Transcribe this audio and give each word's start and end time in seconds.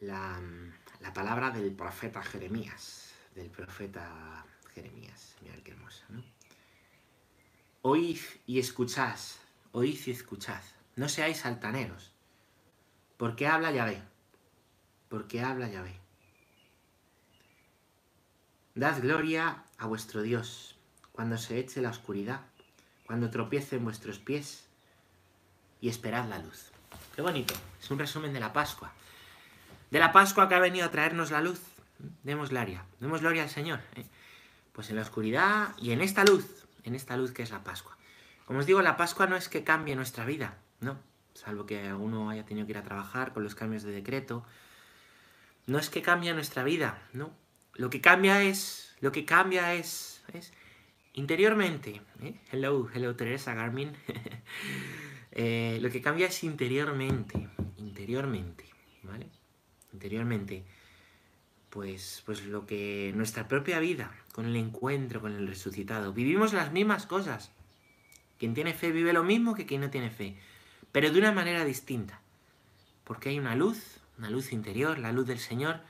la, 0.00 0.40
la 1.00 1.12
palabra 1.12 1.50
del 1.50 1.72
profeta 1.72 2.22
Jeremías, 2.22 3.12
del 3.34 3.50
profeta 3.50 4.44
Jeremías. 4.74 5.36
Mirad 5.42 5.58
qué 5.58 5.72
hermoso, 5.72 6.04
¿no? 6.08 6.22
Oíd 7.82 8.18
y 8.46 8.58
escuchad, 8.58 9.18
oíd 9.72 9.98
y 10.06 10.10
escuchad. 10.10 10.62
No 10.96 11.08
seáis 11.08 11.46
altaneros, 11.46 12.12
porque 13.16 13.46
habla 13.46 13.70
Yahvé, 13.70 14.02
porque 15.08 15.40
habla 15.40 15.68
Yahvé. 15.68 15.98
Dad 18.74 19.00
gloria 19.00 19.64
a 19.78 19.86
vuestro 19.86 20.22
Dios 20.22 20.76
cuando 21.12 21.36
se 21.38 21.58
eche 21.58 21.80
la 21.80 21.90
oscuridad, 21.90 22.42
cuando 23.06 23.30
tropiecen 23.30 23.84
vuestros 23.84 24.18
pies 24.18 24.68
y 25.80 25.88
esperad 25.88 26.28
la 26.28 26.38
luz. 26.38 26.70
Qué 27.14 27.22
bonito, 27.22 27.54
es 27.80 27.90
un 27.90 27.98
resumen 27.98 28.32
de 28.32 28.40
la 28.40 28.52
Pascua. 28.52 28.92
De 29.90 29.98
la 29.98 30.12
Pascua 30.12 30.48
que 30.48 30.54
ha 30.54 30.60
venido 30.60 30.86
a 30.86 30.90
traernos 30.90 31.30
la 31.30 31.40
luz. 31.40 31.60
Demos 32.22 32.50
gloria, 32.50 32.84
demos 33.00 33.20
gloria 33.20 33.42
al 33.42 33.48
Señor. 33.48 33.80
¿eh? 33.96 34.04
Pues 34.72 34.90
en 34.90 34.96
la 34.96 35.02
oscuridad 35.02 35.74
y 35.78 35.92
en 35.92 36.00
esta 36.00 36.24
luz, 36.24 36.66
en 36.84 36.94
esta 36.94 37.16
luz 37.16 37.32
que 37.32 37.42
es 37.42 37.50
la 37.50 37.64
Pascua. 37.64 37.96
Como 38.44 38.60
os 38.60 38.66
digo, 38.66 38.82
la 38.82 38.96
Pascua 38.96 39.26
no 39.26 39.36
es 39.36 39.48
que 39.48 39.64
cambie 39.64 39.96
nuestra 39.96 40.24
vida, 40.24 40.56
no, 40.80 40.98
salvo 41.34 41.66
que 41.66 41.86
alguno 41.88 42.30
haya 42.30 42.44
tenido 42.44 42.66
que 42.66 42.72
ir 42.72 42.78
a 42.78 42.82
trabajar 42.82 43.32
con 43.32 43.42
los 43.42 43.54
cambios 43.54 43.82
de 43.82 43.92
decreto. 43.92 44.44
No 45.66 45.78
es 45.78 45.90
que 45.90 46.02
cambie 46.02 46.32
nuestra 46.32 46.64
vida, 46.64 47.02
no. 47.12 47.30
Lo 47.74 47.90
que 47.90 48.00
cambia 48.00 48.42
es, 48.42 48.96
lo 49.00 49.12
que 49.12 49.24
cambia 49.24 49.74
es, 49.74 50.24
es 50.32 50.52
interiormente. 51.12 52.00
¿eh? 52.22 52.40
Hello, 52.50 52.88
hello 52.94 53.16
Teresa 53.16 53.54
Garmin. 53.54 53.92
eh, 55.32 55.78
lo 55.80 55.90
que 55.90 56.00
cambia 56.00 56.26
es 56.28 56.42
interiormente, 56.42 57.48
interiormente, 57.76 58.64
¿vale? 59.02 59.28
Interiormente. 59.92 60.64
Pues, 61.70 62.22
pues 62.24 62.46
lo 62.46 62.66
que 62.66 63.12
nuestra 63.14 63.46
propia 63.46 63.78
vida, 63.78 64.10
con 64.32 64.46
el 64.46 64.56
encuentro 64.56 65.20
con 65.20 65.34
el 65.34 65.46
resucitado, 65.46 66.12
vivimos 66.12 66.52
las 66.52 66.72
mismas 66.72 67.06
cosas. 67.06 67.52
Quien 68.38 68.54
tiene 68.54 68.72
fe 68.72 68.90
vive 68.92 69.12
lo 69.12 69.24
mismo 69.24 69.54
que 69.54 69.66
quien 69.66 69.82
no 69.82 69.90
tiene 69.90 70.10
fe, 70.10 70.36
pero 70.92 71.10
de 71.10 71.18
una 71.18 71.32
manera 71.32 71.64
distinta. 71.64 72.20
Porque 73.04 73.28
hay 73.30 73.38
una 73.38 73.54
luz, 73.54 74.00
una 74.16 74.30
luz 74.30 74.52
interior, 74.52 74.98
la 74.98 75.12
luz 75.12 75.26
del 75.26 75.38
Señor, 75.38 75.80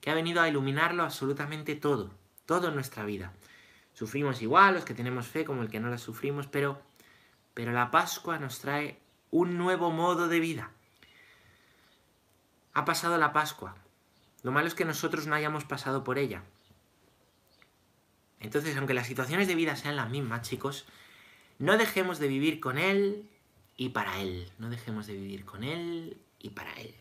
que 0.00 0.10
ha 0.10 0.14
venido 0.14 0.40
a 0.40 0.48
iluminarlo 0.48 1.02
absolutamente 1.02 1.74
todo, 1.74 2.10
en 2.48 2.74
nuestra 2.74 3.04
vida. 3.04 3.32
Sufrimos 3.92 4.40
igual 4.42 4.74
los 4.74 4.84
que 4.84 4.94
tenemos 4.94 5.26
fe 5.26 5.44
como 5.44 5.62
el 5.62 5.68
que 5.68 5.80
no 5.80 5.90
la 5.90 5.98
sufrimos, 5.98 6.46
pero, 6.46 6.80
pero 7.54 7.72
la 7.72 7.90
Pascua 7.90 8.38
nos 8.38 8.60
trae 8.60 8.98
un 9.30 9.58
nuevo 9.58 9.90
modo 9.90 10.28
de 10.28 10.40
vida. 10.40 10.70
Ha 12.78 12.84
pasado 12.84 13.18
la 13.18 13.32
Pascua. 13.32 13.74
Lo 14.44 14.52
malo 14.52 14.68
es 14.68 14.74
que 14.76 14.84
nosotros 14.84 15.26
no 15.26 15.34
hayamos 15.34 15.64
pasado 15.64 16.04
por 16.04 16.16
ella. 16.16 16.44
Entonces, 18.38 18.76
aunque 18.76 18.94
las 18.94 19.08
situaciones 19.08 19.48
de 19.48 19.56
vida 19.56 19.74
sean 19.74 19.96
las 19.96 20.08
mismas, 20.08 20.48
chicos, 20.48 20.86
no 21.58 21.76
dejemos 21.76 22.20
de 22.20 22.28
vivir 22.28 22.60
con 22.60 22.78
Él 22.78 23.28
y 23.76 23.88
para 23.88 24.20
Él. 24.20 24.48
No 24.58 24.70
dejemos 24.70 25.08
de 25.08 25.14
vivir 25.14 25.44
con 25.44 25.64
Él 25.64 26.18
y 26.38 26.50
para 26.50 26.72
Él. 26.74 26.94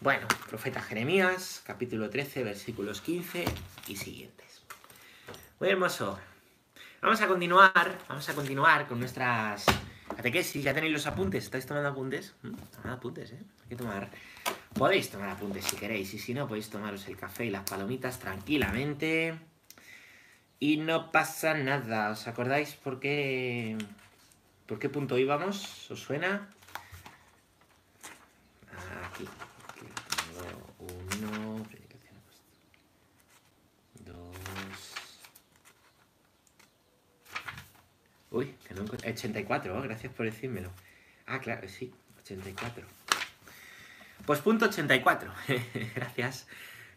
Bueno, 0.00 0.26
profeta 0.48 0.82
Jeremías, 0.82 1.62
capítulo 1.64 2.10
13, 2.10 2.42
versículos 2.42 3.00
15 3.02 3.44
y 3.86 3.94
siguientes. 3.94 4.62
Muy 5.60 5.68
hermoso. 5.68 6.18
Vamos 7.00 7.20
a 7.20 7.28
continuar, 7.28 7.98
vamos 8.08 8.28
a 8.28 8.34
continuar 8.34 8.88
con 8.88 8.98
nuestras 8.98 9.64
catequesis. 10.16 10.64
Ya 10.64 10.74
tenéis 10.74 10.92
los 10.92 11.06
apuntes, 11.06 11.44
¿estáis 11.44 11.66
tomando 11.66 11.90
apuntes? 11.90 12.34
¿Mm? 12.42 12.54
Tomad 12.54 12.94
apuntes, 12.94 13.30
¿eh? 13.30 13.42
Hay 13.62 13.68
que 13.68 13.76
tomar... 13.76 14.10
Podéis 14.74 15.10
tomar 15.10 15.28
apuntes 15.30 15.64
si 15.64 15.76
queréis, 15.76 16.14
y 16.14 16.18
si 16.18 16.32
no, 16.32 16.46
podéis 16.48 16.70
tomaros 16.70 17.06
el 17.08 17.16
café 17.16 17.44
y 17.44 17.50
las 17.50 17.68
palomitas 17.68 18.18
tranquilamente. 18.18 19.38
Y 20.58 20.76
no 20.78 21.10
pasa 21.10 21.54
nada. 21.54 22.10
¿Os 22.10 22.26
acordáis 22.26 22.74
por 22.74 23.00
qué, 23.00 23.76
por 24.66 24.78
qué 24.78 24.88
punto 24.88 25.18
íbamos? 25.18 25.90
¿Os 25.90 26.00
suena? 26.00 26.48
Aquí. 29.10 29.26
aquí 29.68 29.86
tengo 30.34 31.26
uno. 31.26 31.66
Dos. 34.04 34.94
Uy, 38.30 38.54
que 38.66 38.74
no 38.74 38.82
encuentro- 38.82 39.10
84, 39.10 39.76
oh, 39.78 39.82
gracias 39.82 40.12
por 40.12 40.26
decírmelo. 40.26 40.70
Ah, 41.26 41.40
claro, 41.40 41.68
sí, 41.68 41.92
84. 42.22 42.99
Pues 44.26 44.40
punto 44.40 44.66
84. 44.66 45.32
gracias, 45.94 46.46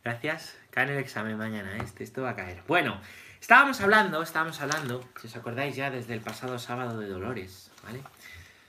gracias. 0.03 0.55
Cae 0.69 0.85
en 0.85 0.91
el 0.91 0.97
examen 0.99 1.37
mañana, 1.37 1.77
¿eh? 1.77 1.81
este, 1.83 2.03
esto 2.03 2.23
va 2.23 2.31
a 2.31 2.35
caer. 2.35 2.63
Bueno, 2.67 2.99
estábamos 3.39 3.81
hablando, 3.81 4.21
estábamos 4.21 4.59
hablando, 4.61 5.07
si 5.19 5.27
os 5.27 5.35
acordáis 5.35 5.75
ya 5.75 5.91
desde 5.91 6.13
el 6.13 6.21
pasado 6.21 6.57
sábado 6.59 6.99
de 6.99 7.07
Dolores, 7.07 7.71
¿vale? 7.83 8.01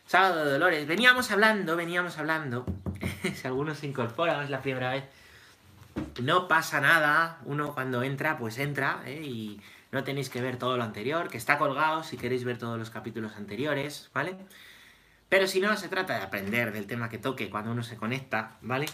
Sábado 0.06 0.44
de 0.44 0.52
Dolores, 0.52 0.86
veníamos 0.86 1.30
hablando, 1.30 1.76
veníamos 1.76 2.18
hablando, 2.18 2.66
si 3.34 3.46
alguno 3.46 3.74
se 3.74 3.86
incorpora, 3.86 4.42
es 4.44 4.50
la 4.50 4.60
primera 4.60 4.90
vez, 4.90 5.04
no 6.22 6.46
pasa 6.46 6.80
nada, 6.80 7.38
uno 7.44 7.72
cuando 7.72 8.02
entra, 8.02 8.36
pues 8.36 8.58
entra, 8.58 9.02
¿eh? 9.06 9.22
y 9.22 9.60
no 9.92 10.04
tenéis 10.04 10.28
que 10.28 10.42
ver 10.42 10.58
todo 10.58 10.76
lo 10.76 10.82
anterior, 10.82 11.28
que 11.28 11.38
está 11.38 11.56
colgado 11.56 12.02
si 12.02 12.16
queréis 12.16 12.44
ver 12.44 12.58
todos 12.58 12.78
los 12.78 12.90
capítulos 12.90 13.36
anteriores, 13.36 14.10
¿vale? 14.12 14.36
Pero 15.34 15.48
si 15.48 15.58
no, 15.58 15.76
se 15.76 15.88
trata 15.88 16.16
de 16.16 16.22
aprender 16.22 16.72
del 16.72 16.86
tema 16.86 17.08
que 17.08 17.18
toque 17.18 17.50
cuando 17.50 17.72
uno 17.72 17.82
se 17.82 17.96
conecta, 17.96 18.56
¿vale? 18.62 18.86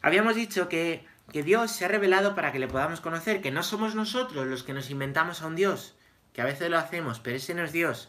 Habíamos 0.00 0.34
dicho 0.34 0.66
que, 0.66 1.04
que 1.30 1.42
Dios 1.42 1.70
se 1.70 1.84
ha 1.84 1.88
revelado 1.88 2.34
para 2.34 2.52
que 2.52 2.58
le 2.58 2.68
podamos 2.68 3.02
conocer, 3.02 3.42
que 3.42 3.50
no 3.50 3.62
somos 3.62 3.94
nosotros 3.94 4.46
los 4.46 4.62
que 4.62 4.72
nos 4.72 4.88
inventamos 4.88 5.42
a 5.42 5.46
un 5.46 5.56
Dios, 5.56 5.94
que 6.32 6.40
a 6.40 6.46
veces 6.46 6.70
lo 6.70 6.78
hacemos, 6.78 7.20
pero 7.20 7.36
ese 7.36 7.52
no 7.52 7.64
es 7.64 7.72
Dios. 7.72 8.08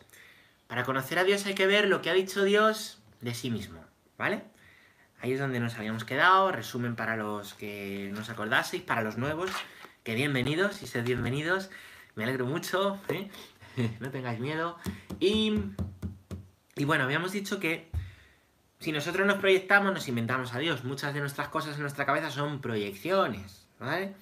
Para 0.68 0.86
conocer 0.86 1.20
a 1.20 1.26
Dios 1.26 1.46
hay 1.48 1.54
que 1.54 1.68
ver 1.68 1.90
lo 1.90 2.02
que 2.02 2.10
ha 2.10 2.14
dicho 2.14 2.46
Dios 2.46 3.02
de 3.20 3.36
sí 3.36 3.52
mismo, 3.52 3.84
¿vale? 4.18 4.42
Ahí 5.20 5.34
es 5.34 5.40
donde 5.42 5.60
nos 5.60 5.76
habíamos 5.76 6.06
quedado, 6.06 6.54
resumen 6.54 6.96
para 6.96 7.18
los 7.18 7.56
que 7.56 8.10
no 8.14 8.22
os 8.22 8.30
acordaseis, 8.30 8.84
para 8.84 9.02
los 9.02 9.18
nuevos, 9.18 9.52
que 10.06 10.16
bienvenidos 10.16 10.82
y 10.82 10.88
sed 10.88 11.04
bienvenidos, 11.04 11.72
me 12.16 12.24
alegro 12.24 12.46
mucho, 12.46 13.02
¿eh? 13.10 13.30
no 14.00 14.10
tengáis 14.12 14.40
miedo. 14.40 14.78
Y, 15.20 15.62
y 16.76 16.86
bueno, 16.86 17.04
habíamos 17.04 17.32
dicho 17.32 17.60
que 17.60 17.90
si 18.80 18.92
nosotros 18.92 19.28
nos 19.28 19.38
proyectamos, 19.38 19.94
nos 19.94 20.08
inventamos 20.08 20.54
a 20.54 20.60
Dios. 20.60 20.84
Muchas 20.84 21.14
de 21.14 21.20
nuestras 21.20 21.50
cosas 21.50 21.76
en 21.76 21.82
nuestra 21.82 22.06
cabeza 22.06 22.32
son 22.32 22.62
proyecciones, 22.62 23.68
¿vale? 23.80 24.14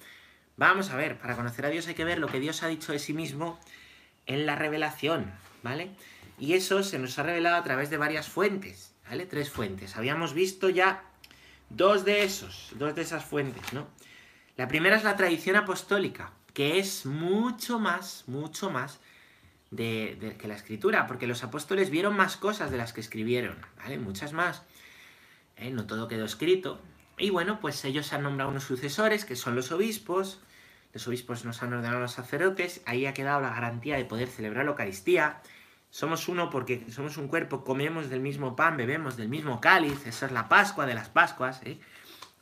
Vamos 0.56 0.90
a 0.90 0.96
ver, 0.96 1.18
para 1.18 1.36
conocer 1.36 1.64
a 1.66 1.68
Dios 1.68 1.86
hay 1.86 1.94
que 1.94 2.04
ver 2.04 2.18
lo 2.18 2.26
que 2.26 2.40
Dios 2.40 2.64
ha 2.64 2.68
dicho 2.68 2.90
de 2.90 2.98
sí 2.98 3.12
mismo 3.12 3.60
en 4.26 4.46
la 4.46 4.56
revelación, 4.56 5.32
¿vale? 5.62 5.90
Y 6.38 6.54
eso 6.54 6.82
se 6.82 6.98
nos 6.98 7.18
ha 7.18 7.22
revelado 7.22 7.56
a 7.56 7.62
través 7.62 7.90
de 7.90 7.96
varias 7.96 8.28
fuentes, 8.28 8.92
¿vale? 9.08 9.26
Tres 9.26 9.50
fuentes. 9.50 9.96
Habíamos 9.96 10.34
visto 10.34 10.68
ya 10.68 11.04
dos 11.70 12.04
de 12.04 12.24
esos, 12.24 12.72
dos 12.74 12.96
de 12.96 13.02
esas 13.02 13.24
fuentes, 13.24 13.72
¿no? 13.72 13.86
La 14.56 14.66
primera 14.66 14.96
es 14.96 15.04
la 15.04 15.16
tradición 15.16 15.54
apostólica, 15.54 16.32
que 16.52 16.80
es 16.80 17.06
mucho 17.06 17.78
más, 17.78 18.24
mucho 18.26 18.70
más 18.70 18.98
de, 19.70 20.36
que 20.38 20.48
la 20.48 20.54
escritura, 20.54 21.06
porque 21.06 21.26
los 21.26 21.44
apóstoles 21.44 21.90
vieron 21.90 22.16
más 22.16 22.36
cosas 22.36 22.70
de 22.70 22.78
las 22.78 22.92
que 22.92 23.00
escribieron, 23.00 23.56
¿vale? 23.76 23.98
Muchas 23.98 24.32
más. 24.32 24.62
¿eh? 25.56 25.70
No 25.70 25.86
todo 25.86 26.08
quedó 26.08 26.24
escrito. 26.24 26.80
Y 27.18 27.30
bueno, 27.30 27.60
pues 27.60 27.84
ellos 27.84 28.12
han 28.12 28.22
nombrado 28.22 28.50
unos 28.50 28.64
sucesores, 28.64 29.24
que 29.24 29.36
son 29.36 29.54
los 29.54 29.72
obispos. 29.72 30.40
Los 30.92 31.06
obispos 31.08 31.44
nos 31.44 31.62
han 31.62 31.72
ordenado 31.72 31.98
a 31.98 32.02
los 32.02 32.12
sacerdotes. 32.12 32.82
Ahí 32.86 33.06
ha 33.06 33.14
quedado 33.14 33.40
la 33.40 33.50
garantía 33.50 33.96
de 33.96 34.04
poder 34.04 34.28
celebrar 34.28 34.64
la 34.64 34.70
Eucaristía. 34.70 35.42
Somos 35.90 36.28
uno 36.28 36.50
porque 36.50 36.86
somos 36.90 37.16
un 37.16 37.28
cuerpo, 37.28 37.64
comemos 37.64 38.08
del 38.08 38.20
mismo 38.20 38.56
pan, 38.56 38.76
bebemos 38.76 39.16
del 39.16 39.28
mismo 39.28 39.60
cáliz. 39.60 40.06
Esa 40.06 40.26
es 40.26 40.32
la 40.32 40.48
Pascua 40.48 40.86
de 40.86 40.94
las 40.94 41.08
Pascuas. 41.08 41.60
¿eh? 41.64 41.80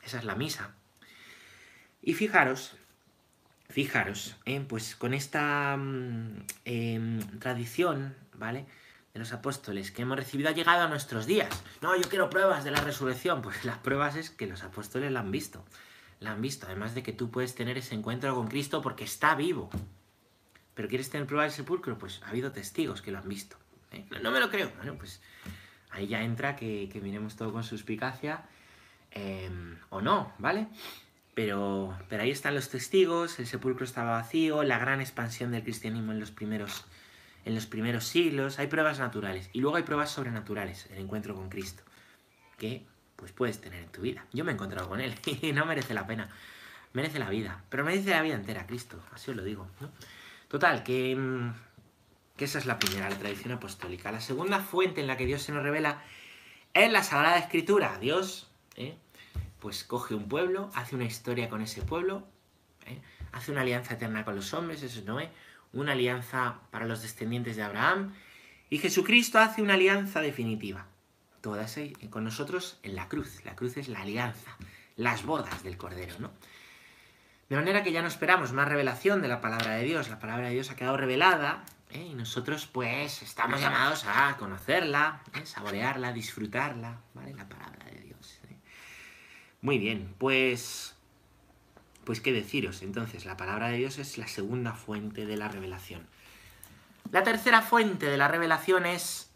Esa 0.03 0.19
es 0.19 0.23
la 0.23 0.35
misa. 0.35 0.75
Y 2.01 2.13
fijaros, 2.13 2.76
fijaros, 3.77 4.35
¿eh? 4.45 4.59
pues 4.67 4.95
con 4.95 5.13
esta 5.13 5.77
mm, 5.77 6.45
em, 6.65 7.19
tradición, 7.37 8.15
¿vale? 8.33 8.65
De 9.13 9.19
los 9.19 9.33
apóstoles 9.33 9.91
que 9.91 10.01
hemos 10.01 10.17
recibido 10.17 10.49
ha 10.49 10.53
llegado 10.53 10.81
a 10.81 10.87
nuestros 10.87 11.27
días. 11.27 11.63
No, 11.81 11.95
yo 11.95 12.09
quiero 12.09 12.27
pruebas 12.27 12.63
de 12.63 12.71
la 12.71 12.81
resurrección. 12.81 13.39
Pues 13.43 13.65
las 13.65 13.77
pruebas 13.77 14.15
es 14.15 14.31
que 14.31 14.47
los 14.47 14.63
apóstoles 14.63 15.11
la 15.11 15.19
han 15.19 15.29
visto. 15.29 15.63
La 16.19 16.31
han 16.31 16.41
visto. 16.41 16.65
Además 16.65 16.95
de 16.95 17.03
que 17.03 17.13
tú 17.13 17.29
puedes 17.29 17.53
tener 17.53 17.77
ese 17.77 17.93
encuentro 17.93 18.33
con 18.33 18.47
Cristo 18.47 18.81
porque 18.81 19.03
está 19.03 19.35
vivo. 19.35 19.69
Pero 20.73 20.87
quieres 20.87 21.11
tener 21.11 21.27
prueba 21.27 21.43
del 21.43 21.51
sepulcro, 21.51 21.99
pues 21.99 22.23
ha 22.23 22.29
habido 22.29 22.51
testigos 22.51 23.03
que 23.03 23.11
lo 23.11 23.19
han 23.19 23.29
visto. 23.29 23.57
¿eh? 23.91 24.07
No, 24.09 24.17
no 24.21 24.31
me 24.31 24.39
lo 24.39 24.49
creo. 24.49 24.71
Bueno, 24.77 24.95
pues 24.97 25.21
ahí 25.91 26.07
ya 26.07 26.23
entra 26.23 26.55
que, 26.55 26.89
que 26.91 26.99
miremos 26.99 27.35
todo 27.35 27.53
con 27.53 27.63
suspicacia. 27.63 28.41
em, 29.11 29.77
o 29.91 30.01
no, 30.01 30.33
¿vale? 30.39 30.67
Pero, 31.37 31.95
pero 32.09 32.23
ahí 32.23 32.31
están 32.31 32.55
los 32.55 32.69
testigos, 32.69 33.37
el 33.37 33.45
sepulcro 33.45 33.85
estaba 33.85 34.13
vacío, 34.13 34.63
la 34.63 34.79
gran 34.79 35.01
expansión 35.01 35.51
del 35.51 35.61
cristianismo 35.61 36.11
en 36.11 36.19
los 36.19 36.31
primeros, 36.31 36.85
en 37.45 37.53
los 37.53 37.67
primeros 37.67 38.05
siglos, 38.05 38.57
hay 38.57 38.65
pruebas 38.65 38.97
naturales 38.97 39.51
y 39.53 39.61
luego 39.61 39.77
hay 39.77 39.83
pruebas 39.83 40.09
sobrenaturales, 40.09 40.87
el 40.89 40.97
encuentro 40.97 41.35
con 41.35 41.49
Cristo, 41.49 41.83
que 42.57 42.87
pues 43.15 43.33
puedes 43.33 43.61
tener 43.61 43.83
en 43.83 43.91
tu 43.91 44.01
vida. 44.01 44.25
Yo 44.33 44.45
me 44.45 44.51
he 44.51 44.55
encontrado 44.55 44.89
con 44.89 44.99
él 44.99 45.13
y 45.43 45.51
no 45.51 45.67
merece 45.67 45.93
la 45.93 46.07
pena. 46.07 46.27
Merece 46.93 47.19
la 47.19 47.29
vida, 47.29 47.63
pero 47.69 47.83
merece 47.83 48.09
la 48.09 48.23
vida 48.23 48.33
entera, 48.33 48.65
Cristo, 48.65 48.99
así 49.13 49.29
os 49.29 49.37
lo 49.37 49.43
digo. 49.43 49.67
Total, 50.47 50.81
que, 50.81 51.15
mm, 51.15 51.53
que 52.35 52.45
esa 52.45 52.57
es 52.57 52.65
la 52.65 52.79
primera, 52.79 53.11
la 53.11 53.15
tradición 53.15 53.51
apostólica. 53.51 54.11
La 54.11 54.21
segunda 54.21 54.59
fuente 54.59 55.01
en 55.01 55.05
la 55.05 55.17
que 55.17 55.27
Dios 55.27 55.43
se 55.43 55.51
nos 55.51 55.61
revela 55.61 56.01
es 56.73 56.91
la 56.91 57.03
Sagrada 57.03 57.37
Escritura. 57.37 57.99
Dios, 57.99 58.49
¿eh? 58.75 58.97
Pues 59.67 59.83
coge 59.83 60.15
un 60.15 60.29
pueblo, 60.29 60.71
hace 60.75 60.95
una 60.95 61.03
historia 61.03 61.49
con 61.49 61.59
ese 61.59 61.81
pueblo, 61.81 62.25
¿eh? 62.85 63.01
hace 63.33 63.51
una 63.51 63.63
alianza 63.63 63.95
eterna 63.95 64.23
con 64.23 64.33
los 64.33 64.53
hombres, 64.53 64.81
eso 64.81 64.99
es 64.99 65.05
Noé, 65.05 65.29
una 65.73 65.91
alianza 65.91 66.61
para 66.71 66.85
los 66.85 67.01
descendientes 67.01 67.57
de 67.57 67.63
Abraham, 67.63 68.13
y 68.69 68.77
Jesucristo 68.77 69.39
hace 69.39 69.61
una 69.61 69.73
alianza 69.73 70.21
definitiva, 70.21 70.85
todas 71.41 71.77
con 72.09 72.23
nosotros 72.23 72.79
en 72.81 72.95
la 72.95 73.09
cruz. 73.09 73.43
La 73.43 73.57
cruz 73.57 73.75
es 73.75 73.89
la 73.89 74.03
alianza, 74.03 74.55
las 74.95 75.25
bodas 75.25 75.63
del 75.63 75.75
Cordero, 75.75 76.15
¿no? 76.19 76.31
De 77.49 77.57
manera 77.57 77.83
que 77.83 77.91
ya 77.91 78.01
no 78.01 78.07
esperamos 78.07 78.53
más 78.53 78.69
revelación 78.69 79.21
de 79.21 79.27
la 79.27 79.41
palabra 79.41 79.71
de 79.71 79.83
Dios. 79.83 80.07
La 80.07 80.19
palabra 80.19 80.47
de 80.47 80.53
Dios 80.53 80.71
ha 80.71 80.77
quedado 80.77 80.95
revelada 80.95 81.65
¿eh? 81.89 82.07
y 82.09 82.13
nosotros 82.13 82.67
pues 82.67 83.21
estamos 83.21 83.59
llamados 83.59 84.05
a 84.07 84.37
conocerla, 84.37 85.23
¿eh? 85.33 85.45
saborearla, 85.45 86.13
disfrutarla, 86.13 87.01
¿vale? 87.13 87.33
La 87.33 87.49
palabra 87.49 87.83
de 87.83 87.99
Dios. 87.99 88.06
Muy 89.61 89.77
bien, 89.77 90.13
pues... 90.17 90.93
Pues 92.03 92.21
qué 92.21 92.31
deciros, 92.31 92.83
entonces 92.83 93.25
la 93.25 93.35
palabra 93.35 93.67
de 93.67 93.77
Dios 93.77 93.97
es 93.97 94.17
la 94.17 94.27
segunda 94.27 94.71
fuente 94.71 95.25
de 95.25 95.35
la 95.35 95.49
revelación. 95.49 96.07
La 97.11 97.23
tercera 97.23 97.61
fuente 97.61 98.05
de 98.05 98.17
la 98.17 98.29
revelación 98.29 98.85
es 98.85 99.29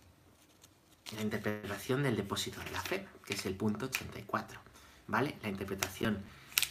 la 1.16 1.22
interpretación 1.22 2.04
del 2.04 2.16
depósito 2.16 2.62
de 2.62 2.72
la 2.72 2.82
fe, 2.82 3.06
que 3.26 3.34
es 3.34 3.46
el 3.46 3.56
punto 3.56 3.88
84, 3.88 4.60
¿vale? 5.08 5.36
La 5.42 5.50
interpretación 5.50 6.24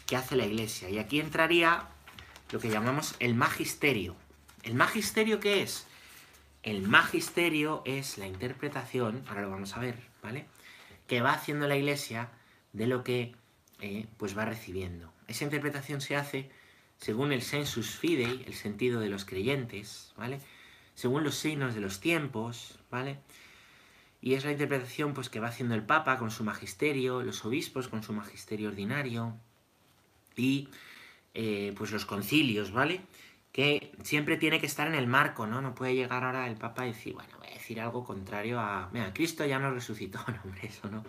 que 0.06 0.17
hace 0.17 0.37
la 0.37 0.46
Iglesia. 0.46 0.88
Y 0.88 0.99
aquí 0.99 1.20
entraría 1.20 1.88
lo 2.50 2.61
que 2.61 2.70
llamamos 2.70 3.14
el 3.19 3.35
magisterio. 3.35 4.17
¿El 4.62 4.75
magisterio 4.75 5.41
qué 5.41 5.62
es? 5.62 5.87
El 6.62 6.82
magisterio 6.82 7.82
es 7.85 8.19
la 8.19 8.26
interpretación, 8.26 9.23
ahora 9.29 9.43
lo 9.43 9.50
vamos 9.50 9.76
a 9.76 9.81
ver, 9.81 9.96
¿vale? 10.23 10.46
Que 11.06 11.20
va 11.20 11.32
haciendo 11.32 11.69
la 11.69 11.76
Iglesia 11.76 12.31
de 12.72 12.87
lo 12.87 13.05
que 13.05 13.34
eh, 13.81 14.06
pues 14.17 14.37
va 14.37 14.44
recibiendo. 14.44 15.12
Esa 15.26 15.44
interpretación 15.44 16.00
se 16.00 16.17
hace 16.17 16.50
según 16.99 17.32
el 17.32 17.43
sensus 17.43 17.96
fidei, 17.96 18.44
el 18.46 18.55
sentido 18.55 19.00
de 19.00 19.08
los 19.08 19.25
creyentes, 19.25 20.12
¿vale? 20.17 20.38
Según 20.94 21.25
los 21.25 21.34
signos 21.34 21.75
de 21.75 21.81
los 21.81 22.00
tiempos, 22.00 22.78
¿vale? 22.90 23.19
Y 24.20 24.34
es 24.34 24.44
la 24.44 24.52
interpretación 24.52 25.14
pues, 25.14 25.31
que 25.31 25.40
va 25.40 25.49
haciendo 25.49 25.75
el 25.75 25.82
Papa 25.82 26.19
con 26.19 26.31
su 26.31 26.44
magisterio, 26.44 27.22
los 27.22 27.44
obispos 27.44 27.88
con 27.88 28.02
su 28.02 28.12
magisterio 28.12 28.69
ordinario, 28.69 29.34
y 30.37 30.69
eh, 31.32 31.72
pues 31.76 31.90
los 31.90 32.05
concilios, 32.05 32.70
¿vale? 32.70 33.00
Que 33.50 33.93
siempre 34.02 34.37
tiene 34.37 34.61
que 34.61 34.67
estar 34.67 34.87
en 34.87 34.94
el 34.94 35.06
marco, 35.06 35.46
¿no? 35.46 35.62
No 35.62 35.75
puede 35.75 35.94
llegar 35.94 36.22
ahora 36.22 36.46
el 36.49 36.56
Papa 36.56 36.87
y 36.87 36.93
decir, 36.93 37.14
bueno, 37.14 37.31
voy 37.38 37.49
a 37.49 37.55
decir 37.55 37.81
algo 37.81 38.05
contrario 38.05 38.61
a... 38.61 38.90
Mira, 38.93 39.12
Cristo 39.14 39.46
ya 39.46 39.58
no 39.58 39.70
resucitó, 39.70 40.19
no, 40.28 40.40
hombre, 40.44 40.67
eso 40.67 40.90
no. 40.90 41.02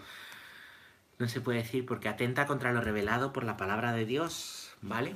No 1.21 1.27
se 1.27 1.39
puede 1.39 1.59
decir 1.59 1.85
porque 1.85 2.09
atenta 2.09 2.47
contra 2.47 2.73
lo 2.73 2.81
revelado 2.81 3.31
por 3.31 3.43
la 3.43 3.55
palabra 3.55 3.93
de 3.93 4.07
Dios, 4.07 4.71
¿vale? 4.81 5.13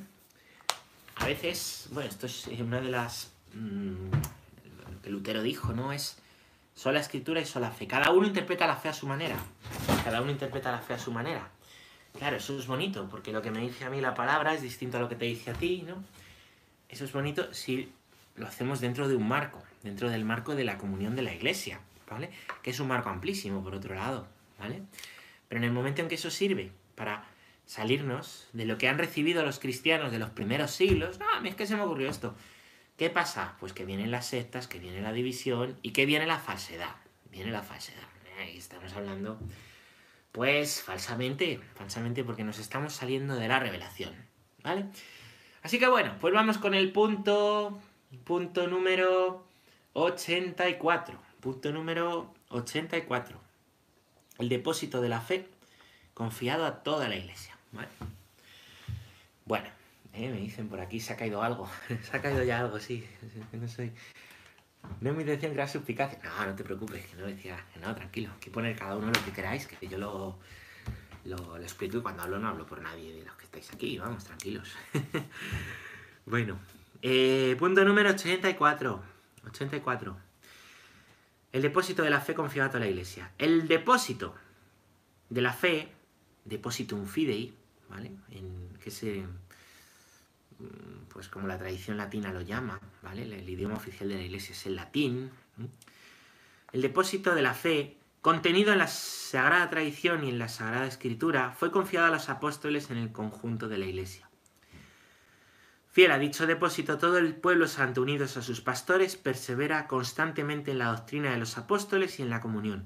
A 1.16 1.25
veces, 1.25 1.88
bueno, 1.94 2.07
esto 2.07 2.28
es 2.28 2.46
una 2.46 2.80
de 2.80 2.92
las... 2.92 3.31
Lo 3.56 5.02
que 5.02 5.10
Lutero 5.10 5.42
dijo, 5.42 5.74
¿no? 5.74 5.92
Es 5.92 6.19
sola 6.75 7.00
escritura 7.00 7.42
y 7.42 7.46
sola 7.46 7.72
fe. 7.72 7.88
Cada 7.88 8.12
uno 8.12 8.28
interpreta 8.28 8.68
la 8.68 8.75
fe 8.75 8.90
a 8.90 8.94
su 8.94 9.07
manera. 9.07 9.36
Cada 10.04 10.22
uno 10.22 10.30
interpreta 10.30 10.72
la 10.72 10.78
fe 10.78 10.94
a 10.94 11.00
su 11.00 11.12
manera. 11.12 11.50
Claro, 12.19 12.36
eso 12.36 12.56
es 12.60 12.68
bonito, 12.68 13.07
porque 13.10 13.31
lo 13.31 13.42
que 13.42 13.50
me 13.50 13.62
dice 13.62 13.86
a 13.86 13.90
mí 13.90 14.00
la 14.00 14.13
palabra 14.13 14.54
es 14.54 14.62
distinto 14.62 14.98
a 14.98 15.00
lo 15.00 15.10
que 15.10 15.16
te 15.16 15.25
dice 15.25 15.50
a 15.50 15.54
ti, 15.56 15.84
¿no? 15.88 16.04
Eso 16.88 17.06
es 17.06 17.12
bonito 17.13 17.52
si 17.52 17.92
lo 18.36 18.46
hacemos 18.46 18.80
dentro 18.80 19.07
de 19.07 19.16
un 19.16 19.28
marco, 19.28 19.63
dentro 19.81 20.12
del 20.12 20.24
marco 20.24 20.54
de 20.54 20.66
la 20.66 20.78
comunión 20.78 21.16
de 21.16 21.24
la 21.24 21.34
iglesia, 21.34 21.80
¿vale? 22.07 22.30
Que 22.62 22.69
es 22.69 22.80
un 22.80 22.90
marco 22.90 23.10
amplísimo, 23.10 23.63
por 23.63 23.74
otro 23.74 23.96
lado, 23.96 24.28
¿vale? 24.60 24.84
Pero 25.47 25.59
en 25.59 25.65
el 25.65 25.71
momento 25.71 26.01
en 26.01 26.07
que 26.07 26.15
eso 26.15 26.30
sirve 26.30 26.71
para 26.95 27.25
salirnos 27.65 28.47
de 28.53 28.65
lo 28.65 28.77
que 28.77 28.88
han 28.88 28.97
recibido 28.97 29.44
los 29.44 29.59
cristianos 29.59 30.12
de 30.12 30.19
los 30.19 30.30
primeros 30.30 30.71
siglos, 30.71 31.19
no, 31.19 31.30
a 31.30 31.42
mí 31.42 31.50
es 31.50 31.56
que 31.56 31.68
se 31.68 31.75
me 31.75 31.83
ocurrió 31.83 32.09
esto. 32.09 32.36
¿Qué 32.97 33.09
pasa? 33.09 33.56
Pues 33.59 33.74
que 33.74 33.86
vienen 33.86 34.12
las 34.12 34.27
sectas, 34.27 34.68
que 34.68 34.80
viene 34.80 35.01
la 35.01 35.12
división 35.12 35.77
y 35.81 35.92
que 35.92 36.06
viene 36.06 36.25
la 36.25 36.39
falsedad. 36.39 36.95
Viene 37.30 37.51
la 37.51 37.62
falsedad. 37.62 38.07
Ahí 38.39 38.57
estamos 38.57 38.94
hablando 38.94 39.39
pues 40.36 40.81
falsamente, 40.81 41.62
falsamente 41.75 42.25
porque 42.25 42.44
nos 42.44 42.59
estamos 42.59 42.92
saliendo 42.92 43.36
de 43.38 43.47
la 43.47 43.57
revelación, 43.57 44.13
¿vale? 44.63 44.86
Así 45.63 45.80
que 45.80 45.88
bueno, 45.88 46.18
pues 46.19 46.33
vamos 46.33 46.57
con 46.57 46.74
el 46.74 46.92
punto, 46.92 47.80
punto 48.25 48.68
número 48.68 49.47
84, 49.94 51.18
punto 51.39 51.71
número 51.71 52.33
84. 52.50 53.44
El 54.38 54.50
depósito 54.50 55.02
de 55.02 55.10
la 55.10 55.22
fe 55.22 55.48
confiado 56.14 56.66
a 56.66 56.84
toda 56.84 57.08
la 57.08 57.16
iglesia. 57.16 57.56
Bueno, 59.46 59.68
eh, 60.14 60.30
me 60.30 60.38
dicen 60.40 60.70
por 60.70 60.80
aquí, 60.80 61.00
se 61.00 61.14
ha 61.14 61.18
caído 61.18 61.44
algo, 61.44 61.70
se 62.04 62.18
ha 62.18 62.22
caído 62.22 62.44
ya 62.44 62.60
algo, 62.60 62.80
sí, 62.80 63.06
no 63.52 63.68
soy... 63.68 63.92
No 65.02 65.10
es 65.10 65.16
mi 65.16 65.24
intención 65.24 65.52
crear 65.52 65.68
suspicacia. 65.68 66.20
No, 66.24 66.46
no 66.46 66.56
te 66.56 66.64
preocupes, 66.64 67.04
que 67.08 67.16
no 67.16 67.26
decía, 67.26 67.58
no, 67.82 67.96
tranquilo. 67.96 68.30
Que 68.40 68.52
poner 68.52 68.78
cada 68.78 68.96
uno 68.96 69.08
lo 69.08 69.26
que 69.26 69.32
queráis, 69.32 69.66
que 69.66 69.88
yo 69.88 69.98
lo, 69.98 70.38
lo, 71.26 71.58
explico 71.58 71.98
y 71.98 72.02
cuando 72.02 72.22
hablo 72.22 72.38
no 72.38 72.50
hablo 72.50 72.68
por 72.68 72.81
nadie 72.81 73.14
de 73.14 73.26
los 73.26 73.36
que 73.36 73.46
estáis 73.46 73.74
aquí, 73.74 73.98
vamos, 73.98 74.24
tranquilos. 74.24 74.76
bueno, 76.28 76.60
eh, 77.02 77.56
punto 77.58 77.84
número 77.84 78.12
84. 78.12 79.02
84. 79.48 80.18
El 81.56 81.62
depósito 81.62 82.04
de 82.04 82.10
la 82.10 82.19
fe 82.19 82.36
confiado 82.36 82.78
a 82.78 82.80
la 82.80 82.88
iglesia. 82.88 83.31
El 83.38 83.68
depósito 83.68 84.36
de 85.30 85.42
la 85.42 85.54
fe, 85.54 85.90
depositum 86.44 87.06
fidei, 87.06 87.54
¿vale? 87.90 88.12
En, 88.31 88.78
que 88.84 88.92
se 88.92 89.24
Mm, 90.60 91.07
pues 91.10 91.28
como 91.28 91.48
la 91.48 91.57
tradición 91.57 91.98
latina 91.98 92.31
lo 92.31 92.42
llama, 92.42 92.80
¿vale? 93.02 93.24
El 93.24 93.50
idioma 93.50 93.75
oficial 93.75 94.10
de 94.10 94.16
la 94.16 94.22
iglesia 94.22 94.54
es 94.54 94.66
el 94.66 94.75
latín. 94.75 95.31
El 96.72 96.81
depósito 96.81 97.36
de 97.36 97.42
la 97.42 97.54
fe, 97.54 97.98
contenido 98.22 98.72
en 98.72 98.80
la 98.80 98.88
sagrada 98.88 99.69
tradición 99.69 100.24
y 100.24 100.30
en 100.30 100.40
la 100.40 100.48
sagrada 100.48 100.88
escritura, 100.88 101.52
fue 101.52 101.72
confiado 101.72 102.07
a 102.07 102.12
los 102.12 102.30
apóstoles 102.30 102.90
en 102.90 102.98
el 102.98 103.12
conjunto 103.12 103.68
de 103.68 103.78
la 103.78 103.86
iglesia. 103.86 104.25
Fiel 105.95 106.11
a 106.11 106.19
dicho 106.19 106.45
depósito, 106.45 106.97
todo 106.97 107.18
el 107.18 107.33
pueblo 107.35 107.69
santo 107.69 108.02
unidos 108.02 108.35
a 108.35 108.42
sus 108.42 108.59
pastores 108.59 109.16
persevera 109.16 109.87
constantemente 109.87 110.71
en 110.71 110.80
la 110.80 110.87
doctrina 110.87 111.31
de 111.31 111.37
los 111.37 111.57
apóstoles 111.57 112.19
y 112.19 112.21
en 112.21 112.30
la 112.30 112.42
comunión, 112.42 112.85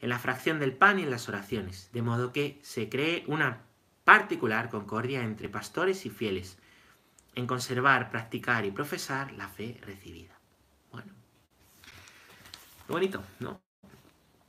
en 0.00 0.08
la 0.08 0.18
fracción 0.18 0.58
del 0.58 0.72
pan 0.72 0.98
y 0.98 1.04
en 1.04 1.10
las 1.12 1.28
oraciones, 1.28 1.88
de 1.92 2.02
modo 2.02 2.32
que 2.32 2.58
se 2.64 2.88
cree 2.88 3.22
una 3.28 3.62
particular 4.02 4.70
concordia 4.70 5.22
entre 5.22 5.48
pastores 5.48 6.04
y 6.04 6.10
fieles, 6.10 6.58
en 7.36 7.46
conservar, 7.46 8.10
practicar 8.10 8.64
y 8.64 8.72
profesar 8.72 9.30
la 9.34 9.46
fe 9.46 9.78
recibida. 9.82 10.36
Bueno, 10.90 11.12
bonito, 12.88 13.22
¿no? 13.38 13.60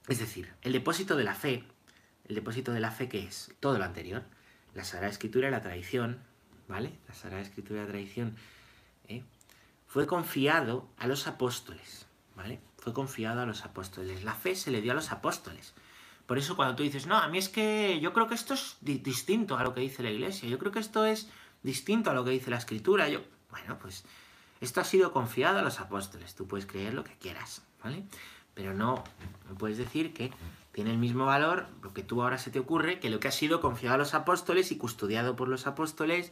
Es 0.08 0.18
decir, 0.18 0.52
el 0.64 0.74
depósito 0.74 1.16
de 1.16 1.26
la 1.26 1.36
fe, 1.36 1.64
el 2.28 2.34
depósito 2.34 2.72
de 2.72 2.80
la 2.80 2.90
fe 2.90 3.08
que 3.08 3.24
es 3.28 3.54
todo 3.60 3.78
lo 3.78 3.84
anterior, 3.84 4.24
la 4.74 4.84
Sagrada 4.84 5.12
Escritura 5.12 5.50
y 5.50 5.52
la 5.52 5.62
tradición, 5.62 6.28
¿vale? 6.70 6.98
La 7.08 7.14
Sagrada 7.14 7.42
Escritura 7.42 7.82
la 7.82 7.88
tradición, 7.88 8.36
¿eh? 9.10 9.24
fue 9.88 10.08
confiado 10.08 10.88
a 10.98 11.08
los 11.08 11.28
apóstoles, 11.28 12.06
¿vale? 12.36 12.62
Fue 12.78 12.94
confiado 12.94 13.42
a 13.42 13.46
los 13.46 13.66
apóstoles. 13.66 14.24
La 14.24 14.36
fe 14.36 14.56
se 14.56 14.72
le 14.72 14.82
dio 14.82 14.94
a 14.94 14.96
los 14.96 15.12
apóstoles. 15.12 15.74
Por 16.28 16.38
eso 16.38 16.56
cuando 16.56 16.76
tú 16.76 16.84
dices, 16.84 17.08
no, 17.08 17.18
a 17.18 17.28
mí 17.28 17.40
es 17.40 17.50
que 17.50 18.00
yo 18.00 18.14
creo 18.14 18.28
que 18.28 18.36
esto 18.36 18.54
es 18.54 18.78
distinto 18.82 19.58
a 19.58 19.64
lo 19.64 19.74
que 19.74 19.82
dice 19.82 20.04
la 20.04 20.12
iglesia, 20.12 20.48
yo 20.48 20.60
creo 20.60 20.72
que 20.72 20.80
esto 20.80 21.04
es 21.04 21.28
distinto 21.64 22.12
a 22.12 22.14
lo 22.14 22.24
que 22.24 22.30
dice 22.30 22.52
la 22.52 22.58
escritura. 22.58 23.10
Yo, 23.10 23.22
bueno, 23.50 23.80
pues 23.80 24.06
esto 24.62 24.80
ha 24.80 24.84
sido 24.84 25.12
confiado 25.12 25.58
a 25.58 25.64
los 25.64 25.80
apóstoles. 25.80 26.36
Tú 26.36 26.48
puedes 26.48 26.68
creer 26.68 26.94
lo 26.94 27.04
que 27.04 27.18
quieras, 27.18 27.64
¿vale? 27.84 28.04
Pero 28.54 28.76
no, 28.76 29.04
puedes 29.58 29.80
decir 29.80 30.14
que 30.14 30.32
tiene 30.72 30.92
el 30.92 31.00
mismo 31.00 31.26
valor 31.26 31.68
lo 31.82 31.94
que 31.94 32.04
tú 32.04 32.22
ahora 32.22 32.38
se 32.38 32.52
te 32.52 32.60
ocurre 32.60 33.00
que 33.00 33.10
lo 33.10 33.20
que 33.20 33.28
ha 33.28 33.32
sido 33.32 33.60
confiado 33.60 33.96
a 33.96 33.98
los 33.98 34.14
apóstoles 34.14 34.72
y 34.72 34.78
custodiado 34.78 35.36
por 35.36 35.48
los 35.48 35.66
apóstoles 35.66 36.32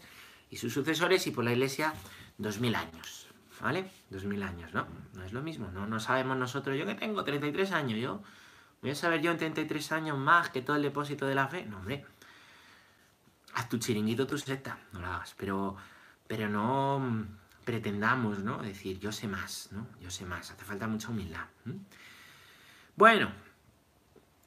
y 0.49 0.57
sus 0.57 0.73
sucesores 0.73 1.27
y 1.27 1.31
por 1.31 1.43
la 1.43 1.51
iglesia 1.51 1.93
dos 2.37 2.59
mil 2.59 2.75
años, 2.75 3.27
¿vale? 3.61 3.89
Dos 4.09 4.23
mil 4.25 4.43
años, 4.43 4.73
¿no? 4.73 4.87
No 5.13 5.23
es 5.23 5.33
lo 5.33 5.41
mismo, 5.41 5.69
¿no? 5.71 5.87
No 5.87 5.99
sabemos 5.99 6.37
nosotros, 6.37 6.77
yo 6.77 6.85
que 6.85 6.95
tengo 6.95 7.23
33 7.23 7.71
años, 7.71 7.99
yo... 7.99 8.21
¿Voy 8.79 8.91
a 8.91 8.95
saber 8.95 9.21
yo 9.21 9.31
en 9.31 9.37
33 9.37 9.91
años 9.91 10.17
más 10.19 10.49
que 10.49 10.61
todo 10.61 10.75
el 10.75 10.83
depósito 10.83 11.25
de 11.25 11.33
la 11.33 11.47
fe? 11.47 11.65
No, 11.65 11.77
hombre 11.77 12.05
haz 13.57 13.69
tu 13.69 13.77
chiringuito, 13.79 14.27
tu 14.27 14.37
secta, 14.37 14.77
no 14.93 14.99
lo 14.99 15.07
hagas, 15.07 15.33
pero, 15.35 15.75
pero 16.27 16.47
no 16.47 16.99
mm, 16.99 17.25
pretendamos, 17.65 18.39
¿no? 18.39 18.59
Decir, 18.59 18.99
yo 18.99 19.11
sé 19.11 19.27
más, 19.27 19.69
¿no? 19.71 19.87
Yo 19.99 20.11
sé 20.11 20.25
más, 20.25 20.51
hace 20.51 20.63
falta 20.63 20.87
mucha 20.87 21.09
humildad. 21.09 21.45
Bueno, 22.95 23.31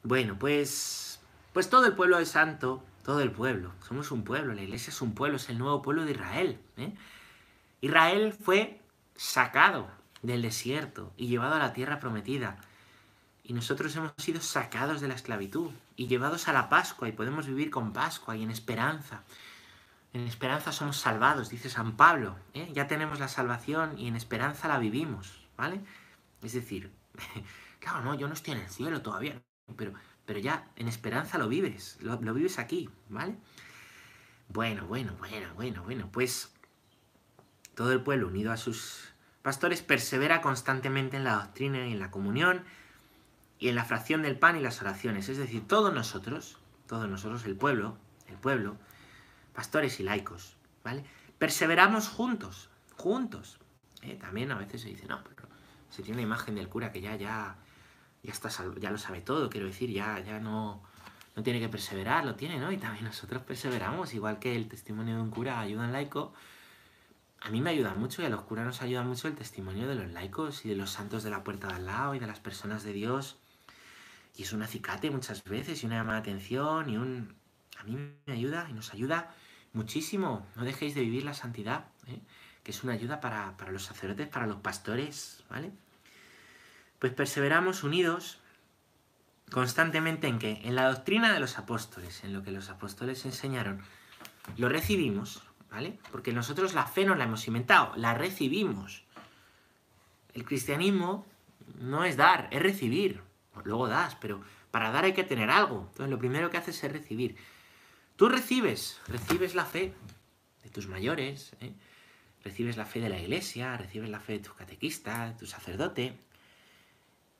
bueno, 0.03 0.37
pues 0.39 1.19
Pues 1.53 1.69
todo 1.69 1.85
el 1.85 1.93
pueblo 1.93 2.17
es 2.19 2.29
santo, 2.29 2.81
todo 3.03 3.21
el 3.21 3.31
pueblo. 3.31 3.71
Somos 3.87 4.11
un 4.11 4.23
pueblo, 4.23 4.53
la 4.53 4.61
iglesia 4.61 4.91
es 4.91 5.01
un 5.01 5.13
pueblo, 5.13 5.37
es 5.37 5.49
el 5.49 5.57
nuevo 5.57 5.81
pueblo 5.81 6.05
de 6.05 6.11
Israel. 6.11 6.59
¿eh? 6.77 6.93
Israel 7.81 8.33
fue 8.33 8.79
sacado 9.15 9.89
del 10.21 10.41
desierto 10.41 11.11
y 11.17 11.27
llevado 11.27 11.55
a 11.55 11.59
la 11.59 11.73
tierra 11.73 11.99
prometida. 11.99 12.57
Y 13.43 13.53
nosotros 13.53 13.95
hemos 13.95 14.13
sido 14.17 14.39
sacados 14.39 15.01
de 15.01 15.07
la 15.07 15.15
esclavitud 15.15 15.71
y 15.95 16.07
llevados 16.07 16.47
a 16.47 16.53
la 16.53 16.69
Pascua 16.69 17.09
y 17.09 17.11
podemos 17.11 17.47
vivir 17.47 17.69
con 17.69 17.91
Pascua 17.91 18.37
y 18.37 18.43
en 18.43 18.51
esperanza. 18.51 19.23
En 20.13 20.27
esperanza 20.27 20.71
somos 20.71 20.97
salvados, 20.97 21.49
dice 21.49 21.69
San 21.69 21.95
Pablo. 21.95 22.35
¿eh? 22.53 22.69
Ya 22.73 22.87
tenemos 22.87 23.19
la 23.19 23.27
salvación 23.27 23.97
y 23.97 24.07
en 24.07 24.15
esperanza 24.15 24.67
la 24.67 24.77
vivimos, 24.77 25.47
¿vale? 25.57 25.81
Es 26.41 26.53
decir, 26.53 26.91
claro, 27.79 28.01
no, 28.01 28.15
yo 28.15 28.27
no 28.27 28.33
estoy 28.33 28.53
en 28.53 28.61
el 28.61 28.69
cielo 28.69 29.01
todavía, 29.01 29.41
pero, 29.75 29.93
pero 30.25 30.39
ya 30.39 30.67
en 30.75 30.87
esperanza 30.87 31.37
lo 31.37 31.47
vives, 31.47 31.97
lo, 32.01 32.17
vives 32.33 32.59
aquí, 32.59 32.89
¿vale? 33.09 33.35
Bueno, 34.49 34.85
bueno, 34.85 35.15
bueno, 35.19 35.47
bueno, 35.55 35.83
bueno, 35.83 36.09
pues 36.11 36.53
todo 37.75 37.91
el 37.93 38.01
pueblo 38.01 38.27
unido 38.27 38.51
a 38.51 38.57
sus 38.57 39.13
pastores 39.41 39.81
persevera 39.81 40.41
constantemente 40.41 41.17
en 41.17 41.23
la 41.23 41.35
doctrina 41.35 41.87
y 41.87 41.93
en 41.93 41.99
la 41.99 42.11
comunión 42.11 42.63
y 43.59 43.69
en 43.69 43.75
la 43.75 43.85
fracción 43.85 44.21
del 44.21 44.37
pan 44.37 44.57
y 44.57 44.59
las 44.59 44.81
oraciones. 44.81 45.29
Es 45.29 45.37
decir, 45.37 45.67
todos 45.67 45.93
nosotros, 45.93 46.57
todos 46.87 47.07
nosotros, 47.07 47.45
el 47.45 47.55
pueblo, 47.55 47.97
el 48.27 48.35
pueblo, 48.35 48.77
pastores 49.53 49.99
y 49.99 50.03
laicos, 50.03 50.55
¿vale? 50.83 51.03
Perseveramos 51.37 52.07
juntos, 52.09 52.69
juntos. 52.97 53.59
¿eh? 54.01 54.15
También 54.19 54.51
a 54.51 54.57
veces 54.57 54.81
se 54.81 54.89
dice, 54.89 55.07
no, 55.07 55.23
pero 55.23 55.47
se 55.89 56.03
tiene 56.03 56.17
una 56.17 56.23
imagen 56.23 56.55
del 56.55 56.69
cura 56.69 56.91
que 56.91 57.01
ya, 57.01 57.15
ya, 57.15 57.55
ya, 58.23 58.31
está, 58.31 58.49
ya 58.79 58.91
lo 58.91 58.97
sabe 58.97 59.21
todo, 59.21 59.49
quiero 59.49 59.67
decir, 59.67 59.89
ya, 59.91 60.19
ya 60.19 60.39
no, 60.39 60.81
no 61.35 61.43
tiene 61.43 61.59
que 61.59 61.69
perseverar, 61.69 62.25
lo 62.25 62.35
tiene, 62.35 62.59
¿no? 62.59 62.71
Y 62.71 62.77
también 62.77 63.05
nosotros 63.11 63.41
perseveramos, 63.43 64.13
igual 64.13 64.39
que 64.39 64.55
el 64.55 64.67
testimonio 64.67 65.15
de 65.15 65.21
un 65.21 65.29
cura 65.29 65.59
ayuda 65.59 65.83
a 65.83 65.87
un 65.87 65.93
laico. 65.93 66.33
A 67.41 67.49
mí 67.49 67.59
me 67.59 67.71
ayuda 67.71 67.95
mucho 67.95 68.21
y 68.21 68.25
a 68.25 68.29
los 68.29 68.41
curas 68.41 68.65
nos 68.65 68.81
ayuda 68.83 69.03
mucho 69.03 69.27
el 69.27 69.35
testimonio 69.35 69.87
de 69.87 69.95
los 69.95 70.11
laicos 70.11 70.63
y 70.63 70.69
de 70.69 70.75
los 70.75 70.91
santos 70.91 71.23
de 71.23 71.31
la 71.31 71.43
puerta 71.43 71.67
de 71.67 71.73
al 71.73 71.85
lado 71.87 72.13
y 72.13 72.19
de 72.19 72.27
las 72.27 72.39
personas 72.39 72.83
de 72.83 72.93
Dios. 72.93 73.37
Y 74.35 74.43
es 74.43 74.53
un 74.53 74.61
acicate 74.61 75.09
muchas 75.09 75.43
veces 75.43 75.81
y 75.81 75.87
una 75.87 75.95
llamada 75.95 76.21
de 76.21 76.29
atención 76.29 76.89
y 76.89 76.97
un... 76.97 77.35
A 77.79 77.83
mí 77.83 77.97
me 78.27 78.33
ayuda 78.33 78.67
y 78.69 78.73
nos 78.73 78.93
ayuda 78.93 79.33
muchísimo. 79.73 80.45
No 80.55 80.63
dejéis 80.63 80.93
de 80.93 81.01
vivir 81.01 81.23
la 81.23 81.33
santidad, 81.33 81.87
¿eh? 82.07 82.21
que 82.63 82.69
es 82.69 82.83
una 82.83 82.93
ayuda 82.93 83.19
para, 83.19 83.57
para 83.57 83.71
los 83.71 83.85
sacerdotes, 83.85 84.27
para 84.27 84.45
los 84.45 84.57
pastores, 84.57 85.43
¿vale? 85.49 85.71
Pues 87.01 87.13
perseveramos 87.13 87.83
unidos 87.83 88.37
constantemente 89.51 90.27
en 90.27 90.37
qué? 90.37 90.61
En 90.65 90.75
la 90.75 90.87
doctrina 90.87 91.33
de 91.33 91.39
los 91.39 91.57
apóstoles, 91.57 92.23
en 92.23 92.31
lo 92.31 92.43
que 92.43 92.51
los 92.51 92.69
apóstoles 92.69 93.25
enseñaron. 93.25 93.81
Lo 94.57 94.69
recibimos, 94.69 95.41
¿vale? 95.71 95.97
Porque 96.11 96.31
nosotros 96.31 96.75
la 96.75 96.85
fe 96.85 97.03
no 97.03 97.15
la 97.15 97.23
hemos 97.23 97.47
inventado, 97.47 97.91
la 97.95 98.13
recibimos. 98.13 99.03
El 100.35 100.45
cristianismo 100.45 101.25
no 101.79 102.05
es 102.05 102.17
dar, 102.17 102.47
es 102.51 102.61
recibir. 102.61 103.23
Luego 103.63 103.87
das, 103.87 104.13
pero 104.21 104.39
para 104.69 104.91
dar 104.91 105.05
hay 105.05 105.13
que 105.13 105.23
tener 105.23 105.49
algo. 105.49 105.87
Entonces 105.89 106.11
lo 106.11 106.19
primero 106.19 106.51
que 106.51 106.57
haces 106.57 106.83
es 106.83 106.91
recibir. 106.91 107.35
Tú 108.15 108.29
recibes, 108.29 109.01
recibes 109.07 109.55
la 109.55 109.65
fe 109.65 109.95
de 110.61 110.69
tus 110.69 110.87
mayores, 110.87 111.53
¿eh? 111.61 111.73
recibes 112.43 112.77
la 112.77 112.85
fe 112.85 112.99
de 112.99 113.09
la 113.09 113.17
iglesia, 113.17 113.75
recibes 113.75 114.11
la 114.11 114.19
fe 114.19 114.33
de 114.33 114.39
tu 114.41 114.53
catequista, 114.53 115.29
de 115.29 115.33
tu 115.33 115.47
sacerdote, 115.47 116.15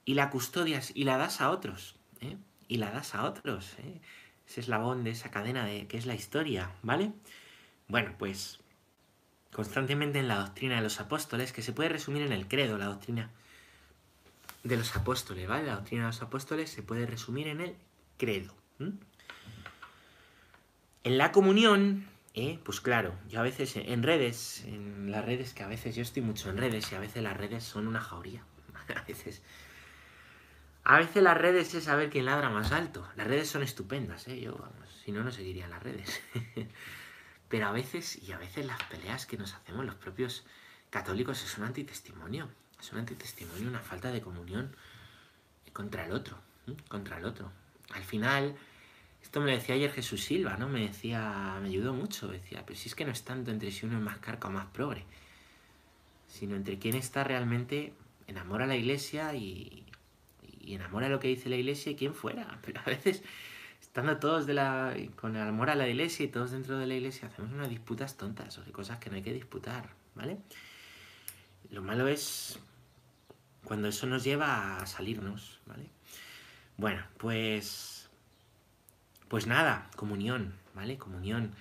y 0.06 0.14
la 0.16 0.30
custodias 0.30 0.92
y 0.96 1.04
la 1.04 1.18
das 1.18 1.42
a 1.42 1.50
otros, 1.50 1.96
¿eh? 2.22 2.38
y 2.68 2.78
la 2.78 2.92
das 2.92 3.16
a 3.16 3.24
otros. 3.24 3.76
¿eh? 3.80 4.02
Ese 4.48 4.62
eslabón 4.62 5.04
de 5.04 5.12
esa 5.12 5.32
cadena 5.32 5.66
de 5.66 5.88
que 5.88 5.98
es 5.98 6.06
la 6.06 6.16
historia, 6.16 6.72
¿vale? 6.82 7.12
Bueno, 7.88 8.16
pues 8.18 8.60
constantemente 9.52 10.20
en 10.20 10.28
la 10.28 10.40
doctrina 10.40 10.76
de 10.76 10.82
los 10.82 11.00
apóstoles, 11.00 11.52
que 11.52 11.62
se 11.62 11.74
puede 11.74 11.90
resumir 11.90 12.24
en 12.24 12.32
el 12.32 12.48
credo, 12.48 12.78
la 12.78 12.86
doctrina 12.86 13.30
de 14.64 14.78
los 14.78 14.96
apóstoles, 14.96 15.48
¿vale? 15.48 15.66
La 15.66 15.76
doctrina 15.76 16.04
de 16.04 16.08
los 16.10 16.22
apóstoles 16.22 16.70
se 16.70 16.84
puede 16.84 17.06
resumir 17.06 17.48
en 17.48 17.62
el 17.62 17.76
credo. 18.18 18.54
En 21.04 21.18
la 21.18 21.32
comunión, 21.32 22.08
¿eh? 22.34 22.60
pues 22.64 22.82
claro, 22.82 23.14
yo 23.30 23.40
a 23.40 23.44
veces 23.44 23.76
en 23.76 24.04
redes, 24.04 24.64
en 24.66 25.12
las 25.12 25.26
redes, 25.26 25.54
que 25.54 25.64
a 25.64 25.68
veces 25.68 25.96
yo 25.96 26.02
estoy 26.02 26.22
mucho 26.22 26.50
en 26.50 26.58
redes 26.58 26.92
y 26.92 26.96
a 26.96 27.00
veces 27.00 27.24
las 27.24 27.36
redes 27.36 27.64
son 27.64 27.88
una 27.88 28.02
jauría. 28.02 28.44
A 28.96 29.04
veces, 29.04 29.42
a 30.92 30.98
veces 30.98 31.24
las 31.24 31.38
redes 31.38 31.74
es 31.74 31.86
saber 31.86 32.10
quién 32.10 32.26
ladra 32.26 32.50
más 32.50 32.74
alto. 32.74 33.08
Las 33.16 33.26
redes 33.26 33.48
son 33.48 33.64
estupendas, 33.64 34.28
¿eh? 34.28 34.42
Yo, 34.42 34.58
vamos, 34.58 34.90
si 35.06 35.14
no, 35.14 35.24
no 35.24 35.32
seguiría 35.32 35.66
las 35.70 35.82
redes. 35.82 36.22
Pero 37.48 37.68
a 37.68 37.72
veces, 37.72 38.22
y 38.22 38.34
a 38.34 38.38
veces 38.38 38.66
las 38.66 38.84
peleas 38.84 39.26
que 39.26 39.38
nos 39.38 39.54
hacemos 39.54 39.86
los 39.86 39.96
propios 39.96 40.44
católicos 40.90 41.42
es 41.46 41.58
un 41.58 41.64
antitestimonio. 41.64 42.50
Es 42.78 42.92
un 42.92 43.00
antitestimonio, 43.00 43.70
una 43.70 43.80
falta 43.80 44.12
de 44.12 44.20
comunión 44.20 44.76
contra 45.72 46.06
el 46.06 46.12
otro, 46.12 46.38
¿eh? 46.68 46.76
contra 46.90 47.20
el 47.20 47.24
otro. 47.24 47.50
Al 47.94 48.04
final, 48.04 48.58
esto 49.24 49.40
me 49.40 49.46
lo 49.46 49.54
decía 49.54 49.76
ayer 49.76 49.94
Jesús 49.94 50.26
Silva, 50.26 50.58
¿no? 50.58 50.68
Me 50.68 50.82
decía, 50.88 51.58
me 51.62 51.70
ayudó 51.70 51.94
mucho, 51.94 52.28
decía, 52.28 52.66
pero 52.66 52.78
si 52.78 52.90
es 52.90 52.96
que 52.96 53.06
no 53.06 53.14
es 53.14 53.24
tanto 53.24 53.50
entre 53.50 53.72
si 53.72 53.86
uno 53.86 53.98
es 53.98 54.04
más 54.04 54.18
carca 54.18 54.50
o 54.50 54.52
más 54.52 54.66
progre, 54.66 55.06
sino 56.28 56.58
entre 56.58 56.80
quién 56.80 56.96
está 56.96 57.24
realmente 57.24 57.94
enamora 58.28 58.66
a 58.66 58.68
la 58.68 58.76
iglesia 58.76 59.34
y, 59.36 59.81
y 60.64 60.76
enamora 60.76 61.10
lo 61.10 61.20
que 61.20 61.28
dice 61.28 61.50
la 61.50 61.56
iglesia 61.56 61.92
y 61.92 61.96
quién 61.96 62.14
fuera. 62.14 62.60
Pero 62.66 62.82
a 62.82 62.90
veces, 62.90 63.24
estando 63.82 64.18
todos 64.18 64.46
de 64.46 64.54
la, 64.54 64.96
con 65.16 65.36
el 65.36 65.48
amor 65.48 65.70
a 65.70 65.76
la 65.76 65.88
iglesia 65.88 66.26
y 66.26 66.30
todos 66.30 66.52
dentro 66.52 66.78
de 66.78 66.88
la 66.88 66.96
iglesia, 66.96 67.28
hacemos 67.28 67.52
unas 67.52 67.70
disputas 67.70 68.18
tontas 68.18 68.58
o 68.58 68.72
cosas 68.72 69.00
que 69.00 69.10
no 69.10 69.16
hay 69.16 69.22
que 69.22 69.34
disputar, 69.34 69.90
¿vale? 70.16 70.38
Lo 71.70 71.82
malo 71.82 72.08
es 72.08 72.60
cuando 73.64 73.88
eso 73.88 74.06
nos 74.08 74.24
lleva 74.24 74.78
a 74.78 74.86
salirnos, 74.86 75.60
¿vale? 75.66 75.90
Bueno, 76.78 77.04
pues... 77.18 78.10
Pues 79.28 79.48
nada, 79.48 79.90
comunión, 79.96 80.54
¿vale? 80.76 80.98
Comunión. 80.98 81.54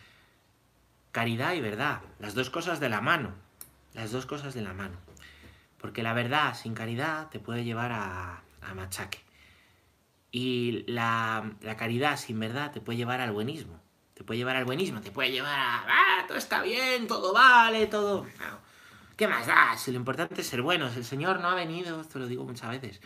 Caridad 1.12 1.54
y 1.54 1.60
verdad, 1.60 2.00
las 2.18 2.34
dos 2.34 2.50
cosas 2.50 2.80
de 2.80 2.88
la 2.88 3.00
mano, 3.00 3.32
las 3.94 4.10
dos 4.10 4.26
cosas 4.26 4.54
de 4.54 4.62
la 4.62 4.74
mano. 4.74 4.96
Porque 5.80 6.02
la 6.02 6.12
verdad 6.12 6.54
sin 6.54 6.74
caridad 6.74 7.28
te 7.30 7.38
puede 7.38 7.64
llevar 7.64 7.92
a, 7.92 8.42
a 8.62 8.74
machaque. 8.74 9.18
Y 10.32 10.84
la, 10.86 11.52
la, 11.60 11.76
caridad 11.76 12.16
sin 12.16 12.38
verdad 12.38 12.72
te 12.72 12.80
puede 12.80 12.98
llevar 12.98 13.20
al 13.20 13.32
buenismo. 13.32 13.80
Te 14.14 14.22
puede 14.22 14.38
llevar 14.38 14.56
al 14.56 14.64
buenismo, 14.64 15.00
te 15.00 15.10
puede 15.10 15.32
llevar 15.32 15.58
a... 15.58 15.84
¡Ah, 15.88 16.24
todo 16.28 16.38
está 16.38 16.62
bien, 16.62 17.06
todo 17.06 17.32
vale, 17.32 17.86
todo... 17.86 18.26
¿Qué 19.16 19.26
más 19.28 19.46
da? 19.46 19.76
Si 19.76 19.90
lo 19.90 19.98
importante 19.98 20.40
es 20.40 20.46
ser 20.46 20.62
buenos. 20.62 20.96
El 20.96 21.04
Señor 21.04 21.40
no 21.40 21.48
ha 21.48 21.54
venido, 21.54 22.00
esto 22.00 22.18
lo 22.18 22.26
digo 22.26 22.44
muchas 22.44 22.70
veces, 22.70 23.00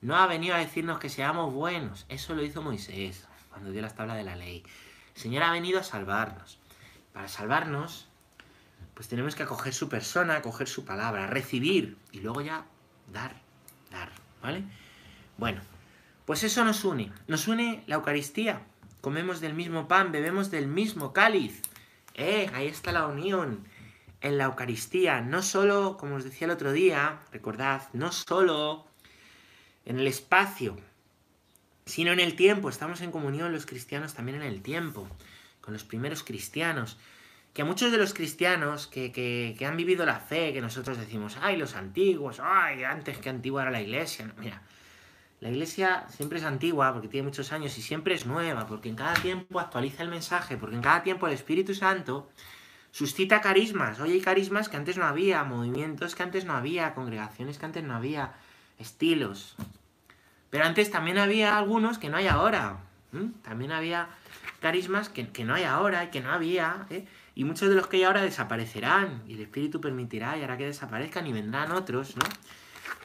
no 0.00 0.16
ha 0.16 0.26
venido 0.26 0.54
a 0.54 0.58
decirnos 0.58 0.98
que 0.98 1.08
seamos 1.08 1.52
buenos. 1.52 2.06
Eso 2.08 2.34
lo 2.34 2.42
hizo 2.42 2.62
Moisés 2.62 3.26
cuando 3.50 3.70
dio 3.70 3.82
las 3.82 3.94
tablas 3.94 4.16
de 4.16 4.24
la 4.24 4.36
ley. 4.36 4.62
El 5.14 5.20
Señor 5.20 5.42
ha 5.42 5.52
venido 5.52 5.80
a 5.80 5.82
salvarnos. 5.82 6.58
Para 7.12 7.28
salvarnos, 7.28 8.06
pues 8.94 9.08
tenemos 9.08 9.34
que 9.34 9.42
acoger 9.42 9.74
su 9.74 9.88
persona, 9.88 10.36
acoger 10.36 10.68
su 10.68 10.84
palabra, 10.84 11.26
recibir 11.26 11.96
y 12.12 12.20
luego 12.20 12.40
ya 12.40 12.64
dar, 13.12 13.36
dar, 13.90 14.10
¿vale? 14.42 14.64
Bueno, 15.38 15.60
pues 16.26 16.42
eso 16.42 16.64
nos 16.64 16.84
une. 16.84 17.12
Nos 17.28 17.46
une 17.46 17.84
la 17.86 17.94
Eucaristía. 17.94 18.60
Comemos 19.00 19.40
del 19.40 19.54
mismo 19.54 19.86
pan, 19.86 20.10
bebemos 20.10 20.50
del 20.50 20.66
mismo 20.66 21.12
cáliz. 21.12 21.62
Eh, 22.14 22.50
ahí 22.52 22.66
está 22.66 22.90
la 22.90 23.06
unión 23.06 23.64
en 24.20 24.36
la 24.36 24.46
Eucaristía. 24.46 25.20
No 25.20 25.42
solo, 25.42 25.96
como 25.96 26.16
os 26.16 26.24
decía 26.24 26.46
el 26.46 26.50
otro 26.50 26.72
día, 26.72 27.20
recordad, 27.30 27.82
no 27.92 28.10
solo 28.10 28.84
en 29.84 30.00
el 30.00 30.08
espacio, 30.08 30.76
sino 31.86 32.10
en 32.10 32.18
el 32.18 32.34
tiempo. 32.34 32.68
Estamos 32.68 33.00
en 33.00 33.12
comunión 33.12 33.52
los 33.52 33.64
cristianos 33.64 34.14
también 34.14 34.42
en 34.42 34.48
el 34.48 34.60
tiempo, 34.60 35.08
con 35.60 35.72
los 35.72 35.84
primeros 35.84 36.24
cristianos. 36.24 36.98
Que 37.54 37.62
muchos 37.62 37.92
de 37.92 37.98
los 37.98 38.12
cristianos 38.12 38.88
que, 38.88 39.12
que, 39.12 39.54
que 39.56 39.66
han 39.66 39.76
vivido 39.76 40.04
la 40.04 40.18
fe, 40.18 40.52
que 40.52 40.60
nosotros 40.60 40.98
decimos, 40.98 41.38
ay, 41.40 41.56
los 41.56 41.76
antiguos, 41.76 42.40
ay, 42.42 42.82
antes 42.82 43.18
que 43.18 43.30
antigua 43.30 43.62
era 43.62 43.70
la 43.70 43.80
iglesia. 43.80 44.34
mira, 44.36 44.62
la 45.40 45.50
iglesia 45.50 46.06
siempre 46.08 46.38
es 46.38 46.44
antigua 46.44 46.92
porque 46.92 47.08
tiene 47.08 47.26
muchos 47.26 47.52
años 47.52 47.76
y 47.78 47.82
siempre 47.82 48.14
es 48.14 48.26
nueva, 48.26 48.66
porque 48.66 48.88
en 48.88 48.96
cada 48.96 49.14
tiempo 49.14 49.60
actualiza 49.60 50.02
el 50.02 50.08
mensaje, 50.08 50.56
porque 50.56 50.74
en 50.74 50.82
cada 50.82 51.02
tiempo 51.04 51.28
el 51.28 51.34
Espíritu 51.34 51.74
Santo 51.74 52.28
suscita 52.90 53.40
carismas. 53.40 54.00
Hoy 54.00 54.12
hay 54.12 54.20
carismas 54.20 54.68
que 54.68 54.76
antes 54.76 54.96
no 54.96 55.04
había, 55.04 55.44
movimientos 55.44 56.16
que 56.16 56.24
antes 56.24 56.44
no 56.44 56.54
había, 56.54 56.94
congregaciones 56.94 57.58
que 57.58 57.66
antes 57.66 57.84
no 57.84 57.94
había, 57.94 58.32
estilos. 58.80 59.54
Pero 60.50 60.64
antes 60.64 60.90
también 60.90 61.18
había 61.18 61.56
algunos 61.56 61.98
que 61.98 62.08
no 62.08 62.16
hay 62.16 62.26
ahora. 62.26 62.78
También 63.42 63.70
había 63.70 64.08
carismas 64.60 65.08
que, 65.08 65.28
que, 65.28 65.44
no 65.44 65.54
hay 65.54 65.64
ahora 65.64 66.04
y 66.04 66.08
que 66.08 66.20
no 66.20 66.32
había. 66.32 66.86
¿eh? 66.90 67.06
Y 67.36 67.44
muchos 67.44 67.68
de 67.68 67.76
los 67.76 67.86
que 67.86 67.98
hay 67.98 68.04
ahora 68.04 68.22
desaparecerán. 68.22 69.22
Y 69.28 69.34
el 69.34 69.42
Espíritu 69.42 69.80
permitirá 69.80 70.36
y 70.36 70.42
hará 70.42 70.56
que 70.56 70.66
desaparezcan 70.66 71.26
y 71.26 71.32
vendrán 71.32 71.70
otros. 71.70 72.16
¿no? 72.16 72.24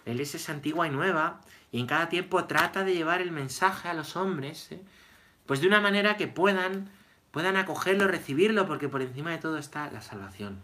La 0.06 0.14
iglesia 0.14 0.38
es 0.38 0.50
antigua 0.50 0.88
y 0.88 0.90
nueva 0.90 1.42
y 1.74 1.82
en 1.82 1.88
cada 1.88 2.08
tiempo 2.08 2.46
trata 2.46 2.86
de 2.86 2.94
llevar 2.94 3.20
el 3.20 3.32
mensaje 3.32 3.90
a 3.90 3.94
los 3.94 4.16
hombres 4.16 4.72
¿eh? 4.72 4.82
Pues 5.46 5.60
de 5.60 5.68
una 5.68 5.82
manera 5.82 6.16
que 6.16 6.28
puedan, 6.28 6.90
puedan 7.32 7.58
acogerlo, 7.58 8.08
recibirlo, 8.08 8.66
porque 8.66 8.88
por 8.88 9.02
encima 9.02 9.32
de 9.32 9.40
todo 9.40 9.58
está 9.58 9.92
la 9.92 10.02
salvación. 10.02 10.62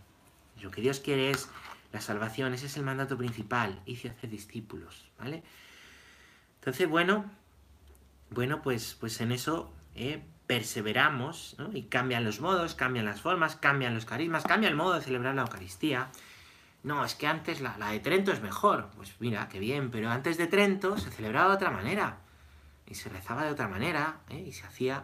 Lo 0.61 0.71
que 0.71 0.79
Dios 0.79 1.01
quiere 1.01 1.31
es 1.31 1.49
la 1.91 1.99
salvación, 1.99 2.53
ese 2.53 2.67
es 2.67 2.77
el 2.77 2.83
mandato 2.83 3.17
principal, 3.17 3.81
y 3.85 3.97
se 3.97 4.07
hace 4.07 4.27
discípulos, 4.27 5.09
¿vale? 5.19 5.43
Entonces, 6.59 6.87
bueno, 6.87 7.29
bueno, 8.29 8.61
pues, 8.61 8.95
pues 8.97 9.19
en 9.19 9.33
eso 9.33 9.69
eh, 9.95 10.23
perseveramos. 10.47 11.57
Y 11.73 11.83
cambian 11.83 12.23
los 12.23 12.39
modos, 12.39 12.73
cambian 12.75 13.05
las 13.05 13.21
formas, 13.21 13.55
cambian 13.55 13.93
los 13.93 14.05
carismas, 14.05 14.43
cambia 14.43 14.69
el 14.69 14.75
modo 14.75 14.95
de 14.95 15.01
celebrar 15.01 15.35
la 15.35 15.43
Eucaristía. 15.43 16.09
No, 16.83 17.03
es 17.03 17.15
que 17.15 17.27
antes 17.27 17.61
la, 17.61 17.75
de 17.91 17.99
Trento 17.99 18.31
es 18.31 18.41
mejor. 18.41 18.89
Pues 18.95 19.13
mira, 19.19 19.49
qué 19.49 19.59
bien, 19.59 19.91
pero 19.91 20.09
antes 20.09 20.37
de 20.37 20.47
Trento 20.47 20.97
se 20.97 21.11
celebraba 21.11 21.49
de 21.49 21.55
otra 21.55 21.71
manera. 21.71 22.17
Y 22.87 22.95
se 22.95 23.09
rezaba 23.09 23.43
de 23.43 23.51
otra 23.51 23.67
manera, 23.67 24.19
¿eh? 24.29 24.43
y 24.47 24.51
se 24.51 24.65
hacía 24.65 25.03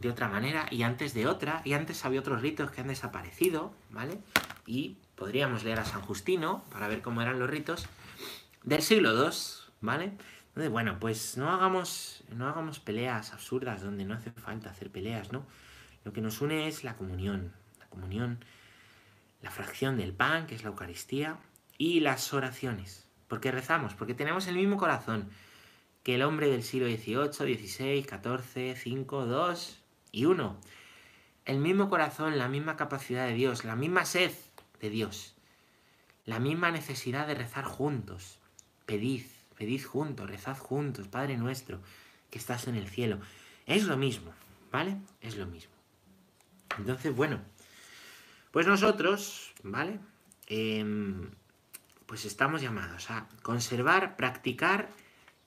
de 0.00 0.10
otra 0.10 0.28
manera, 0.28 0.66
y 0.70 0.82
antes 0.82 1.14
de 1.14 1.28
otra, 1.28 1.62
y 1.64 1.74
antes 1.74 2.04
había 2.04 2.18
otros 2.18 2.42
ritos 2.42 2.72
que 2.72 2.80
han 2.80 2.88
desaparecido, 2.88 3.72
¿vale? 3.90 4.18
Y 4.66 4.96
podríamos 5.14 5.62
leer 5.62 5.78
a 5.78 5.84
San 5.84 6.02
Justino 6.02 6.64
para 6.72 6.88
ver 6.88 7.02
cómo 7.02 7.22
eran 7.22 7.38
los 7.38 7.48
ritos 7.48 7.86
del 8.64 8.82
siglo 8.82 9.12
II, 9.12 9.30
¿vale? 9.80 10.12
Entonces, 10.48 10.70
bueno, 10.70 10.98
pues 10.98 11.36
no 11.36 11.50
hagamos, 11.50 12.24
no 12.34 12.48
hagamos 12.48 12.80
peleas 12.80 13.32
absurdas 13.32 13.82
donde 13.82 14.04
no 14.04 14.14
hace 14.14 14.32
falta 14.32 14.70
hacer 14.70 14.90
peleas, 14.90 15.32
¿no? 15.32 15.46
Lo 16.04 16.12
que 16.12 16.20
nos 16.20 16.40
une 16.40 16.66
es 16.66 16.82
la 16.82 16.96
comunión, 16.96 17.52
la 17.78 17.86
comunión, 17.86 18.44
la 19.42 19.50
fracción 19.50 19.98
del 19.98 20.14
pan, 20.14 20.46
que 20.46 20.54
es 20.54 20.62
la 20.62 20.70
Eucaristía, 20.70 21.38
y 21.76 22.00
las 22.00 22.32
oraciones. 22.32 23.08
porque 23.28 23.50
rezamos? 23.50 23.94
Porque 23.94 24.14
tenemos 24.14 24.46
el 24.46 24.56
mismo 24.56 24.76
corazón 24.76 25.30
que 26.02 26.16
el 26.16 26.22
hombre 26.22 26.48
del 26.48 26.62
siglo 26.62 26.86
XVIII, 26.86 27.56
XVI, 27.56 28.02
XIV, 28.02 28.76
5, 28.76 29.26
2 29.26 29.82
y 30.12 30.24
1. 30.26 30.56
El 31.46 31.58
mismo 31.58 31.88
corazón, 31.88 32.38
la 32.38 32.48
misma 32.48 32.76
capacidad 32.76 33.26
de 33.26 33.34
Dios, 33.34 33.64
la 33.64 33.74
misma 33.74 34.04
sed 34.04 34.32
de 34.80 34.90
Dios, 34.90 35.34
la 36.26 36.40
misma 36.40 36.70
necesidad 36.70 37.26
de 37.26 37.34
rezar 37.34 37.64
juntos. 37.64 38.38
Pedid, 38.84 39.24
pedid 39.56 39.82
juntos, 39.82 40.28
rezad 40.28 40.58
juntos, 40.58 41.08
Padre 41.08 41.36
nuestro, 41.36 41.80
que 42.30 42.38
estás 42.38 42.68
en 42.68 42.74
el 42.74 42.88
cielo. 42.88 43.18
Es 43.66 43.84
lo 43.84 43.96
mismo, 43.96 44.32
¿vale? 44.70 44.98
Es 45.20 45.36
lo 45.36 45.46
mismo. 45.46 45.72
Entonces, 46.78 47.14
bueno, 47.14 47.40
pues 48.52 48.66
nosotros, 48.66 49.52
¿vale? 49.62 49.98
Em, 50.46 51.30
pues 52.06 52.24
estamos 52.24 52.62
llamados 52.62 53.10
a 53.10 53.26
conservar, 53.42 54.16
practicar 54.16 54.90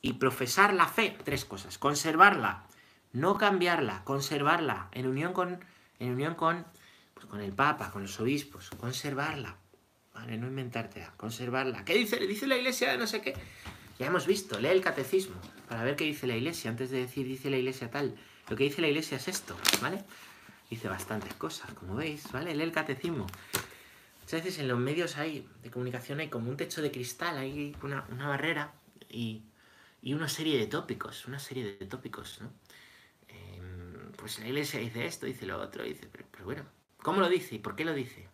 y 0.02 0.14
profesar 0.14 0.74
la 0.74 0.88
fe. 0.88 1.18
Tres 1.24 1.46
cosas. 1.46 1.78
Conservarla, 1.78 2.66
no 3.14 3.38
cambiarla, 3.38 4.04
conservarla 4.04 4.90
en 4.92 5.08
unión 5.08 5.32
con, 5.32 5.64
en 6.00 6.12
unión 6.12 6.36
con, 6.36 6.66
pues 7.14 7.28
con 7.28 7.40
el 7.40 7.54
Papa, 7.54 7.92
con 7.92 8.02
los 8.02 8.20
obispos. 8.20 8.72
Conservarla. 8.72 9.56
Vale, 10.14 10.38
no 10.38 10.48
inventártela, 10.48 11.14
conservarla. 11.18 11.86
¿Qué 11.86 11.94
dice? 11.94 12.18
Dice 12.26 12.48
la 12.48 12.58
iglesia 12.58 12.92
de 12.92 12.98
no 12.98 13.06
sé 13.06 13.22
qué. 13.22 13.34
Ya 14.00 14.08
hemos 14.08 14.26
visto, 14.28 14.60
lee 14.60 14.70
el 14.70 14.82
catecismo 14.82 15.36
para 15.70 15.84
ver 15.84 15.96
qué 15.96 16.04
dice 16.04 16.28
la 16.28 16.36
iglesia 16.36 16.70
antes 16.70 16.90
de 16.90 17.00
decir 17.00 17.28
dice 17.28 17.50
la 17.50 17.58
iglesia 17.58 17.90
tal. 17.90 18.16
Lo 18.50 18.56
que 18.56 18.66
dice 18.66 18.82
la 18.82 18.88
iglesia 18.88 19.18
es 19.18 19.28
esto, 19.28 19.56
¿vale? 19.82 20.04
Dice 20.70 20.88
bastantes 20.88 21.34
cosas, 21.36 21.72
como 21.74 21.96
veis, 21.96 22.32
¿vale? 22.32 22.56
Lee 22.56 22.64
el 22.64 22.72
catecismo. 22.72 23.28
Muchas 24.22 24.44
veces 24.44 24.60
en 24.60 24.68
los 24.68 24.80
medios 24.80 25.18
hay, 25.18 25.48
de 25.62 25.70
comunicación 25.70 26.20
hay 26.20 26.30
como 26.30 26.50
un 26.50 26.58
techo 26.58 26.82
de 26.82 26.92
cristal, 26.92 27.38
hay 27.38 27.76
una, 27.84 28.28
barrera 28.28 28.74
y 29.10 29.44
y 30.06 30.14
una 30.14 30.30
serie 30.30 30.60
de 30.60 30.68
tópicos, 30.68 31.26
una 31.26 31.40
serie 31.40 31.78
de 31.80 31.86
tópicos, 31.88 32.40
¿no? 32.40 32.52
Em, 33.28 34.12
pues 34.16 34.40
la 34.40 34.48
iglesia 34.48 34.80
dice 34.80 35.08
esto, 35.08 35.26
dice 35.26 35.48
lo 35.48 35.60
otro, 35.60 35.84
dice, 35.84 36.08
pero, 36.12 36.46
bueno, 36.46 36.64
¿cómo 37.02 37.22
lo 37.22 37.28
dice 37.28 37.56
y 37.56 37.60
por 37.60 37.76
qué 37.76 37.86
lo 37.86 37.94
dice? 37.94 38.30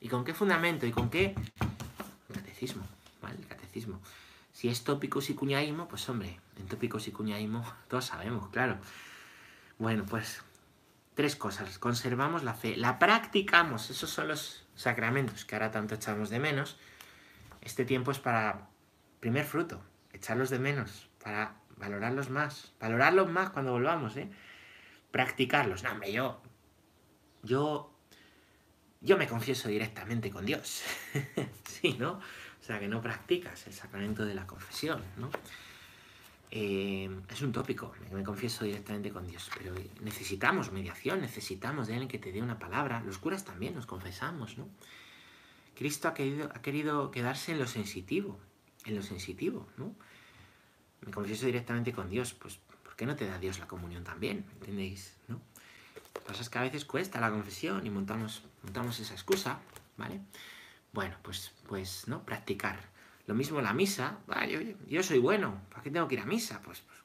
¿Y 0.00 0.08
con 0.08 0.22
qué 0.22 0.34
fundamento? 0.34 0.86
¿Y 0.86 0.92
con 0.92 1.08
qué? 1.08 1.34
catecismo, 2.32 2.86
¿vale? 3.22 3.38
Catecismo. 3.48 4.02
Si 4.52 4.68
es 4.68 4.84
tópicos 4.84 5.30
y 5.30 5.34
cuñaísmo, 5.34 5.88
pues 5.88 6.06
hombre, 6.10 6.38
en 6.58 6.66
tópicos 6.66 7.08
y 7.08 7.10
cuñaísmo 7.10 7.64
todos 7.88 8.04
sabemos, 8.04 8.50
claro. 8.50 8.76
Bueno, 9.78 10.04
pues 10.04 10.42
tres 11.18 11.34
cosas. 11.34 11.80
Conservamos 11.80 12.44
la 12.44 12.54
fe, 12.54 12.76
la 12.76 13.00
practicamos, 13.00 13.90
esos 13.90 14.08
son 14.08 14.28
los 14.28 14.64
sacramentos 14.76 15.44
que 15.44 15.56
ahora 15.56 15.72
tanto 15.72 15.96
echamos 15.96 16.30
de 16.30 16.38
menos. 16.38 16.78
Este 17.60 17.84
tiempo 17.84 18.12
es 18.12 18.20
para 18.20 18.68
primer 19.18 19.44
fruto, 19.44 19.82
echarlos 20.12 20.48
de 20.48 20.60
menos, 20.60 21.08
para 21.20 21.56
valorarlos 21.76 22.30
más, 22.30 22.72
valorarlos 22.78 23.28
más 23.28 23.50
cuando 23.50 23.72
volvamos, 23.72 24.16
¿eh? 24.16 24.30
Practicarlos. 25.10 25.82
No, 25.82 25.90
hombre, 25.90 26.12
yo, 26.12 26.40
yo, 27.42 27.92
yo 29.00 29.18
me 29.18 29.26
confieso 29.26 29.68
directamente 29.68 30.30
con 30.30 30.46
Dios, 30.46 30.84
sí, 31.64 31.96
¿no? 31.98 32.12
O 32.60 32.62
sea, 32.62 32.78
que 32.78 32.86
no 32.86 33.02
practicas 33.02 33.66
el 33.66 33.72
sacramento 33.72 34.24
de 34.24 34.34
la 34.36 34.46
confesión, 34.46 35.02
¿no? 35.16 35.30
Eh, 36.50 37.10
es 37.28 37.42
un 37.42 37.52
tópico, 37.52 37.92
me 38.10 38.22
confieso 38.22 38.64
directamente 38.64 39.10
con 39.10 39.26
Dios, 39.26 39.50
pero 39.56 39.74
necesitamos 40.00 40.72
mediación, 40.72 41.20
necesitamos 41.20 41.88
de 41.88 41.94
alguien 41.94 42.08
que 42.08 42.18
te 42.18 42.32
dé 42.32 42.40
una 42.40 42.58
palabra. 42.58 43.02
Los 43.04 43.18
curas 43.18 43.44
también 43.44 43.74
nos 43.74 43.86
confesamos, 43.86 44.56
¿no? 44.56 44.66
Cristo 45.76 46.08
ha 46.08 46.14
querido, 46.14 46.50
ha 46.54 46.62
querido 46.62 47.10
quedarse 47.10 47.52
en 47.52 47.58
lo 47.58 47.66
sensitivo, 47.66 48.38
en 48.86 48.96
lo 48.96 49.02
sensitivo, 49.02 49.68
¿no? 49.76 49.94
Me 51.02 51.12
confieso 51.12 51.46
directamente 51.46 51.92
con 51.92 52.08
Dios, 52.08 52.32
pues 52.34 52.58
¿por 52.82 52.96
qué 52.96 53.06
no 53.06 53.14
te 53.14 53.26
da 53.26 53.38
Dios 53.38 53.58
la 53.58 53.68
comunión 53.68 54.02
también? 54.02 54.44
¿Entendéis? 54.54 55.14
¿No? 55.28 55.40
Lo 56.14 56.20
que 56.20 56.20
pasa 56.26 56.42
es 56.42 56.48
que 56.48 56.58
a 56.58 56.62
veces 56.62 56.84
cuesta 56.84 57.20
la 57.20 57.30
confesión 57.30 57.86
y 57.86 57.90
montamos, 57.90 58.42
montamos 58.62 58.98
esa 58.98 59.14
excusa, 59.14 59.60
¿vale? 59.96 60.20
Bueno, 60.92 61.16
pues, 61.22 61.52
pues, 61.68 62.08
¿no? 62.08 62.24
Practicar. 62.24 62.97
Lo 63.28 63.34
mismo 63.34 63.60
la 63.60 63.74
misa, 63.74 64.20
yo, 64.50 64.58
yo, 64.88 65.02
soy 65.02 65.18
bueno, 65.18 65.60
¿para 65.68 65.82
qué 65.82 65.90
tengo 65.90 66.08
que 66.08 66.14
ir 66.14 66.20
a 66.22 66.24
misa? 66.24 66.62
Pues, 66.64 66.80
pues, 66.80 66.98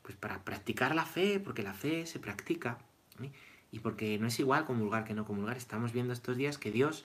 pues 0.00 0.16
para 0.16 0.42
practicar 0.42 0.94
la 0.94 1.04
fe, 1.04 1.38
porque 1.38 1.62
la 1.62 1.74
fe 1.74 2.06
se 2.06 2.18
practica. 2.18 2.78
¿eh? 3.22 3.30
Y 3.70 3.80
porque 3.80 4.18
no 4.18 4.26
es 4.26 4.40
igual 4.40 4.64
comulgar 4.64 5.04
que 5.04 5.12
no 5.12 5.26
comulgar. 5.26 5.58
Estamos 5.58 5.92
viendo 5.92 6.14
estos 6.14 6.38
días 6.38 6.56
que 6.56 6.72
Dios 6.72 7.04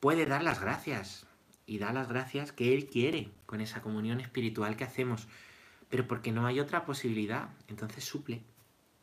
puede 0.00 0.26
dar 0.26 0.42
las 0.42 0.60
gracias 0.60 1.28
y 1.64 1.78
da 1.78 1.92
las 1.92 2.08
gracias 2.08 2.50
que 2.50 2.74
Él 2.74 2.86
quiere 2.86 3.30
con 3.46 3.60
esa 3.60 3.82
comunión 3.82 4.20
espiritual 4.20 4.76
que 4.76 4.82
hacemos. 4.82 5.28
Pero 5.90 6.08
porque 6.08 6.32
no 6.32 6.46
hay 6.46 6.58
otra 6.58 6.84
posibilidad, 6.84 7.50
entonces 7.68 8.02
suple. 8.02 8.42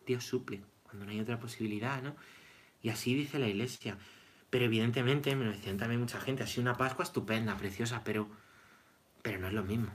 Dios 0.06 0.26
suple 0.26 0.62
cuando 0.84 1.06
no 1.06 1.12
hay 1.12 1.22
otra 1.22 1.40
posibilidad, 1.40 2.02
¿no? 2.04 2.18
Y 2.82 2.90
así 2.90 3.16
dice 3.16 3.40
la 3.40 3.48
iglesia. 3.48 3.98
Pero 4.50 4.66
evidentemente, 4.66 5.34
me 5.38 5.46
lo 5.46 5.52
decían 5.52 5.78
también 5.78 6.02
mucha 6.02 6.20
gente, 6.20 6.44
ha 6.44 6.48
sido 6.48 6.64
una 6.64 6.76
Pascua 6.76 7.06
estupenda, 7.06 7.56
preciosa, 7.56 8.04
pero, 8.04 8.30
pero 9.22 9.40
no 9.40 9.48
es 9.48 9.54
lo 9.54 9.64
mismo. 9.64 9.92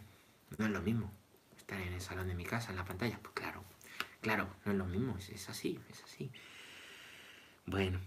No 0.59 0.67
es 0.67 0.71
lo 0.71 0.81
mismo. 0.81 1.13
Estar 1.57 1.81
en 1.81 1.93
el 1.93 2.01
salón 2.01 2.29
de 2.29 2.35
mi 2.35 2.45
casa, 2.45 2.71
en 2.71 2.77
la 2.77 2.85
pantalla, 2.85 3.19
pues 3.21 3.35
claro, 3.35 3.65
claro, 4.21 4.49
no 4.65 4.73
es 4.73 4.79
lo 4.79 4.87
mismo, 4.87 5.17
es, 5.19 5.49
así, 5.49 5.81
es 5.91 6.05
así. 6.05 6.31
Bueno, 7.65 7.99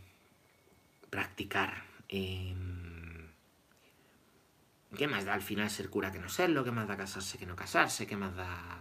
practicar. 1.10 1.84
Em, 2.08 3.28
¿Qué 4.96 5.08
más 5.08 5.26
da 5.26 5.34
al 5.34 5.42
final 5.42 5.70
ser 5.70 5.90
cura 5.90 6.12
que 6.12 6.20
no 6.20 6.30
serlo? 6.30 6.64
¿Qué 6.64 6.72
más 6.72 6.88
da 6.88 6.98
casarse 6.98 7.38
que 7.38 7.46
no 7.46 7.56
casarse? 7.56 8.08
¿Qué 8.08 8.16
más 8.16 8.36
da 8.36 8.80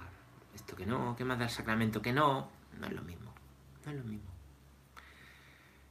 esto 0.55 0.77
que 0.77 0.87
no? 0.87 1.15
¿Qué 1.17 1.25
más 1.25 1.39
da 1.39 1.45
el 1.45 1.51
sacramento 1.51 2.01
que 2.01 2.13
no? 2.13 2.51
No 2.79 2.87
es 2.87 2.93
lo 2.93 3.03
mismo. 3.03 3.35
No 3.85 3.91
es 3.91 3.99
lo 3.99 4.05
mismo. 4.05 4.31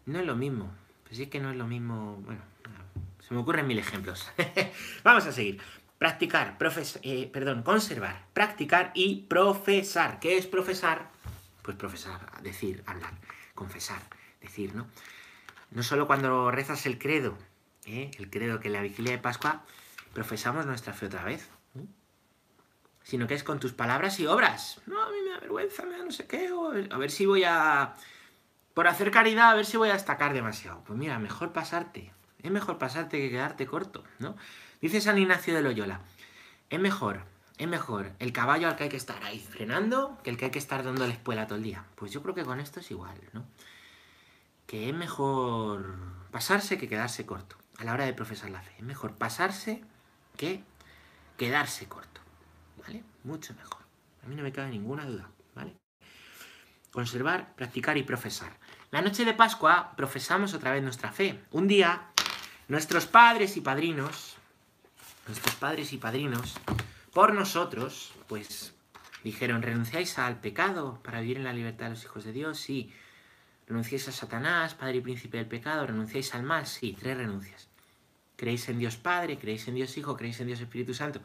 No 0.06 0.20
es 0.20 0.26
lo 0.26 0.36
mismo. 0.36 0.74
Pues 1.04 1.18
sí 1.18 1.24
es 1.24 1.30
que 1.30 1.40
no 1.40 1.52
es 1.52 1.58
lo 1.58 1.68
mismo. 1.68 2.18
Bueno, 2.24 2.42
se 3.20 3.34
me 3.34 3.42
ocurren 3.42 3.68
mil 3.68 3.78
ejemplos. 3.78 4.32
Vamos 5.04 5.26
a 5.26 5.32
seguir. 5.32 5.62
Practicar, 5.98 6.58
profes 6.58 7.00
eh, 7.02 7.28
perdón, 7.32 7.64
conservar, 7.64 8.26
practicar 8.34 8.92
y 8.94 9.22
profesar. 9.24 10.20
¿Qué 10.20 10.38
es 10.38 10.46
profesar? 10.46 11.10
Pues 11.64 11.76
profesar, 11.76 12.20
decir, 12.44 12.84
hablar, 12.86 13.14
confesar, 13.56 14.00
decir, 14.40 14.76
¿no? 14.76 14.88
No 15.72 15.84
solo 15.84 16.06
cuando 16.08 16.52
rezas 16.52 16.86
el 16.86 17.00
credo, 17.00 17.38
¿eh? 17.86 18.12
el 18.20 18.30
credo 18.30 18.60
que 18.60 18.68
en 18.68 18.74
la 18.74 18.82
vigilia 18.82 19.12
de 19.12 19.18
Pascua 19.18 19.64
profesamos 20.14 20.66
nuestra 20.66 20.94
fe 20.94 21.08
otra 21.08 21.24
vez. 21.24 21.50
Sino 23.04 23.26
que 23.26 23.34
es 23.34 23.44
con 23.44 23.60
tus 23.60 23.74
palabras 23.74 24.20
y 24.20 24.28
obras. 24.28 24.82
No, 24.86 25.02
a 25.02 25.10
mí 25.10 25.18
me 25.24 25.32
da 25.32 25.40
vergüenza, 25.40 25.84
me 25.84 25.98
da 25.98 26.04
no 26.04 26.12
sé 26.12 26.28
qué. 26.28 26.50
a 26.92 26.98
ver 26.98 27.12
si 27.12 27.26
voy 27.26 27.44
a... 27.44 27.94
Por 28.74 28.88
hacer 28.88 29.12
caridad, 29.12 29.52
a 29.52 29.56
ver 29.56 29.66
si 29.66 29.78
voy 29.78 29.90
a 29.90 29.94
destacar 29.94 30.34
demasiado. 30.34 30.84
Pues 30.84 31.00
mira, 31.00 31.18
mejor 31.18 31.54
pasarte. 31.54 32.14
Es 32.44 32.52
mejor 32.52 32.78
pasarte 32.78 33.18
que 33.18 33.30
quedarte 33.30 33.66
corto, 33.66 34.04
¿no? 34.20 34.36
Dice 34.82 35.02
San 35.02 35.18
Ignacio 35.18 35.56
de 35.56 35.62
Loyola. 35.62 36.02
Es 36.70 36.80
mejor, 36.80 37.24
es 37.58 37.68
mejor 37.68 38.12
el 38.20 38.32
caballo 38.34 38.68
al 38.68 38.76
que 38.76 38.84
hay 38.84 38.90
que 38.90 38.98
estar 38.98 39.24
ahí 39.24 39.40
frenando 39.40 40.18
que 40.24 40.30
el 40.30 40.38
que 40.38 40.46
hay 40.46 40.52
que 40.52 40.60
estar 40.60 40.84
dándole 40.84 41.14
espuela 41.14 41.48
todo 41.48 41.58
el 41.58 41.64
día. 41.64 41.86
Pues 41.96 42.12
yo 42.12 42.22
creo 42.22 42.36
que 42.36 42.44
con 42.44 42.60
esto 42.60 42.80
es 42.80 42.92
igual, 42.92 43.18
¿no? 43.34 43.46
Que 44.66 44.90
es 44.90 44.96
mejor 44.96 45.96
pasarse 46.32 46.78
que 46.78 46.88
quedarse 46.88 47.26
corto 47.26 47.56
a 47.78 47.84
la 47.84 47.94
hora 47.94 48.06
de 48.06 48.14
profesar 48.14 48.50
la 48.50 48.62
fe. 48.62 48.74
Es 48.78 48.84
mejor 48.84 49.16
pasarse 49.16 49.84
que 50.36 50.64
quedarse 51.38 51.88
corto, 51.88 52.22
¿vale? 52.84 53.04
Mucho 53.24 53.54
mejor. 53.54 53.82
A 54.24 54.28
mí 54.28 54.36
no 54.36 54.44
me 54.44 54.52
cabe 54.52 54.70
ninguna 54.70 55.06
duda, 55.06 55.30
¿vale? 55.56 55.76
conservar, 56.92 57.54
practicar 57.56 57.96
y 57.98 58.02
profesar. 58.02 58.58
La 58.90 59.04
noche 59.04 59.24
de 59.24 59.36
Pascua 59.36 59.94
profesamos 59.96 60.56
otra 60.56 60.72
vez 60.72 60.82
nuestra 60.82 61.12
fe. 61.12 61.40
Un 61.52 61.68
día, 61.68 62.08
nuestros 62.68 63.06
padres 63.06 63.56
y 63.56 63.62
padrinos, 63.62 64.37
nuestros 65.28 65.56
padres 65.56 65.94
y 65.94 65.98
padrinos, 65.98 66.56
por 67.14 67.34
nosotros, 67.34 68.14
pues 68.28 68.74
dijeron, 69.24 69.62
¿renunciáis 69.62 70.18
al 70.20 70.40
pecado 70.40 71.00
para 71.04 71.22
vivir 71.22 71.38
en 71.38 71.44
la 71.44 71.54
libertad 71.54 71.86
de 71.86 71.92
los 71.92 72.04
hijos 72.04 72.24
de 72.24 72.32
Dios? 72.32 72.60
Sí. 72.60 72.94
¿Renunciáis 73.68 74.08
a 74.08 74.12
Satanás, 74.12 74.76
padre 74.76 74.98
y 74.98 75.02
príncipe 75.02 75.38
del 75.38 75.48
pecado? 75.48 75.86
¿Renunciáis 75.86 76.34
al 76.34 76.44
mal? 76.44 76.66
Sí, 76.66 76.96
tres 76.98 77.18
renuncias. 77.18 77.68
¿Creéis 78.38 78.70
en 78.70 78.78
Dios 78.78 78.98
Padre? 78.98 79.38
¿Creéis 79.40 79.68
en 79.68 79.76
Dios 79.76 79.98
Hijo? 79.98 80.16
¿Creéis 80.16 80.40
en 80.40 80.48
Dios 80.48 80.62
Espíritu 80.62 80.94
Santo? 80.94 81.22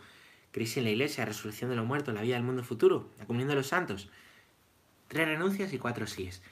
¿Creéis 0.51 0.77
en 0.79 0.85
la 0.85 0.91
Iglesia, 0.91 1.25
la 1.25 1.29
resurrección 1.29 1.71
de 1.71 1.77
los 1.77 1.87
muertos, 1.87 2.15
la 2.15 2.23
vida 2.23 2.35
del 2.35 2.43
mundo 2.43 2.65
futuro, 2.65 3.11
la 3.19 3.27
comunión 3.27 3.51
de 3.51 3.55
los 3.55 3.67
santos? 3.67 4.09
Tres 5.09 5.29
renuncias 5.29 5.73
y 5.75 5.79
cuatro 5.79 6.07
síes. 6.07 6.43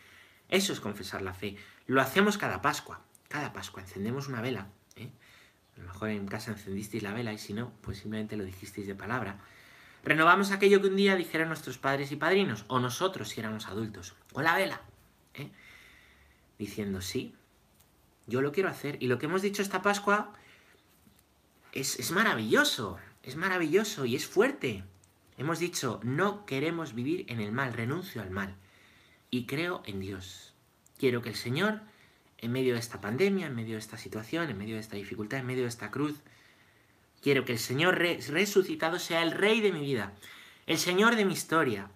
Eso 0.51 0.73
es 0.75 0.81
confesar 0.81 1.23
la 1.23 1.33
fe. 1.33 1.57
Lo 1.87 2.03
hacemos 2.03 2.37
cada 2.37 2.61
Pascua. 2.61 3.01
Cada 3.29 3.55
Pascua 3.55 3.83
encendemos 3.83 4.29
una 4.29 4.43
vela. 4.43 4.69
¿eh? 4.97 5.11
A 5.81 5.83
lo 5.83 5.93
mejor 5.93 6.11
en 6.11 6.27
casa 6.27 6.53
encendisteis 6.53 7.03
la 7.03 7.13
vela 7.13 7.33
y 7.33 7.39
si 7.39 7.55
no, 7.55 7.73
pues 7.81 7.99
simplemente 7.99 8.37
lo 8.37 8.45
dijisteis 8.45 8.87
de 8.87 8.95
palabra. 8.95 9.41
Renovamos 10.05 10.51
aquello 10.51 10.81
que 10.81 10.89
un 10.89 10.97
día 10.97 11.17
dijeron 11.17 11.49
nuestros 11.49 11.79
padres 11.79 12.13
y 12.13 12.17
padrinos, 12.17 12.65
o 12.69 12.81
nosotros 12.81 13.31
si 13.31 13.41
éramos 13.41 13.67
adultos, 13.67 14.15
con 14.33 14.45
la 14.45 14.57
vela. 14.57 14.81
¿eh? 15.35 15.51
Diciendo, 16.59 17.01
sí, 17.01 17.35
yo 18.27 18.43
lo 18.43 18.53
quiero 18.53 18.69
hacer. 18.69 18.97
Y 19.01 19.09
lo 19.09 19.19
que 19.19 19.27
hemos 19.27 19.43
dicho 19.43 19.63
esta 19.63 19.83
Pascua 19.83 20.33
es, 21.73 21.99
es 21.99 22.13
maravilloso, 22.13 22.99
es 23.23 23.37
maravilloso 23.37 24.05
y 24.05 24.17
es 24.17 24.27
fuerte. 24.27 24.85
Hemos 25.39 25.59
dicho, 25.59 26.01
no 26.03 26.45
queremos 26.45 26.95
vivir 26.95 27.25
en 27.29 27.41
el 27.41 27.53
mal, 27.53 27.73
renuncio 27.73 28.21
al 28.21 28.31
mal 28.31 28.55
y 29.31 29.47
creo 29.47 29.83
en 29.87 30.01
Dios. 30.01 30.53
Quiero 30.99 31.23
que 31.23 31.31
el 31.31 31.37
Señor, 31.37 31.81
en 32.41 32.53
medio 32.53 32.75
de 32.75 32.81
esta 32.81 33.01
pandemia, 33.01 33.47
en 33.47 33.55
medio 33.55 33.75
de 33.75 33.81
esta 33.81 33.99
situación, 33.99 34.49
en 34.49 34.59
medio 34.59 34.75
de 34.75 34.81
esta 34.81 34.97
dificultad, 34.97 35.41
en 35.41 35.47
medio 35.47 35.63
de 35.63 35.69
esta 35.69 35.91
cruz, 35.91 36.21
quiero 37.23 37.45
que 37.45 37.53
el 37.53 37.59
Señor 37.59 37.99
resucitado 37.99 38.99
sea 38.99 39.23
el 39.23 39.33
Rey 39.33 39.61
de 39.61 39.73
mi 39.73 39.81
vida, 39.81 40.15
el 40.67 40.79
Señor 40.79 41.17
de 41.17 41.27
mi 41.27 41.35
historia, 41.35 41.91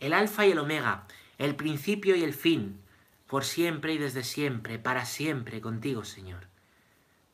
el 0.00 0.12
Alfa 0.12 0.46
y 0.46 0.52
el 0.52 0.58
Omega, 0.58 1.06
el 1.38 1.54
principio 1.54 2.16
y 2.16 2.24
el 2.24 2.34
fin, 2.34 2.80
por 3.28 3.44
siempre 3.44 3.92
y 3.92 3.98
desde 3.98 4.24
siempre, 4.24 4.78
para 4.78 5.04
siempre 5.04 5.60
contigo, 5.60 6.04
Señor. 6.04 6.48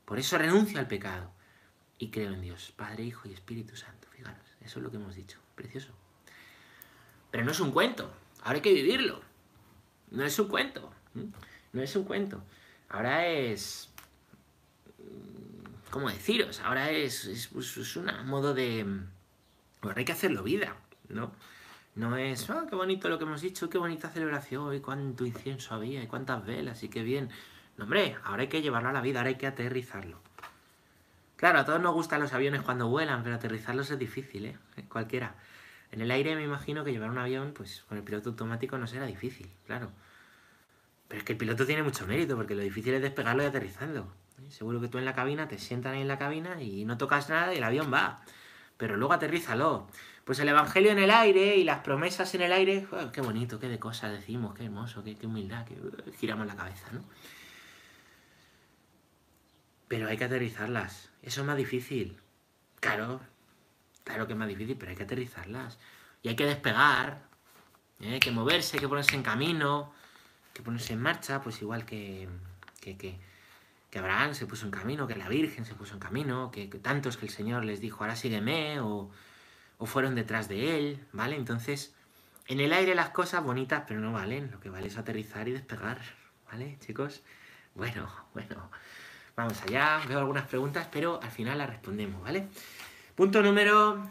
Por 0.05 0.19
eso 0.19 0.37
renuncio 0.37 0.79
al 0.79 0.89
pecado 0.89 1.33
y 1.99 2.11
creo 2.11 2.33
en 2.33 2.43
Dios, 2.43 2.73
Padre, 2.77 3.05
Hijo 3.05 3.29
y 3.29 3.33
Espíritu 3.33 3.77
Santo. 3.77 4.09
Fijaros, 4.11 4.45
eso 4.61 4.79
es 4.79 4.83
lo 4.83 4.91
que 4.91 4.97
hemos 4.99 5.15
dicho. 5.15 5.39
Precioso. 5.55 5.95
Pero 7.31 7.45
no 7.45 7.53
es 7.53 7.61
un 7.61 7.71
cuento, 7.71 8.13
ahora 8.43 8.57
hay 8.57 8.61
que 8.61 8.75
vivirlo. 8.75 9.23
No 10.11 10.25
es 10.25 10.39
un 10.39 10.49
cuento, 10.49 10.93
no 11.73 11.83
es 11.83 11.97
un 11.97 12.05
cuento. 12.05 12.43
Ahora 12.89 13.27
es... 13.27 13.91
¿Cómo 15.91 16.11
deciros? 16.11 16.61
Ahora 16.61 16.91
es, 16.91 17.25
es, 17.25 17.49
pues, 17.49 17.97
un 17.97 18.11
modo 18.27 18.55
de... 18.55 18.85
Ahora 19.83 19.99
hay 19.99 20.05
que 20.05 20.13
hacerlo 20.13 20.43
vida, 20.43 20.77
¿no? 21.09 21.33
No 21.95 22.17
es, 22.17 22.51
oh, 22.51 22.67
qué 22.69 22.75
bonito 22.75 23.09
lo 23.09 23.19
que 23.19 23.25
hemos 23.25 23.41
dicho, 23.41 23.71
qué 23.71 23.79
bonita 23.79 24.09
celebración, 24.09 24.75
y 24.75 24.81
cuánto 24.81 25.25
incienso 25.25 25.75
había, 25.75 26.03
y 26.03 26.09
cuántas 26.09 26.45
velas, 26.45 26.83
y 26.83 26.89
qué 26.89 27.05
bien. 27.05 27.31
No, 27.77 27.85
hombre, 27.85 28.17
ahora 28.25 28.43
hay 28.43 28.49
que 28.49 28.63
llevarlo 28.63 28.89
a 28.89 28.93
la 28.93 29.01
vida, 29.01 29.21
ahora 29.21 29.29
hay 29.29 29.37
que 29.37 29.47
aterrizarlo. 29.47 30.19
Claro, 31.37 31.61
a 31.61 31.65
todos 31.65 31.81
nos 31.81 31.95
gustan 31.95 32.21
los 32.21 32.33
aviones 32.33 32.63
cuando 32.63 32.89
vuelan, 32.89 33.23
pero 33.23 33.37
aterrizarlos 33.37 33.91
es 33.91 33.99
difícil, 33.99 34.47
¿eh? 34.47 34.59
Cualquiera. 34.89 35.37
En 35.93 36.01
el 36.01 36.11
aire 36.11 36.35
me 36.35 36.43
imagino 36.43 36.83
que 36.83 36.91
llevar 36.91 37.11
un 37.11 37.19
avión, 37.19 37.53
pues 37.55 37.85
con 37.89 37.99
el 37.99 38.03
piloto 38.03 38.31
automático 38.31 38.77
no 38.79 38.89
será 38.89 39.07
difícil, 39.07 39.49
claro. 39.67 39.91
Pero 41.09 41.19
es 41.19 41.25
que 41.25 41.33
el 41.33 41.39
piloto 41.39 41.67
tiene 41.67 41.83
mucho 41.83 42.07
mérito, 42.07 42.37
porque 42.37 42.55
lo 42.55 42.63
difícil 42.63 42.95
es 42.95 43.03
despegarlo 43.03 43.43
y 43.43 43.47
aterrizando. 43.47 44.13
Seguro 44.49 44.81
que 44.81 44.89
tú 44.89 44.99
en 44.99 45.05
la 45.05 45.15
cabina 45.15 45.49
te 45.49 45.59
sientan 45.59 45.95
ahí 45.95 46.03
en 46.03 46.09
la 46.09 46.19
cabina 46.19 46.61
y 46.63 46.85
no 46.85 46.99
tocas 46.99 47.29
nada 47.29 47.55
y 47.55 47.59
el 47.59 47.65
avión 47.65 47.93
va. 47.93 48.23
Pero 48.77 48.97
luego 48.97 49.15
aterrízalo. 49.15 49.89
Pues 50.25 50.39
el 50.39 50.49
Evangelio 50.49 50.91
en 50.91 50.99
el 50.99 51.11
aire 51.11 51.57
y 51.57 51.65
las 51.65 51.81
promesas 51.81 52.35
en 52.35 52.43
el 52.43 52.53
aire, 52.53 52.87
qué 53.13 53.21
bonito, 53.21 53.59
qué 53.59 53.69
de 53.69 53.79
cosas 53.79 54.13
decimos, 54.13 54.55
qué 54.55 54.65
hermoso, 54.65 55.05
qué, 55.05 55.17
humildad, 55.27 55.67
que 55.67 55.77
giramos 56.19 56.47
la 56.47 56.57
cabeza, 56.57 56.87
¿no? 56.93 57.05
Pero 59.87 60.09
hay 60.09 60.17
que 60.17 60.25
aterrizarlas. 60.25 61.11
Eso 61.23 61.43
es 61.43 61.47
más 61.47 61.59
difícil. 61.59 62.19
Claro, 62.81 63.21
Claro 64.05 64.27
que 64.27 64.35
es 64.35 64.39
más 64.39 64.49
difícil, 64.49 64.77
pero 64.77 64.91
hay 64.91 64.97
que 64.97 65.03
aterrizarlas. 65.03 65.79
Y 66.23 66.29
hay 66.29 66.37
que 66.37 66.45
despegar, 66.45 67.23
¿eh? 68.01 68.13
hay 68.13 68.21
que 68.21 68.31
moverse, 68.31 68.77
hay 68.77 68.81
que 68.81 68.89
ponerse 68.89 69.17
en 69.17 69.23
camino, 69.23 69.93
que 70.55 70.63
ponerse 70.63 70.95
en 70.95 71.03
marcha, 71.03 71.43
pues 71.43 71.61
igual 71.61 71.85
que, 71.85 72.29
que, 72.81 72.97
que, 72.97 73.19
Abraham 73.99 74.35
se 74.35 74.47
puso 74.47 74.65
en 74.67 74.73
camino, 74.73 75.07
que 75.07 75.15
la 75.15 75.29
Virgen 75.29 75.65
se 75.65 75.75
puso 75.75 75.95
en 75.95 76.01
camino, 76.01 76.51
que, 76.51 76.67
tantos 76.67 77.17
que 77.17 77.27
el 77.27 77.33
Señor 77.33 77.65
les 77.65 77.81
dijo, 77.81 78.03
ahora 78.03 78.17
sígueme, 78.17 78.81
o, 78.81 79.11
o 79.79 79.87
fueron 79.87 80.17
detrás 80.17 80.49
de 80.49 80.77
él, 80.77 81.07
¿vale? 81.13 81.37
Entonces, 81.37 81.95
en 82.49 82.59
el 82.61 82.73
aire 82.73 82.97
las 82.97 83.11
cosas 83.11 83.45
bonitas, 83.45 83.85
pero 83.87 84.01
no 84.01 84.13
valen, 84.13 84.51
lo 84.51 84.59
que 84.59 84.69
vale 84.69 84.89
es 84.89 84.97
aterrizar 84.97 85.47
y 85.47 85.53
despegar, 85.53 86.01
¿vale, 86.51 86.77
chicos? 86.81 87.23
Bueno, 87.75 88.09
bueno, 88.33 88.69
vamos 89.37 89.63
allá, 89.63 90.01
veo 90.09 90.19
algunas 90.19 90.47
preguntas, 90.47 90.89
pero 90.91 91.21
al 91.23 91.31
final 91.31 91.59
las 91.59 91.69
respondemos, 91.69 92.21
¿vale? 92.23 92.49
Punto 93.15 93.43
número 93.43 94.11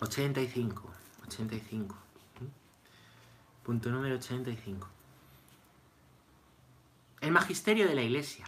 85. 0.00 0.82
85. 1.26 1.96
Punto 3.64 3.90
número 3.90 4.16
85. 4.16 4.97
El 7.20 7.32
magisterio 7.32 7.86
de 7.88 7.94
la 7.94 8.02
Iglesia. 8.02 8.46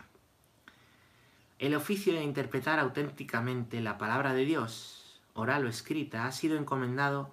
El 1.58 1.74
oficio 1.74 2.12
de 2.14 2.22
interpretar 2.22 2.78
auténticamente 2.78 3.80
la 3.80 3.98
palabra 3.98 4.32
de 4.32 4.44
Dios, 4.44 5.20
oral 5.34 5.66
o 5.66 5.68
escrita, 5.68 6.26
ha 6.26 6.32
sido 6.32 6.56
encomendado 6.56 7.32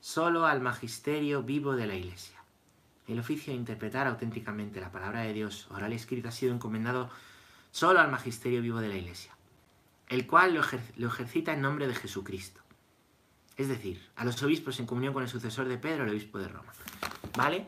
solo 0.00 0.46
al 0.46 0.60
magisterio 0.60 1.42
vivo 1.42 1.76
de 1.76 1.86
la 1.86 1.94
Iglesia. 1.94 2.38
El 3.06 3.18
oficio 3.18 3.52
de 3.52 3.58
interpretar 3.58 4.06
auténticamente 4.06 4.80
la 4.80 4.92
palabra 4.92 5.22
de 5.22 5.32
Dios, 5.32 5.68
oral 5.70 5.92
y 5.92 5.96
escrita, 5.96 6.28
ha 6.28 6.32
sido 6.32 6.54
encomendado 6.54 7.10
solo 7.70 8.00
al 8.00 8.10
magisterio 8.10 8.60
vivo 8.62 8.80
de 8.80 8.88
la 8.88 8.96
Iglesia 8.96 9.32
el 10.12 10.26
cual 10.26 10.52
lo, 10.96 11.08
ejercita 11.08 11.54
en 11.54 11.62
nombre 11.62 11.86
de 11.86 11.94
Jesucristo. 11.94 12.60
Es 13.56 13.68
decir, 13.68 14.06
a 14.14 14.26
los 14.26 14.42
obispos 14.42 14.78
en 14.78 14.84
comunión 14.84 15.14
con 15.14 15.22
el 15.22 15.28
sucesor 15.28 15.66
de 15.68 15.78
Pedro, 15.78 16.04
el 16.04 16.10
obispo 16.10 16.38
de 16.38 16.48
Roma. 16.48 16.70
¿Vale? 17.34 17.66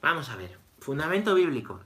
Vamos 0.00 0.28
a 0.28 0.36
ver. 0.36 0.56
Fundamento 0.78 1.34
bíblico. 1.34 1.80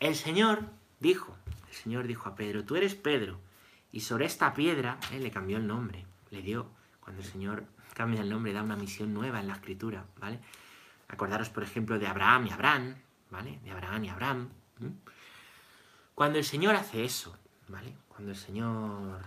El 0.00 0.14
Señor 0.14 0.64
dijo, 1.00 1.36
el 1.68 1.74
Señor 1.74 2.06
dijo 2.06 2.28
a 2.28 2.36
Pedro, 2.36 2.64
tú 2.64 2.76
eres 2.76 2.94
Pedro, 2.94 3.40
y 3.90 4.00
sobre 4.00 4.26
esta 4.26 4.54
piedra, 4.54 4.98
le 5.10 5.30
cambió 5.30 5.56
el 5.56 5.66
nombre, 5.66 6.04
le 6.30 6.42
dio, 6.42 6.70
cuando 7.00 7.22
el 7.22 7.28
Señor 7.28 7.64
cambia 7.94 8.20
el 8.20 8.28
nombre, 8.28 8.52
da 8.52 8.62
una 8.62 8.76
misión 8.76 9.12
nueva 9.12 9.40
en 9.40 9.48
la 9.48 9.54
escritura, 9.54 10.04
¿vale? 10.20 10.38
Acordaros, 11.08 11.48
por 11.48 11.62
ejemplo, 11.62 11.98
de 11.98 12.06
Abraham 12.06 12.46
y 12.46 12.50
Abraham, 12.50 12.94
¿vale? 13.30 13.58
De 13.64 13.70
Abraham 13.70 14.04
y 14.04 14.08
Abraham. 14.08 14.48
Cuando 16.14 16.38
el 16.38 16.44
Señor 16.44 16.76
hace 16.76 17.04
eso, 17.04 17.36
¿vale? 17.66 17.94
Cuando 18.08 18.30
el 18.30 18.36
Señor 18.36 19.20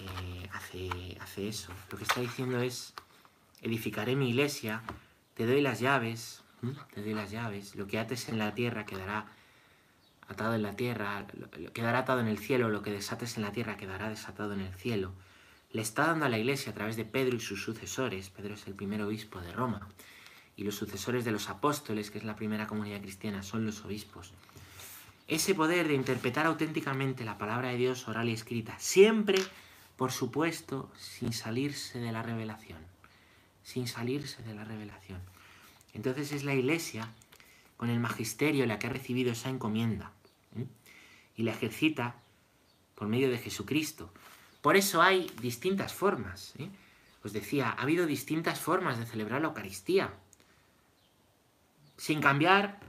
eh, 0.00 0.48
hace, 0.52 1.18
hace 1.20 1.48
eso. 1.48 1.72
Lo 1.92 1.98
que 1.98 2.04
está 2.04 2.20
diciendo 2.20 2.60
es, 2.60 2.94
edificaré 3.60 4.16
mi 4.16 4.30
iglesia, 4.30 4.82
te 5.34 5.46
doy 5.46 5.60
las 5.60 5.78
llaves, 5.78 6.42
te 6.94 7.02
doy 7.02 7.14
las 7.14 7.30
llaves, 7.30 7.76
lo 7.76 7.86
que 7.86 7.98
ates 7.98 8.28
en 8.28 8.38
la 8.38 8.54
tierra 8.54 8.86
quedará 8.86 9.26
atado 10.28 10.54
en 10.54 10.62
la 10.62 10.76
tierra, 10.76 11.26
quedará 11.72 12.00
atado 12.00 12.20
en 12.20 12.28
el 12.28 12.38
cielo, 12.38 12.68
lo 12.68 12.82
que 12.82 12.92
desates 12.92 13.36
en 13.36 13.42
la 13.42 13.52
tierra 13.52 13.76
quedará 13.76 14.08
desatado 14.08 14.52
en 14.52 14.60
el 14.60 14.74
cielo. 14.74 15.12
Le 15.72 15.82
está 15.82 16.06
dando 16.06 16.26
a 16.26 16.28
la 16.28 16.38
iglesia 16.38 16.72
a 16.72 16.74
través 16.74 16.96
de 16.96 17.04
Pedro 17.04 17.36
y 17.36 17.40
sus 17.40 17.62
sucesores, 17.62 18.30
Pedro 18.30 18.54
es 18.54 18.66
el 18.66 18.74
primer 18.74 19.02
obispo 19.02 19.40
de 19.40 19.52
Roma, 19.52 19.88
y 20.56 20.64
los 20.64 20.74
sucesores 20.74 21.24
de 21.24 21.32
los 21.32 21.48
apóstoles, 21.48 22.10
que 22.10 22.18
es 22.18 22.24
la 22.24 22.36
primera 22.36 22.66
comunidad 22.66 23.00
cristiana, 23.00 23.42
son 23.42 23.64
los 23.66 23.84
obispos. 23.84 24.32
Ese 25.26 25.54
poder 25.54 25.88
de 25.88 25.94
interpretar 25.94 26.46
auténticamente 26.46 27.24
la 27.24 27.36
palabra 27.36 27.68
de 27.68 27.76
Dios 27.76 28.08
oral 28.08 28.28
y 28.28 28.32
escrita, 28.32 28.78
siempre 28.78 29.38
por 29.98 30.12
supuesto, 30.12 30.92
sin 30.96 31.32
salirse 31.32 31.98
de 31.98 32.12
la 32.12 32.22
revelación. 32.22 32.78
Sin 33.64 33.88
salirse 33.88 34.44
de 34.44 34.54
la 34.54 34.62
revelación. 34.62 35.20
Entonces 35.92 36.30
es 36.30 36.44
la 36.44 36.54
iglesia, 36.54 37.12
con 37.76 37.90
el 37.90 37.98
magisterio, 37.98 38.64
la 38.64 38.78
que 38.78 38.86
ha 38.86 38.90
recibido 38.90 39.32
esa 39.32 39.50
encomienda. 39.50 40.12
Y 41.38 41.44
la 41.44 41.52
ejercita 41.52 42.16
por 42.94 43.08
medio 43.08 43.30
de 43.30 43.38
Jesucristo. 43.38 44.12
Por 44.60 44.76
eso 44.76 45.00
hay 45.00 45.32
distintas 45.40 45.94
formas. 45.94 46.52
Os 47.24 47.32
decía, 47.32 47.70
ha 47.70 47.82
habido 47.82 48.04
distintas 48.04 48.60
formas 48.60 48.98
de 48.98 49.06
celebrar 49.06 49.40
la 49.40 49.48
Eucaristía. 49.48 50.12
Sin 51.96 52.20
cambiar 52.20 52.80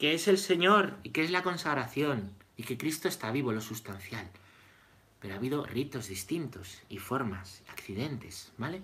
que 0.00 0.14
es 0.14 0.26
el 0.26 0.38
Señor 0.38 0.98
y 1.04 1.10
que 1.10 1.22
es 1.22 1.30
la 1.30 1.44
consagración 1.44 2.32
y 2.56 2.64
que 2.64 2.76
Cristo 2.76 3.06
está 3.06 3.30
vivo, 3.30 3.52
lo 3.52 3.60
sustancial 3.60 4.28
pero 5.22 5.34
ha 5.34 5.36
habido 5.36 5.64
ritos 5.64 6.08
distintos 6.08 6.82
y 6.88 6.98
formas, 6.98 7.62
accidentes, 7.70 8.50
¿vale? 8.58 8.82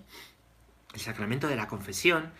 El 0.93 1.01
sacramento 1.01 1.49
de 1.49 1.57
la 1.57 1.67
confesión, 1.67 2.31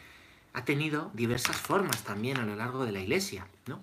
ha 0.53 0.63
tenido 0.63 1.11
diversas 1.13 1.57
formas 1.57 2.05
también 2.05 2.37
a 2.37 2.45
lo 2.45 2.55
largo 2.55 2.85
de 2.85 2.93
la 2.93 3.01
iglesia, 3.01 3.45
¿no? 3.67 3.81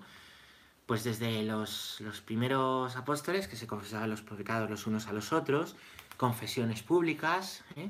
Pues 0.87 1.03
desde 1.03 1.43
los, 1.43 2.01
los 2.01 2.21
primeros 2.21 2.95
apóstoles, 2.95 3.47
que 3.47 3.55
se 3.55 3.67
confesaban 3.67 4.09
los 4.09 4.21
pecados 4.21 4.69
los 4.69 4.87
unos 4.87 5.05
a 5.07 5.13
los 5.13 5.31
otros, 5.31 5.75
confesiones 6.17 6.81
públicas, 6.81 7.63
¿eh? 7.75 7.89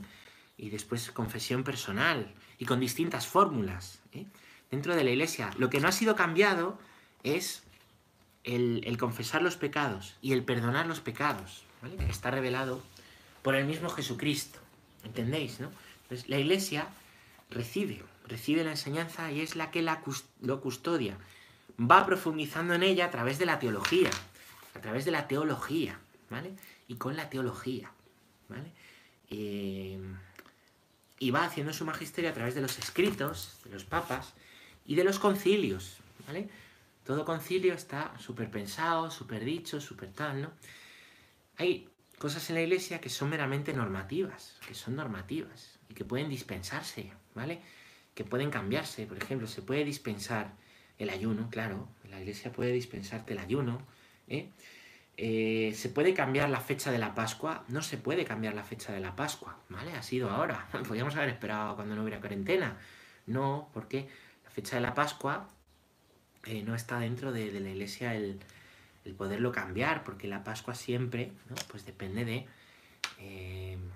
y 0.57 0.69
después 0.69 1.09
confesión 1.11 1.63
personal, 1.63 2.33
y 2.57 2.65
con 2.65 2.81
distintas 2.81 3.27
fórmulas. 3.27 4.01
¿eh? 4.11 4.25
Dentro 4.69 4.95
de 4.95 5.05
la 5.05 5.11
iglesia, 5.11 5.51
lo 5.57 5.69
que 5.69 5.79
no 5.79 5.87
ha 5.87 5.93
sido 5.93 6.17
cambiado 6.17 6.77
es 7.23 7.63
el, 8.43 8.81
el 8.85 8.97
confesar 8.97 9.41
los 9.41 9.55
pecados 9.55 10.17
y 10.21 10.33
el 10.33 10.43
perdonar 10.43 10.87
los 10.87 10.99
pecados, 10.99 11.63
¿vale? 11.81 11.95
Que 11.97 12.11
está 12.11 12.31
revelado 12.31 12.81
por 13.43 13.55
el 13.55 13.65
mismo 13.65 13.89
Jesucristo. 13.89 14.59
¿Entendéis? 15.03 15.59
¿no? 15.59 15.71
Entonces, 16.03 16.27
la 16.29 16.37
iglesia 16.37 16.87
recibe, 17.49 18.03
recibe 18.27 18.63
la 18.63 18.71
enseñanza 18.71 19.31
y 19.31 19.41
es 19.41 19.55
la 19.55 19.71
que 19.71 19.81
la, 19.81 20.01
lo 20.41 20.61
custodia. 20.61 21.17
Va 21.79 22.05
profundizando 22.05 22.73
en 22.73 22.83
ella 22.83 23.05
a 23.05 23.11
través 23.11 23.37
de 23.37 23.45
la 23.45 23.59
teología, 23.59 24.09
a 24.73 24.81
través 24.81 25.05
de 25.05 25.11
la 25.11 25.27
teología, 25.27 25.99
¿vale? 26.29 26.53
Y 26.87 26.95
con 26.95 27.15
la 27.15 27.29
teología, 27.29 27.91
¿vale? 28.49 28.71
Eh, 29.29 29.99
y 31.19 31.31
va 31.31 31.43
haciendo 31.43 31.73
su 31.73 31.85
magisterio 31.85 32.29
a 32.29 32.33
través 32.33 32.55
de 32.55 32.61
los 32.61 32.77
escritos, 32.79 33.57
de 33.63 33.71
los 33.71 33.83
papas 33.83 34.33
y 34.85 34.95
de 34.95 35.03
los 35.03 35.19
concilios, 35.19 35.97
¿vale? 36.25 36.49
Todo 37.05 37.25
concilio 37.25 37.73
está 37.73 38.17
súper 38.19 38.51
pensado, 38.51 39.09
súper 39.11 39.45
dicho, 39.45 39.79
súper 39.79 40.11
tal, 40.11 40.41
¿no? 40.41 40.51
Hay 41.57 41.89
cosas 42.19 42.49
en 42.49 42.55
la 42.55 42.61
iglesia 42.61 42.99
que 42.99 43.09
son 43.09 43.29
meramente 43.29 43.73
normativas, 43.73 44.59
que 44.67 44.73
son 44.73 44.95
normativas 44.95 45.79
y 45.89 45.93
que 45.93 46.05
pueden 46.05 46.29
dispensarse, 46.29 47.11
¿vale? 47.33 47.61
Que 48.13 48.23
pueden 48.23 48.51
cambiarse. 48.51 49.05
Por 49.05 49.17
ejemplo, 49.17 49.47
se 49.47 49.61
puede 49.61 49.85
dispensar 49.85 50.53
el 50.99 51.09
ayuno, 51.09 51.49
claro, 51.49 51.87
la 52.09 52.19
iglesia 52.19 52.51
puede 52.51 52.71
dispensarte 52.71 53.33
el 53.33 53.39
ayuno, 53.39 53.81
¿eh? 54.27 54.49
Eh, 55.19 55.73
¿Se 55.75 55.89
puede 55.89 56.13
cambiar 56.13 56.47
la 56.49 56.61
fecha 56.61 56.91
de 56.91 56.99
la 56.99 57.15
Pascua? 57.15 57.63
No 57.69 57.81
se 57.81 57.97
puede 57.97 58.23
cambiar 58.23 58.53
la 58.53 58.63
fecha 58.63 58.93
de 58.93 58.99
la 58.99 59.15
Pascua, 59.15 59.57
¿vale? 59.67 59.93
Ha 59.93 60.03
sido 60.03 60.29
ahora. 60.29 60.67
Podríamos 60.87 61.15
haber 61.15 61.29
esperado 61.29 61.75
cuando 61.75 61.95
no 61.95 62.03
hubiera 62.03 62.19
cuarentena. 62.19 62.77
No, 63.25 63.69
porque 63.73 64.07
la 64.43 64.51
fecha 64.51 64.75
de 64.75 64.83
la 64.83 64.93
Pascua 64.93 65.49
eh, 66.45 66.61
no 66.61 66.75
está 66.75 66.99
dentro 66.99 67.31
de, 67.31 67.51
la 67.51 67.69
iglesia 67.69 68.13
el, 68.13 68.39
poderlo 69.17 69.51
cambiar, 69.51 70.03
porque 70.03 70.27
la 70.27 70.43
Pascua 70.43 70.75
siempre. 70.75 71.31
Pues 71.69 71.85
depende 71.85 72.25
de 72.25 72.45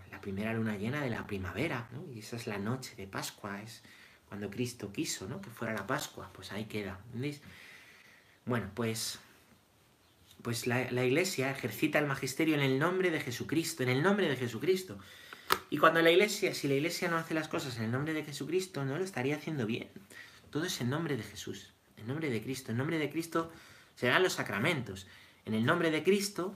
la 0.10 0.22
primera 0.22 0.54
luna 0.54 0.78
llena 0.78 1.02
de 1.02 1.12
la 1.12 1.28
primavera, 1.28 1.88
¿no? 1.92 2.12
Y 2.12 2.20
esa 2.20 2.36
es 2.36 2.48
la 2.48 2.58
noche 2.58 2.96
de 2.96 3.06
Pascua, 3.06 3.62
es 3.62 3.84
cuando 4.32 4.50
Cristo 4.50 4.94
quiso, 4.94 5.28
¿no? 5.28 5.42
Que 5.42 5.50
fuera 5.50 5.74
la 5.74 5.86
Pascua, 5.86 6.32
pues 6.32 6.54
ahí 6.54 6.64
queda, 6.64 6.98
¿entendéis? 7.08 7.42
Bueno, 8.46 8.72
pues, 8.74 9.20
pues 10.42 10.68
la, 10.68 10.86
iglesia 11.06 11.52
ejercita 11.52 12.00
el 12.00 12.06
magisterio 12.06 12.56
en 12.56 12.62
el 12.62 12.80
nombre 12.80 13.12
de 13.12 13.20
Jesucristo, 13.20 13.84
en 13.84 13.90
el 13.90 14.02
nombre 14.02 14.30
de 14.30 14.38
Jesucristo. 14.38 14.98
Y 15.70 15.80
cuando 15.80 16.02
la 16.02 16.12
iglesia, 16.12 16.56
si 16.56 16.70
la 16.70 16.76
iglesia 16.76 17.10
no 17.10 17.18
hace 17.18 17.34
las 17.34 17.50
cosas 17.50 17.76
en 17.76 17.84
el 17.84 17.92
nombre 17.92 18.14
de 18.14 18.24
Jesucristo, 18.24 18.86
no 18.86 18.98
lo 18.98 19.04
estaría 19.04 19.36
haciendo 19.36 19.66
bien. 19.66 19.90
Todo 20.50 20.64
es 20.64 20.80
en 20.80 20.90
nombre 20.90 21.18
de 21.18 21.24
Jesús, 21.24 21.74
en 21.98 22.08
nombre 22.08 22.30
de 22.30 22.42
Cristo, 22.42 22.72
en 22.72 22.78
nombre 22.78 23.00
de 23.00 23.10
Cristo 23.10 23.52
se 23.96 24.08
dan 24.08 24.24
los 24.24 24.32
sacramentos. 24.32 25.08
En 25.44 25.56
el 25.56 25.66
nombre 25.66 25.92
de 25.92 26.04
Cristo, 26.04 26.56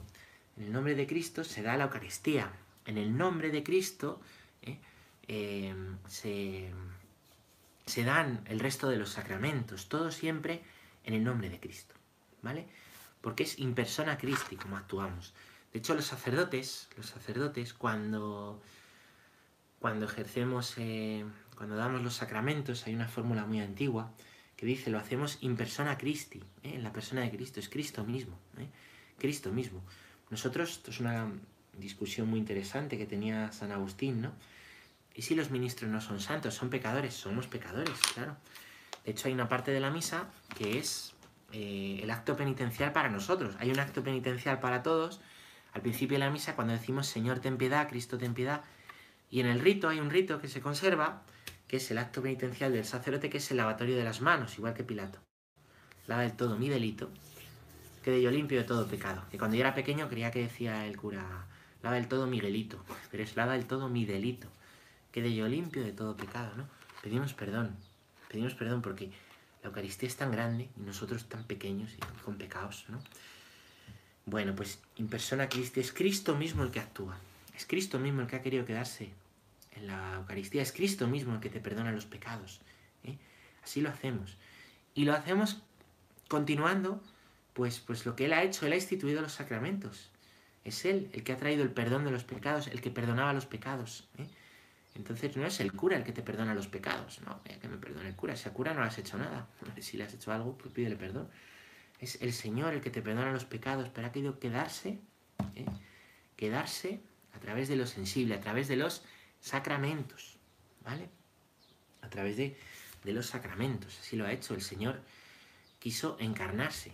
en 0.55 0.63
el 0.63 0.71
nombre 0.71 0.95
de 0.95 1.07
Cristo 1.07 1.43
se 1.43 1.61
da 1.61 1.75
la 1.75 1.83
Eucaristía. 1.83 2.53
En 2.85 2.97
el 2.97 3.17
nombre 3.17 3.51
de 3.51 3.63
Cristo 3.63 4.21
eh, 4.61 4.79
eh, 5.27 5.75
se, 6.07 6.71
se 7.85 8.03
dan 8.03 8.43
el 8.45 8.59
resto 8.59 8.89
de 8.89 8.97
los 8.97 9.09
sacramentos. 9.09 9.89
Todo 9.89 10.11
siempre 10.11 10.63
en 11.03 11.13
el 11.13 11.23
nombre 11.23 11.49
de 11.49 11.59
Cristo. 11.59 11.95
¿Vale? 12.41 12.67
Porque 13.21 13.43
es 13.43 13.59
in 13.59 13.73
persona 13.73 14.17
Christi 14.17 14.55
como 14.55 14.77
actuamos. 14.77 15.33
De 15.73 15.79
hecho, 15.79 15.93
los 15.93 16.05
sacerdotes, 16.05 16.89
los 16.95 17.07
sacerdotes, 17.07 17.73
cuando, 17.73 18.61
cuando 19.79 20.05
ejercemos, 20.05 20.75
eh, 20.77 21.25
cuando 21.57 21.75
damos 21.75 22.01
los 22.01 22.13
sacramentos, 22.13 22.85
hay 22.87 22.95
una 22.95 23.07
fórmula 23.07 23.45
muy 23.45 23.59
antigua, 23.59 24.13
que 24.55 24.65
dice, 24.65 24.89
lo 24.89 24.97
hacemos 24.97 25.37
in 25.41 25.57
persona 25.57 25.97
Christi, 25.97 26.39
¿eh? 26.63 26.75
en 26.75 26.83
la 26.83 26.93
persona 26.93 27.21
de 27.21 27.31
Cristo, 27.31 27.59
es 27.59 27.67
Cristo 27.67 28.05
mismo, 28.05 28.39
¿eh? 28.57 28.69
Cristo 29.17 29.51
mismo. 29.51 29.83
Nosotros, 30.29 30.71
esto 30.71 30.91
es 30.91 30.99
una 30.99 31.31
discusión 31.77 32.29
muy 32.29 32.39
interesante 32.39 32.97
que 32.97 33.05
tenía 33.05 33.51
San 33.51 33.71
Agustín, 33.71 34.21
¿no? 34.21 34.31
¿Y 35.15 35.21
si 35.21 35.34
los 35.34 35.49
ministros 35.49 35.89
no 35.89 36.01
son 36.01 36.19
santos, 36.19 36.54
son 36.54 36.69
pecadores? 36.69 37.13
Somos 37.13 37.47
pecadores, 37.47 37.97
claro. 38.13 38.36
De 39.06 39.12
hecho, 39.12 39.28
hay 39.28 39.34
una 39.34 39.47
parte 39.47 39.71
de 39.71 39.80
la 39.80 39.89
misa 39.89 40.30
que 40.58 40.78
es 40.78 41.13
eh, 41.54 41.99
el 42.04 42.12
acto 42.12 42.36
penitencial 42.36 42.91
para 42.91 43.10
nosotros. 43.10 43.56
Hay 43.60 43.71
un 43.71 43.80
acto 43.80 44.04
penitencial 44.04 44.60
para 44.60 44.84
todos. 44.84 45.21
Al 45.73 45.82
principio 45.82 46.15
de 46.15 46.25
la 46.25 46.32
misa, 46.32 46.56
cuando 46.56 46.73
decimos 46.73 47.08
Señor, 47.08 47.39
ten 47.39 47.58
piedad, 47.58 47.88
Cristo, 47.88 48.17
ten 48.17 48.34
piedad. 48.34 48.63
Y 49.30 49.39
en 49.39 49.47
el 49.47 49.60
rito 49.60 49.88
hay 49.88 49.99
un 49.99 50.10
rito 50.10 50.41
que 50.41 50.49
se 50.49 50.60
conserva, 50.60 51.23
que 51.67 51.78
es 51.78 51.89
el 51.91 51.97
acto 51.97 52.21
penitencial 52.21 52.73
del 52.73 52.86
sacerdote, 52.86 53.30
que 53.30 53.38
es 53.38 53.51
el 53.51 53.58
lavatorio 53.58 53.95
de 53.95 54.04
las 54.04 54.21
manos, 54.21 54.58
igual 54.58 54.73
que 54.73 54.84
Pilato. 54.84 55.19
Lava 56.08 56.23
del 56.23 56.34
todo 56.34 56.58
mi 56.58 56.69
delito, 56.69 57.10
quede 58.04 58.21
yo 58.21 58.32
limpio 58.32 58.60
de 58.60 58.65
todo 58.65 58.86
pecado. 58.88 59.23
Que 59.32 59.38
cuando 59.38 59.56
yo 59.56 59.62
era 59.62 59.73
pequeño 59.73 60.08
creía 60.10 60.30
que 60.30 60.41
decía 60.41 60.86
el 60.86 60.97
cura, 60.97 61.47
lava 61.82 61.95
del 61.95 62.08
todo 62.08 62.28
Miguelito, 62.28 62.84
pero 63.12 63.23
es 63.23 63.36
lava 63.36 63.54
del 63.54 63.65
todo 63.65 63.89
mi 63.89 64.06
delito, 64.06 64.47
quede 65.15 65.34
yo 65.34 65.47
limpio 65.47 65.82
de 65.82 65.93
todo 65.93 66.17
pecado, 66.17 66.51
¿no? 66.58 66.67
Pedimos 67.01 67.34
perdón, 67.34 67.73
pedimos 68.28 68.54
perdón 68.54 68.82
porque 68.82 69.12
la 69.63 69.69
Eucaristía 69.69 70.10
es 70.10 70.17
tan 70.17 70.30
grande 70.30 70.67
y 70.75 70.82
nosotros 70.82 71.30
tan 71.30 71.45
pequeños 71.45 71.93
y 71.93 72.21
con 72.25 72.38
pecados, 72.38 72.84
¿no? 72.89 72.99
Bueno, 74.25 74.54
pues 74.58 74.82
en 74.97 75.08
persona 75.08 75.47
Cristo 75.47 75.80
es 75.80 75.93
Cristo 75.93 76.36
mismo 76.36 76.63
el 76.63 76.71
que 76.71 76.82
actúa, 76.82 77.17
es 77.56 77.65
Cristo 77.65 77.97
mismo 77.97 78.19
el 78.19 78.28
que 78.28 78.36
ha 78.36 78.41
querido 78.41 78.65
quedarse 78.65 79.10
en 79.71 79.88
la 79.88 80.15
Eucaristía, 80.15 80.62
es 80.62 80.73
Cristo 80.73 81.08
mismo 81.08 81.36
el 81.36 81.39
que 81.39 81.49
te 81.49 81.62
perdona 81.62 81.93
los 81.93 82.06
pecados. 82.06 82.60
¿eh? 83.06 83.17
Así 83.63 83.80
lo 83.80 83.88
hacemos. 83.88 84.36
Y 84.95 85.06
lo 85.06 85.13
hacemos 85.13 85.62
continuando, 86.28 87.01
pues, 87.54 87.80
pues 87.80 88.06
lo 88.06 88.17
que 88.17 88.25
Él 88.25 88.34
ha 88.34 88.43
hecho, 88.43 88.65
Él 88.65 88.73
ha 88.73 88.75
instituido 88.75 89.21
los 89.21 89.32
sacramentos. 89.32 90.10
Es 90.65 90.84
Él 90.84 91.10
el 91.13 91.23
que 91.23 91.32
ha 91.32 91.38
traído 91.38 91.63
el 91.63 91.71
perdón 91.71 92.04
de 92.04 92.12
los 92.12 92.25
pecados, 92.25 92.67
el 92.67 92.82
que 92.82 92.91
perdonaba 92.91 93.32
los 93.32 93.45
pecados. 93.45 94.10
¿eh? 94.17 94.28
Entonces 94.95 95.36
no 95.36 95.45
es 95.45 95.60
el 95.60 95.73
cura 95.73 95.97
el 95.97 96.03
que 96.03 96.13
te 96.13 96.23
perdona 96.23 96.53
los 96.53 96.67
pecados. 96.67 97.21
No, 97.21 97.43
que 97.43 97.67
me 97.67 97.77
perdone 97.77 98.08
el 98.08 98.15
cura. 98.15 98.36
Si 98.36 98.47
a 98.47 98.53
cura 98.53 98.73
no 98.73 98.81
le 98.81 98.88
has 98.88 98.97
hecho 98.97 99.17
nada. 99.17 99.47
Si 99.79 99.97
le 99.97 100.05
has 100.05 100.13
hecho 100.13 100.31
algo, 100.31 100.58
pues 100.58 100.73
pídele 100.73 100.95
perdón. 100.95 101.29
Es 101.99 102.21
el 102.21 102.34
Señor 102.34 102.73
el 102.73 102.81
que 102.81 102.89
te 102.89 103.01
perdona 103.01 103.31
los 103.31 103.45
pecados, 103.45 103.89
pero 103.93 104.08
ha 104.08 104.12
querido 104.12 104.39
quedarse, 104.39 104.99
¿eh? 105.55 105.65
quedarse 106.36 107.01
a 107.34 107.39
través 107.39 107.67
de 107.67 107.75
lo 107.75 107.86
sensible, 107.86 108.36
a 108.36 108.41
través 108.41 108.67
de 108.67 108.77
los 108.77 109.03
sacramentos, 109.41 110.38
¿vale? 110.84 111.10
A 112.01 112.10
través 112.10 112.38
de, 112.38 112.58
de 113.03 113.13
los 113.13 113.27
sacramentos. 113.27 113.97
Así 113.99 114.15
lo 114.15 114.25
ha 114.25 114.31
hecho 114.31 114.53
el 114.53 114.62
Señor. 114.62 115.01
Quiso 115.79 116.17
encarnarse, 116.19 116.93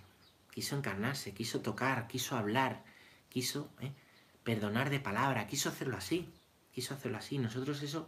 quiso 0.51 0.75
encarnarse, 0.75 1.33
quiso 1.33 1.61
tocar, 1.61 2.07
quiso 2.07 2.35
hablar, 2.35 2.83
quiso 3.29 3.69
¿eh? 3.79 3.91
perdonar 4.43 4.89
de 4.89 4.99
palabra, 4.99 5.47
quiso 5.47 5.69
hacerlo 5.69 5.97
así, 5.97 6.29
quiso 6.73 6.93
hacerlo 6.93 7.17
así. 7.17 7.37
Nosotros 7.37 7.81
eso 7.83 8.07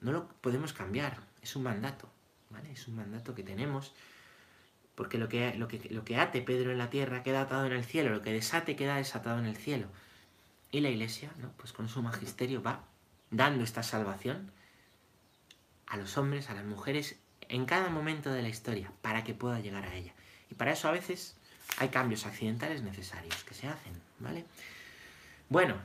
no 0.00 0.12
lo 0.12 0.28
podemos 0.28 0.72
cambiar, 0.72 1.18
es 1.42 1.56
un 1.56 1.62
mandato, 1.62 2.08
¿vale? 2.50 2.72
Es 2.72 2.88
un 2.88 2.96
mandato 2.96 3.34
que 3.34 3.42
tenemos, 3.42 3.92
porque 4.94 5.18
lo 5.18 5.28
que, 5.28 5.54
lo 5.54 5.68
que, 5.68 5.88
lo 5.90 6.04
que 6.04 6.16
ate 6.18 6.42
Pedro 6.42 6.72
en 6.72 6.78
la 6.78 6.90
tierra 6.90 7.22
queda 7.22 7.42
atado 7.42 7.66
en 7.66 7.72
el 7.72 7.84
cielo, 7.84 8.10
lo 8.10 8.22
que 8.22 8.32
desate 8.32 8.76
queda 8.76 8.96
desatado 8.96 9.38
en 9.38 9.46
el 9.46 9.56
cielo. 9.56 9.88
Y 10.70 10.80
la 10.80 10.90
iglesia, 10.90 11.30
¿no? 11.38 11.52
Pues 11.56 11.72
con 11.72 11.88
su 11.88 12.02
magisterio 12.02 12.62
va 12.62 12.84
dando 13.30 13.64
esta 13.64 13.82
salvación 13.82 14.50
a 15.86 15.96
los 15.96 16.16
hombres, 16.18 16.50
a 16.50 16.54
las 16.54 16.64
mujeres, 16.64 17.16
en 17.48 17.66
cada 17.66 17.88
momento 17.90 18.32
de 18.32 18.42
la 18.42 18.48
historia, 18.48 18.92
para 19.02 19.24
que 19.24 19.34
pueda 19.34 19.60
llegar 19.60 19.84
a 19.84 19.94
ella. 19.94 20.12
Y 20.50 20.54
para 20.54 20.72
eso 20.72 20.88
a 20.88 20.92
veces 20.92 21.36
hay 21.78 21.88
cambios 21.88 22.26
accidentales 22.26 22.82
necesarios 22.82 23.42
que 23.44 23.54
se 23.54 23.68
hacen, 23.68 23.92
¿vale? 24.18 24.44
Bueno, 25.48 25.76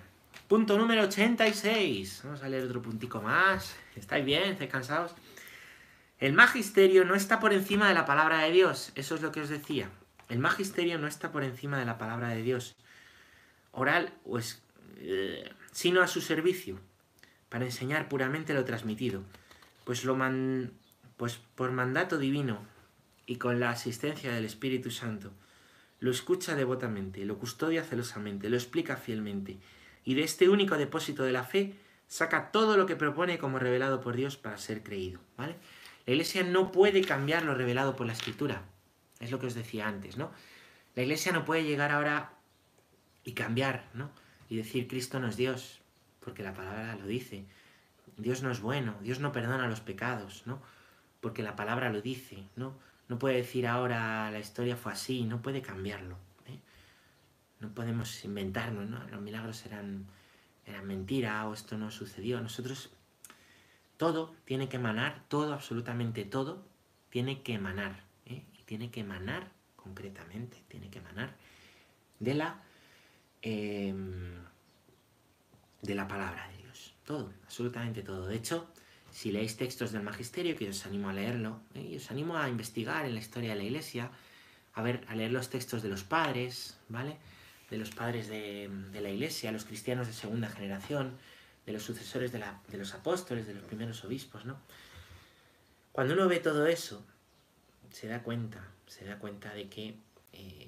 punto 0.49 0.79
número 0.79 1.03
86. 1.03 2.21
Vamos 2.23 2.41
a 2.41 2.49
leer 2.49 2.63
otro 2.63 2.81
puntico 2.81 3.21
más. 3.21 3.75
¿Estáis 3.95 4.25
bien? 4.25 4.51
¿Estáis 4.51 4.71
cansados? 4.71 5.13
El 6.17 6.33
magisterio 6.33 7.05
no 7.05 7.13
está 7.13 7.39
por 7.39 7.53
encima 7.53 7.88
de 7.88 7.93
la 7.93 8.07
palabra 8.07 8.39
de 8.39 8.51
Dios. 8.51 8.91
Eso 8.95 9.13
es 9.13 9.21
lo 9.21 9.31
que 9.31 9.41
os 9.41 9.49
decía. 9.49 9.91
El 10.27 10.39
magisterio 10.39 10.97
no 10.97 11.05
está 11.05 11.31
por 11.31 11.43
encima 11.43 11.77
de 11.77 11.85
la 11.85 11.99
palabra 11.99 12.29
de 12.29 12.41
Dios. 12.41 12.75
Oral, 13.71 14.12
pues, 14.25 14.63
eh, 14.97 15.53
sino 15.71 16.01
a 16.01 16.07
su 16.07 16.19
servicio 16.19 16.79
para 17.49 17.65
enseñar 17.65 18.09
puramente 18.09 18.55
lo 18.55 18.65
transmitido, 18.65 19.21
pues, 19.85 20.03
lo 20.03 20.15
man, 20.15 20.73
pues 21.17 21.39
por 21.53 21.71
mandato 21.71 22.17
divino 22.17 22.65
y 23.27 23.35
con 23.35 23.59
la 23.59 23.69
asistencia 23.69 24.33
del 24.33 24.45
Espíritu 24.45 24.89
Santo, 24.89 25.31
lo 25.99 26.09
escucha 26.09 26.55
devotamente, 26.55 27.23
lo 27.23 27.38
custodia 27.38 27.83
celosamente, 27.83 28.49
lo 28.49 28.55
explica 28.55 28.97
fielmente, 28.97 29.59
y 30.10 30.15
de 30.15 30.24
este 30.24 30.50
único 30.50 30.76
depósito 30.76 31.22
de 31.22 31.32
la 31.32 31.43
fe 31.43 31.76
saca 32.08 32.52
todo 32.52 32.78
lo 32.78 32.88
que 32.88 32.95
propone 32.95 33.38
como 33.38 33.60
revelado 33.60 34.02
por 34.02 34.15
Dios 34.15 34.38
para 34.38 34.58
ser 34.58 34.82
creído, 34.82 35.19
¿vale? 35.38 35.56
La 36.08 36.13
iglesia 36.13 36.41
no 36.41 36.72
puede 36.72 37.04
cambiar 37.04 37.43
lo 37.45 37.54
revelado 37.54 37.95
por 37.95 38.08
la 38.08 38.13
escritura. 38.13 38.63
Es 39.19 39.30
lo 39.30 39.38
que 39.38 39.45
os 39.45 39.54
decía 39.54 39.88
antes, 39.88 40.17
¿no? 40.17 40.32
La 40.95 41.04
iglesia 41.04 41.32
no 41.32 41.45
puede 41.45 41.63
llegar 41.63 41.91
ahora 41.91 42.34
y 43.24 43.34
cambiar, 43.34 43.88
¿no? 43.93 44.10
Y 44.50 44.56
decir 44.56 44.88
Cristo 44.88 45.19
no 45.19 45.28
es 45.28 45.38
Dios, 45.38 45.80
porque 46.22 46.41
la 46.41 46.56
palabra 46.56 46.95
lo 46.95 47.06
dice. 47.06 47.45
Dios 48.17 48.41
no 48.41 48.50
es 48.50 48.62
bueno, 48.62 48.95
Dios 49.04 49.19
no 49.19 49.32
perdona 49.32 49.67
los 49.67 49.82
pecados, 49.82 50.41
¿no? 50.48 50.60
Porque 51.22 51.43
la 51.43 51.56
palabra 51.56 51.91
lo 51.91 52.02
dice, 52.02 52.45
¿no? 52.56 52.74
No 53.10 53.19
puede 53.19 53.36
decir 53.36 53.67
ahora 53.67 54.32
la 54.32 54.39
historia 54.39 54.76
fue 54.76 54.91
así, 54.91 55.24
no 55.26 55.43
puede 55.43 55.62
cambiarlo. 55.62 56.17
No 57.60 57.74
podemos 57.74 58.24
inventarnos, 58.24 58.89
¿no? 58.89 59.06
Los 59.10 59.22
milagros 59.22 59.65
eran, 59.65 60.06
eran 60.65 60.88
mentira 60.88 61.48
o 61.48 61.54
esto 61.54 61.78
no 61.78 61.91
sucedió. 61.91 62.39
Nosotros, 62.41 62.89
todo 63.98 64.34
tiene 64.45 64.69
que 64.69 64.78
emanar, 64.78 65.26
todo, 65.28 65.54
absolutamente 65.54 66.24
todo, 66.24 66.63
tiene 67.10 67.41
que 67.41 67.54
emanar. 67.54 68.04
¿eh? 68.26 68.43
Y 68.58 68.63
tiene 68.63 68.91
que 68.91 69.02
emanar 69.02 69.52
concretamente, 69.76 70.63
tiene 70.67 70.89
que 70.89 71.00
emanar 71.00 71.36
de 72.19 72.34
la, 72.34 72.62
em, 73.41 74.36
de 75.82 75.95
la 75.95 76.08
palabra 76.08 76.48
de 76.50 76.63
Dios. 76.63 76.93
Todo, 77.06 77.34
absolutamente 77.43 78.04
todo. 78.04 78.28
De 78.28 78.36
hecho, 78.36 78.67
si 79.12 79.32
leéis 79.32 79.58
textos 79.58 79.91
del 79.91 80.04
magisterio, 80.04 80.56
que 80.56 80.69
os 80.69 80.86
animo 80.86 81.10
a 81.10 81.13
leerlo, 81.13 81.60
¿eh? 81.74 81.82
y 81.82 81.98
os 81.98 82.12
animo 82.12 82.38
a 82.38 82.48
investigar 82.48 83.06
en 83.06 83.15
la 83.15 83.19
historia 83.19 83.52
de 83.52 83.58
la 83.58 83.63
iglesia, 83.63 84.12
a 84.74 84.82
ver, 84.82 85.04
a 85.08 85.15
leer 85.15 85.32
los 85.32 85.50
textos 85.50 85.82
de 85.82 85.89
los 85.89 86.04
padres, 86.04 86.78
¿vale? 86.89 87.17
De 87.69 87.77
los 87.77 87.91
padres 87.91 88.27
de, 88.27 88.69
la 88.93 89.10
iglesia, 89.10 89.51
los 89.51 89.65
cristianos 89.65 90.08
de 90.08 90.13
segunda 90.13 90.49
generación, 90.49 91.17
de 91.65 91.73
los 91.73 91.84
sucesores 91.84 92.32
de, 92.32 92.77
los 92.77 92.93
apóstoles, 92.93 93.45
de 93.45 93.53
los 93.53 93.63
primeros 93.63 94.03
obispos, 94.03 94.45
¿no? 94.45 94.58
Cuando 95.91 96.13
uno 96.13 96.27
ve 96.27 96.39
todo 96.39 96.65
eso, 96.65 97.05
se 97.91 98.08
da 98.08 98.23
cuenta, 98.23 98.65
se 98.88 99.05
da 99.05 99.19
cuenta 99.19 99.53
de 99.53 99.67
que, 99.69 99.95
eh, 100.34 100.67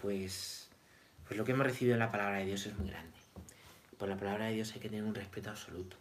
pues, 0.00 0.68
pues 1.26 1.38
lo 1.38 1.44
que 1.44 1.52
hemos 1.52 1.66
recibido 1.66 1.94
en 1.94 2.00
la 2.00 2.10
palabra 2.10 2.38
de 2.38 2.46
Dios 2.46 2.66
es 2.66 2.76
muy 2.76 2.90
grande. 2.90 3.16
Por 3.98 4.08
la 4.08 4.16
palabra 4.16 4.46
de 4.46 4.54
Dios 4.54 4.72
hay 4.74 4.80
que 4.80 4.88
tener 4.88 5.04
un 5.04 5.14
respeto 5.14 5.50
absoluto, 5.50 5.96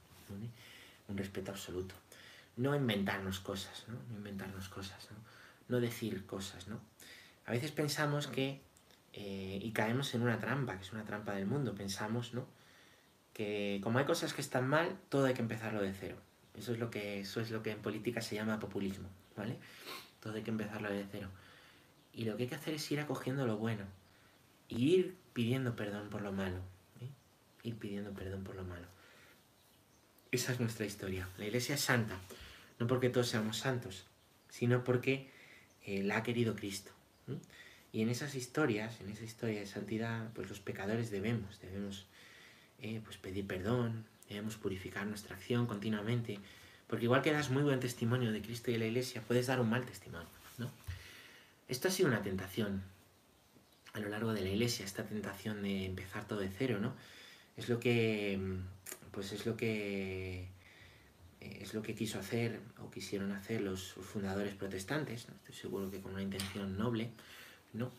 un 1.08 1.18
respeto 1.18 1.52
absoluto. 1.52 1.96
No 2.56 2.76
inventarnos 2.76 3.40
cosas, 3.40 3.86
¿no? 3.88 3.96
No 4.10 4.18
inventarnos 4.18 4.70
cosas, 4.70 5.08
¿no? 5.10 5.18
No 5.70 5.80
decir 5.80 6.26
cosas, 6.26 6.68
¿no? 6.68 6.80
A 7.46 7.52
veces 7.52 7.72
pensamos 7.72 8.28
que, 8.28 8.62
eh, 9.14 9.60
y 9.62 9.72
caemos 9.72 10.14
en 10.16 10.24
una 10.24 10.40
trampa, 10.40 10.76
que 10.76 10.84
es 10.84 10.92
una 10.92 11.06
trampa 11.06 11.34
del 11.34 11.46
mundo, 11.46 11.76
pensamos, 11.76 12.34
¿no? 12.34 12.48
Que 13.34 13.80
como 13.84 14.00
hay 14.00 14.06
cosas 14.06 14.34
que 14.34 14.42
están 14.42 14.68
mal, 14.68 14.98
todo 15.10 15.26
hay 15.26 15.34
que 15.34 15.42
empezarlo 15.42 15.82
de 15.82 15.94
cero. 15.94 16.18
Eso 16.56 16.74
es 16.74 16.80
lo 16.80 16.90
que, 16.90 17.20
eso 17.20 17.42
es 17.42 17.52
lo 17.52 17.64
que 17.64 17.72
en 17.72 17.80
política 17.80 18.22
se 18.22 18.36
llama 18.36 18.60
populismo, 18.60 19.10
¿vale? 19.36 19.58
Todo 20.20 20.34
hay 20.34 20.44
que 20.44 20.52
empezarlo 20.52 20.90
de 20.90 21.06
cero. 21.12 21.30
Y 22.14 22.26
lo 22.26 22.38
que 22.38 22.44
hay 22.44 22.50
que 22.50 22.56
hacer 22.56 22.76
es 22.76 22.92
ir 22.92 23.00
acogiendo 23.00 23.46
lo 23.48 23.58
bueno. 23.58 23.86
Y 24.70 24.96
ir 24.96 25.16
pidiendo 25.34 25.76
perdón 25.76 26.10
por 26.10 26.22
lo 26.22 26.32
malo. 26.32 26.58
¿eh? 27.02 27.10
Ir 27.64 27.76
pidiendo 27.78 28.12
perdón 28.12 28.44
por 28.44 28.56
lo 28.56 28.64
malo. 28.64 28.86
Esa 30.32 30.54
es 30.54 30.60
nuestra 30.60 30.86
historia. 30.86 31.28
La 31.38 31.46
iglesia 31.46 31.76
es 31.76 31.82
santa. 31.82 32.20
No 32.80 32.88
porque 32.88 33.10
todos 33.10 33.28
seamos 33.28 33.58
santos, 33.58 34.06
sino 34.50 34.84
porque 34.84 35.30
eh, 35.84 36.04
la 36.04 36.18
ha 36.18 36.24
querido 36.24 36.56
Cristo. 36.56 36.92
Y 37.94 38.02
en 38.02 38.10
esas 38.10 38.34
historias, 38.34 39.00
en 39.02 39.10
esa 39.10 39.24
historia 39.24 39.60
de 39.60 39.68
santidad, 39.68 40.28
pues 40.34 40.50
los 40.50 40.60
pecadores 40.60 41.12
debemos, 41.12 41.62
debemos 41.62 42.08
eh, 42.82 43.00
pues 43.06 43.18
pedir 43.18 43.46
perdón, 43.46 44.04
debemos 44.28 44.58
purificar 44.58 45.06
nuestra 45.06 45.36
acción 45.36 45.68
continuamente, 45.68 46.40
porque 46.88 47.06
igual 47.06 47.22
que 47.22 47.32
das 47.32 47.52
muy 47.52 47.62
buen 47.62 47.80
testimonio 47.80 48.32
de 48.32 48.42
Cristo 48.42 48.72
y 48.72 48.74
de 48.74 48.80
la 48.80 48.88
Iglesia, 48.88 49.22
puedes 49.22 49.46
dar 49.46 49.62
un 49.62 49.70
mal 49.70 49.86
testimonio, 49.86 50.28
¿no? 50.58 50.72
Esto 51.68 51.88
ha 51.88 51.92
sido 51.92 52.10
una 52.10 52.24
tentación 52.24 52.82
a 53.94 54.00
lo 54.00 54.10
largo 54.10 54.34
de 54.34 54.42
la 54.42 54.50
Iglesia, 54.50 54.86
esta 54.86 55.04
tentación 55.06 55.62
de 55.62 55.86
empezar 55.86 56.28
todo 56.28 56.40
de 56.40 56.50
cero, 56.50 56.80
¿no? 56.82 56.96
Es 57.58 57.70
lo 57.70 57.80
que, 57.80 58.40
pues 59.12 59.32
es 59.34 59.46
lo 59.46 59.56
que 59.56 60.48
es 61.40 61.74
lo 61.74 61.84
que 61.84 61.94
quiso 61.94 62.20
hacer 62.20 62.60
o 62.80 62.90
quisieron 62.90 63.34
hacer 63.34 63.62
los 63.62 63.94
fundadores 63.94 64.56
protestantes, 64.56 65.28
estoy 65.30 65.54
seguro 65.54 65.92
que 65.92 66.00
con 66.00 66.14
una 66.14 66.24
intención 66.24 66.78
noble, 66.78 67.12
¿no? 67.74 67.92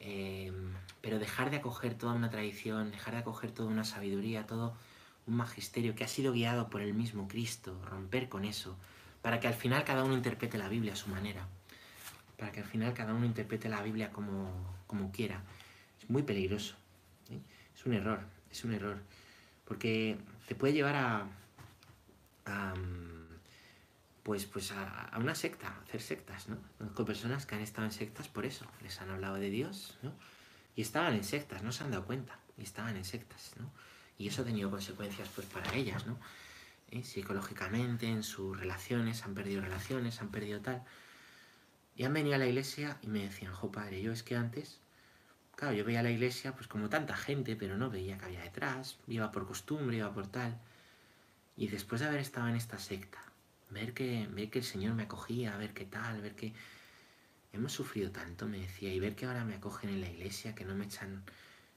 Eh, 0.00 0.52
pero 1.00 1.18
dejar 1.18 1.50
de 1.50 1.56
acoger 1.56 1.94
toda 1.94 2.12
una 2.12 2.30
tradición, 2.30 2.90
dejar 2.90 3.14
de 3.14 3.20
acoger 3.20 3.50
toda 3.50 3.68
una 3.70 3.84
sabiduría, 3.84 4.46
todo 4.46 4.74
un 5.26 5.36
magisterio 5.36 5.94
que 5.94 6.04
ha 6.04 6.08
sido 6.08 6.32
guiado 6.32 6.68
por 6.68 6.82
el 6.82 6.94
mismo 6.94 7.28
Cristo, 7.28 7.80
romper 7.86 8.28
con 8.28 8.44
eso, 8.44 8.76
para 9.22 9.40
que 9.40 9.48
al 9.48 9.54
final 9.54 9.84
cada 9.84 10.04
uno 10.04 10.14
interprete 10.14 10.58
la 10.58 10.68
Biblia 10.68 10.92
a 10.92 10.96
su 10.96 11.08
manera, 11.08 11.46
para 12.38 12.52
que 12.52 12.60
al 12.60 12.66
final 12.66 12.92
cada 12.92 13.14
uno 13.14 13.24
interprete 13.24 13.68
la 13.68 13.82
Biblia 13.82 14.10
como, 14.10 14.50
como 14.86 15.10
quiera. 15.10 15.42
Es 15.98 16.10
muy 16.10 16.22
peligroso, 16.22 16.74
¿eh? 17.30 17.40
es 17.74 17.86
un 17.86 17.94
error, 17.94 18.20
es 18.50 18.64
un 18.64 18.74
error, 18.74 18.98
porque 19.64 20.18
te 20.46 20.54
puede 20.54 20.74
llevar 20.74 20.96
a, 20.96 21.26
pues, 24.24 24.46
pues 24.46 24.72
a, 24.72 25.12
una 25.18 25.34
secta, 25.34 25.68
a 25.68 25.82
hacer 25.82 26.00
sectas, 26.00 26.48
¿no? 26.48 26.56
Conozco 26.78 27.04
personas 27.04 27.44
que 27.46 27.54
han 27.54 27.60
estado 27.60 27.86
en 27.86 27.92
sectas 27.92 28.26
por 28.26 28.46
eso, 28.46 28.66
les 28.82 29.00
han 29.00 29.10
hablado 29.10 29.36
de 29.36 29.50
Dios, 29.50 29.98
¿no? 30.02 30.12
Y 30.74 30.80
estaban 30.80 31.14
en 31.14 31.24
sectas, 31.24 31.62
no 31.62 31.70
se 31.70 31.84
han 31.84 31.90
dado 31.90 32.06
cuenta, 32.06 32.38
y 32.56 32.62
estaban 32.62 32.96
en 32.96 33.04
sectas, 33.04 33.52
¿no? 33.60 33.70
Y 34.16 34.28
eso 34.28 34.42
ha 34.42 34.44
tenido 34.46 34.70
consecuencias 34.70 35.28
pues 35.34 35.46
para 35.46 35.74
ellas, 35.74 36.06
¿no? 36.06 36.18
¿Eh? 36.90 37.04
Psicológicamente, 37.04 38.08
en 38.08 38.22
sus 38.22 38.58
relaciones, 38.58 39.24
han 39.24 39.34
perdido 39.34 39.60
relaciones, 39.60 40.20
han 40.22 40.30
perdido 40.30 40.60
tal. 40.60 40.82
Y 41.94 42.04
han 42.04 42.14
venido 42.14 42.34
a 42.34 42.38
la 42.38 42.46
iglesia 42.46 42.96
y 43.02 43.08
me 43.08 43.24
decían, 43.24 43.52
jo 43.52 43.70
padre, 43.70 44.00
yo 44.00 44.10
es 44.10 44.22
que 44.22 44.36
antes, 44.36 44.80
claro, 45.54 45.74
yo 45.74 45.84
veía 45.84 46.02
la 46.02 46.10
iglesia 46.10 46.54
pues 46.54 46.66
como 46.66 46.88
tanta 46.88 47.14
gente, 47.14 47.56
pero 47.56 47.76
no 47.76 47.90
veía 47.90 48.16
que 48.16 48.24
había 48.24 48.40
detrás, 48.40 48.98
iba 49.06 49.30
por 49.30 49.46
costumbre, 49.46 49.98
iba 49.98 50.12
por 50.14 50.28
tal. 50.28 50.58
Y 51.56 51.68
después 51.68 52.00
de 52.00 52.08
haber 52.08 52.20
estado 52.20 52.48
en 52.48 52.56
esta 52.56 52.78
secta, 52.78 53.23
ver 53.74 53.92
que, 53.92 54.26
ver 54.30 54.48
que 54.48 54.60
el 54.60 54.64
Señor 54.64 54.94
me 54.94 55.02
acogía, 55.02 55.56
ver 55.58 55.74
qué 55.74 55.84
tal, 55.84 56.22
ver 56.22 56.34
que 56.34 56.54
hemos 57.52 57.72
sufrido 57.72 58.10
tanto, 58.10 58.48
me 58.48 58.58
decía, 58.58 58.92
y 58.92 58.98
ver 59.00 59.14
que 59.14 59.26
ahora 59.26 59.44
me 59.44 59.56
acogen 59.56 59.90
en 59.90 60.00
la 60.00 60.08
iglesia, 60.08 60.54
que 60.54 60.64
no 60.64 60.74
me 60.74 60.84
echan 60.84 61.22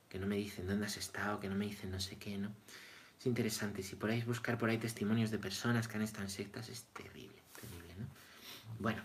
que 0.10 0.20
no 0.20 0.28
me 0.28 0.38
dicen 0.38 0.68
dónde 0.68 0.86
has 0.86 0.98
estado, 0.98 1.40
que 1.40 1.50
no 1.50 1.56
me 1.56 1.66
dicen 1.66 1.92
no 1.92 2.00
sé 2.00 2.18
qué, 2.18 2.38
¿no? 2.38 2.50
Es 3.20 3.26
interesante, 3.26 3.84
si 3.84 3.96
podáis 3.96 4.26
buscar 4.26 4.58
por 4.58 4.70
ahí 4.70 4.78
testimonios 4.78 5.32
de 5.32 5.40
personas 5.40 5.88
que 5.88 5.98
han 5.98 6.04
estado 6.04 6.24
en 6.24 6.30
sectas, 6.30 6.70
es 6.70 6.84
terrible, 6.94 7.42
terrible, 7.60 7.94
¿no? 8.00 8.06
Bueno, 8.80 9.02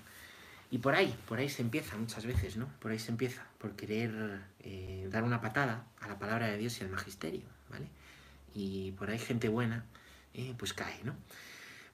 y 0.71 0.79
por 0.79 0.95
ahí, 0.95 1.15
por 1.27 1.39
ahí 1.39 1.49
se 1.49 1.63
empieza 1.63 1.97
muchas 1.97 2.25
veces, 2.25 2.57
¿no? 2.57 2.69
Por 2.79 2.93
ahí 2.93 2.99
se 2.99 3.11
empieza, 3.11 3.47
por 3.59 3.75
querer 3.75 4.43
eh, 4.61 5.09
dar 5.11 5.25
una 5.25 5.41
patada 5.41 5.87
a 6.01 6.09
la 6.09 6.19
palabra 6.19 6.47
de 6.47 6.59
Dios 6.59 6.81
y 6.81 6.85
al 6.85 6.91
magisterio, 6.91 7.43
¿vale? 7.69 7.89
Y 8.55 8.93
por 8.93 9.11
ahí 9.11 9.19
gente 9.19 9.49
buena, 9.49 9.85
eh, 10.35 10.55
pues 10.57 10.73
cae, 10.73 11.03
¿no? 11.05 11.17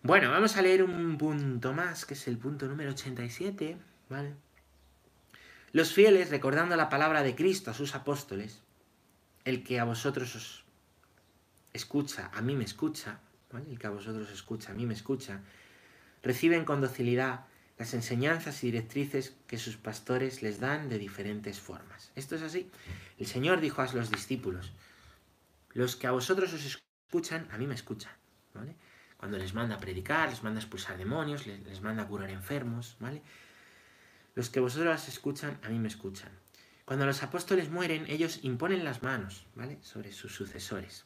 Bueno, 0.02 0.30
vamos 0.30 0.56
a 0.56 0.62
leer 0.62 0.84
un 0.84 1.18
punto 1.18 1.72
más, 1.72 2.06
que 2.06 2.14
es 2.14 2.28
el 2.28 2.38
punto 2.38 2.66
número 2.66 2.90
87, 2.90 3.76
¿vale? 4.08 4.34
Los 5.72 5.92
fieles, 5.92 6.30
recordando 6.30 6.76
la 6.76 6.88
palabra 6.88 7.24
de 7.24 7.34
Cristo 7.34 7.72
a 7.72 7.74
sus 7.74 7.96
apóstoles, 7.96 8.62
el 9.44 9.64
que 9.64 9.80
a 9.80 9.84
vosotros 9.84 10.36
os 10.36 10.64
escucha, 11.72 12.30
a 12.32 12.40
mí 12.42 12.54
me 12.54 12.64
escucha, 12.64 13.18
el 13.52 13.78
que 13.78 13.86
a 13.88 13.90
vosotros 13.90 14.30
escucha, 14.30 14.70
a 14.70 14.74
mí 14.74 14.86
me 14.86 14.94
escucha, 14.94 15.40
reciben 16.22 16.64
con 16.64 16.80
docilidad 16.80 17.46
las 17.76 17.92
enseñanzas 17.92 18.62
y 18.62 18.68
directrices 18.68 19.36
que 19.48 19.58
sus 19.58 19.76
pastores 19.76 20.42
les 20.42 20.60
dan 20.60 20.88
de 20.88 20.98
diferentes 20.98 21.58
formas. 21.58 22.12
Esto 22.14 22.36
es 22.36 22.42
así. 22.42 22.70
El 23.18 23.26
Señor 23.26 23.60
dijo 23.60 23.82
a 23.82 23.92
los 23.92 24.10
discípulos, 24.10 24.72
los 25.72 25.96
que 25.96 26.06
a 26.06 26.12
vosotros 26.12 26.52
os 26.52 26.64
escuchan, 26.64 27.48
a 27.50 27.58
mí 27.58 27.66
me 27.66 27.74
escuchan. 27.74 28.12
Cuando 29.18 29.36
les 29.36 29.52
manda 29.52 29.74
a 29.74 29.78
predicar, 29.78 30.30
les 30.30 30.42
manda 30.42 30.60
a 30.60 30.62
expulsar 30.62 30.96
demonios, 30.96 31.46
les, 31.46 31.80
manda 31.82 32.04
a 32.04 32.06
curar 32.06 32.30
enfermos, 32.30 32.96
¿vale? 33.00 33.20
Los 34.34 34.48
que 34.48 34.60
vosotros 34.60 35.08
escuchan, 35.08 35.58
a 35.64 35.68
mí 35.68 35.78
me 35.78 35.88
escuchan. 35.88 36.30
Cuando 36.84 37.04
los 37.04 37.22
apóstoles 37.24 37.68
mueren, 37.68 38.06
ellos 38.08 38.38
imponen 38.44 38.84
las 38.84 39.02
manos, 39.02 39.44
¿vale? 39.56 39.78
Sobre 39.82 40.12
sus 40.12 40.34
sucesores, 40.34 41.04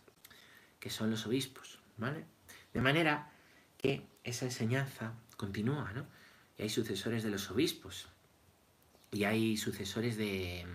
que 0.79 0.91
son 0.91 1.11
los 1.11 1.27
obispos, 1.27 1.81
¿vale? 1.97 2.27
De 2.75 2.83
manera 2.83 3.33
que 3.79 4.07
esa 4.25 4.45
enseñanza 4.45 5.15
continúa, 5.39 5.91
¿no? 5.93 6.07
Y 6.59 6.65
hay 6.65 6.69
sucesores 6.69 7.23
de 7.23 7.31
los 7.31 7.51
obispos, 7.51 8.09
y 9.11 9.25
hay 9.25 9.57
sucesores 9.57 10.19
de, 10.19 10.67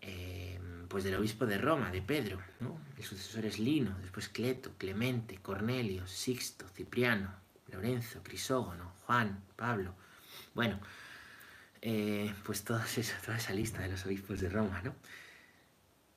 eh, 0.00 0.49
pues 0.90 1.04
del 1.04 1.14
obispo 1.14 1.46
de 1.46 1.56
Roma, 1.56 1.92
de 1.92 2.02
Pedro, 2.02 2.42
¿no? 2.58 2.76
El 2.98 3.04
sucesor 3.04 3.46
es 3.46 3.60
Lino, 3.60 3.96
después 4.02 4.28
Cleto, 4.28 4.72
Clemente, 4.76 5.38
Cornelio, 5.40 6.04
Sixto, 6.08 6.66
Cipriano, 6.68 7.32
Lorenzo, 7.68 8.20
Crisógono, 8.24 8.92
Juan, 9.06 9.40
Pablo. 9.54 9.94
Bueno, 10.52 10.80
eh, 11.80 12.34
pues 12.44 12.64
toda 12.64 12.84
esa 12.84 13.54
lista 13.54 13.80
de 13.82 13.88
los 13.88 14.04
obispos 14.04 14.40
de 14.40 14.48
Roma, 14.48 14.82
¿no? 14.82 14.94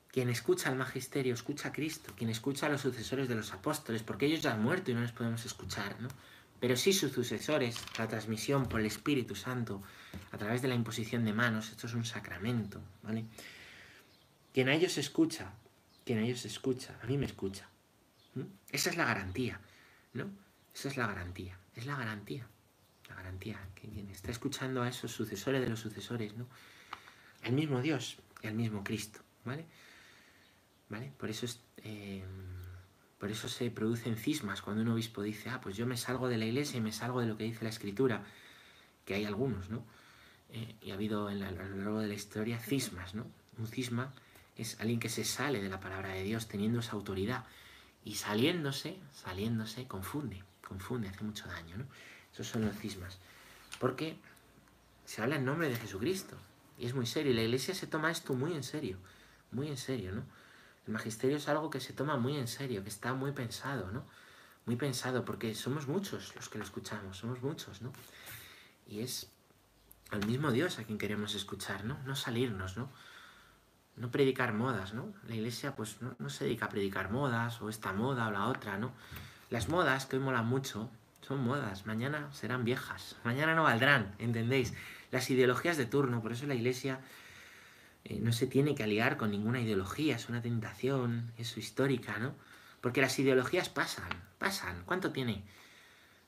Quien 0.08 0.28
escucha 0.28 0.70
al 0.70 0.76
magisterio, 0.76 1.34
escucha 1.34 1.68
a 1.68 1.72
Cristo. 1.72 2.12
Quien 2.16 2.30
escucha 2.30 2.66
a 2.66 2.68
los 2.68 2.80
sucesores 2.80 3.28
de 3.28 3.36
los 3.36 3.52
apóstoles, 3.52 4.02
porque 4.02 4.26
ellos 4.26 4.42
ya 4.42 4.52
han 4.54 4.62
muerto 4.62 4.90
y 4.90 4.94
no 4.94 5.00
les 5.02 5.12
podemos 5.12 5.44
escuchar, 5.46 6.00
¿no? 6.00 6.08
pero 6.64 6.76
sí 6.76 6.94
sus 6.94 7.12
sucesores, 7.12 7.76
la 7.98 8.08
transmisión 8.08 8.70
por 8.70 8.80
el 8.80 8.86
Espíritu 8.86 9.34
Santo, 9.34 9.82
a 10.32 10.38
través 10.38 10.62
de 10.62 10.68
la 10.68 10.74
imposición 10.74 11.22
de 11.22 11.34
manos, 11.34 11.68
esto 11.68 11.86
es 11.86 11.92
un 11.92 12.06
sacramento, 12.06 12.80
¿vale? 13.02 13.26
Quien 14.54 14.68
a 14.68 14.74
ellos 14.74 14.96
escucha, 14.98 15.52
quien 16.04 16.20
a 16.20 16.22
ellos 16.22 16.44
escucha, 16.44 16.96
a 17.02 17.06
mí 17.06 17.18
me 17.18 17.26
escucha. 17.26 17.68
Esa 18.70 18.90
es 18.90 18.96
la 18.96 19.04
garantía, 19.04 19.60
¿no? 20.12 20.30
Esa 20.72 20.88
es 20.88 20.96
la 20.96 21.08
garantía, 21.08 21.58
es 21.74 21.86
la 21.86 21.96
garantía, 21.96 22.46
la 23.08 23.16
garantía, 23.16 23.58
que 23.74 23.88
quien 23.88 24.08
está 24.10 24.30
escuchando 24.30 24.82
a 24.82 24.88
esos 24.88 25.10
sucesores 25.10 25.60
de 25.60 25.68
los 25.68 25.80
sucesores, 25.80 26.36
¿no? 26.36 26.46
El 27.42 27.54
mismo 27.54 27.82
Dios 27.82 28.18
y 28.42 28.46
al 28.46 28.54
mismo 28.54 28.84
Cristo, 28.84 29.20
¿vale? 29.44 29.66
¿Vale? 30.88 31.12
Por 31.18 31.30
eso 31.30 31.46
es... 31.46 31.60
Eh, 31.78 32.24
por 33.18 33.30
eso 33.30 33.48
se 33.48 33.70
producen 33.70 34.16
cismas 34.16 34.60
cuando 34.60 34.82
un 34.82 34.88
obispo 34.88 35.22
dice, 35.22 35.48
ah, 35.48 35.60
pues 35.60 35.76
yo 35.76 35.86
me 35.86 35.96
salgo 35.96 36.28
de 36.28 36.36
la 36.36 36.44
iglesia 36.44 36.76
y 36.76 36.80
me 36.80 36.92
salgo 36.92 37.20
de 37.20 37.26
lo 37.26 37.38
que 37.38 37.44
dice 37.44 37.64
la 37.64 37.70
escritura, 37.70 38.22
que 39.04 39.14
hay 39.14 39.24
algunos, 39.24 39.70
¿no? 39.70 39.84
Eh, 40.50 40.76
y 40.82 40.90
ha 40.90 40.94
habido 40.94 41.30
en 41.30 41.42
a 41.42 41.50
lo 41.50 41.76
largo 41.76 42.00
de 42.00 42.08
la 42.08 42.14
historia 42.14 42.58
cismas, 42.58 43.14
¿no? 43.14 43.26
Un 43.56 43.66
cisma 43.66 44.12
es 44.56 44.80
alguien 44.80 45.00
que 45.00 45.08
se 45.08 45.24
sale 45.24 45.60
de 45.60 45.68
la 45.68 45.80
palabra 45.80 46.10
de 46.10 46.22
Dios 46.22 46.48
teniendo 46.48 46.80
esa 46.80 46.92
autoridad 46.92 47.44
y 48.04 48.14
saliéndose, 48.14 48.98
saliéndose, 49.12 49.86
confunde, 49.86 50.42
confunde, 50.66 51.08
hace 51.08 51.24
mucho 51.24 51.46
daño, 51.48 51.78
¿no? 51.78 51.86
Esos 52.32 52.46
son 52.48 52.64
los 52.66 52.76
cismas. 52.76 53.18
Porque 53.80 54.16
se 55.04 55.22
habla 55.22 55.36
en 55.36 55.44
nombre 55.44 55.68
de 55.68 55.76
Jesucristo 55.76 56.36
y 56.78 56.86
es 56.86 56.94
muy 56.94 57.06
serio 57.06 57.32
y 57.32 57.34
la 57.34 57.42
iglesia 57.42 57.74
se 57.74 57.86
toma 57.86 58.10
esto 58.10 58.34
muy 58.34 58.52
en 58.52 58.62
serio, 58.62 58.98
muy 59.50 59.68
en 59.68 59.76
serio, 59.76 60.12
¿no? 60.12 60.24
El 60.86 60.92
magisterio 60.92 61.38
es 61.38 61.48
algo 61.48 61.70
que 61.70 61.80
se 61.80 61.92
toma 61.92 62.16
muy 62.16 62.36
en 62.36 62.48
serio, 62.48 62.82
que 62.82 62.90
está 62.90 63.14
muy 63.14 63.32
pensado, 63.32 63.90
¿no? 63.90 64.04
Muy 64.66 64.76
pensado, 64.76 65.24
porque 65.24 65.54
somos 65.54 65.88
muchos 65.88 66.34
los 66.36 66.48
que 66.48 66.58
lo 66.58 66.64
escuchamos, 66.64 67.18
somos 67.18 67.42
muchos, 67.42 67.80
¿no? 67.80 67.92
Y 68.86 69.00
es 69.00 69.30
al 70.10 70.26
mismo 70.26 70.52
Dios 70.52 70.78
a 70.78 70.84
quien 70.84 70.98
queremos 70.98 71.34
escuchar, 71.34 71.84
¿no? 71.84 71.98
No 72.04 72.16
salirnos, 72.16 72.76
¿no? 72.76 72.90
No 73.96 74.10
predicar 74.10 74.52
modas, 74.52 74.92
¿no? 74.94 75.12
La 75.28 75.34
iglesia 75.34 75.76
pues 75.76 75.98
no, 76.00 76.28
se 76.28 76.44
dedica 76.44 76.66
a 76.66 76.68
predicar 76.68 77.10
modas, 77.10 77.60
o 77.62 77.68
esta 77.68 77.92
moda 77.92 78.28
o 78.28 78.30
la 78.30 78.46
otra, 78.46 78.78
¿no? 78.78 78.92
Las 79.50 79.68
modas, 79.68 80.06
que 80.06 80.16
hoy 80.16 80.22
molan 80.22 80.46
mucho, 80.46 80.90
son 81.20 81.44
modas, 81.44 81.86
mañana 81.86 82.32
serán 82.32 82.64
viejas, 82.64 83.16
mañana 83.24 83.54
no 83.54 83.62
valdrán, 83.62 84.14
¿entendéis? 84.18 84.74
Las 85.10 85.30
ideologías 85.30 85.76
de 85.76 85.86
turno, 85.86 86.20
por 86.20 86.32
eso 86.32 86.46
la 86.46 86.54
iglesia 86.54 87.00
eh, 88.04 88.18
no 88.20 88.32
se 88.32 88.46
tiene 88.46 88.74
que 88.74 88.82
aliar 88.82 89.16
con 89.16 89.30
ninguna 89.30 89.60
ideología, 89.60 90.16
es 90.16 90.28
una 90.28 90.42
tentación, 90.42 91.32
es 91.38 91.56
histórica, 91.56 92.18
¿no? 92.18 92.34
Porque 92.80 93.00
las 93.00 93.18
ideologías 93.18 93.70
pasan, 93.70 94.10
pasan. 94.38 94.82
¿Cuánto 94.84 95.10
tiene 95.10 95.42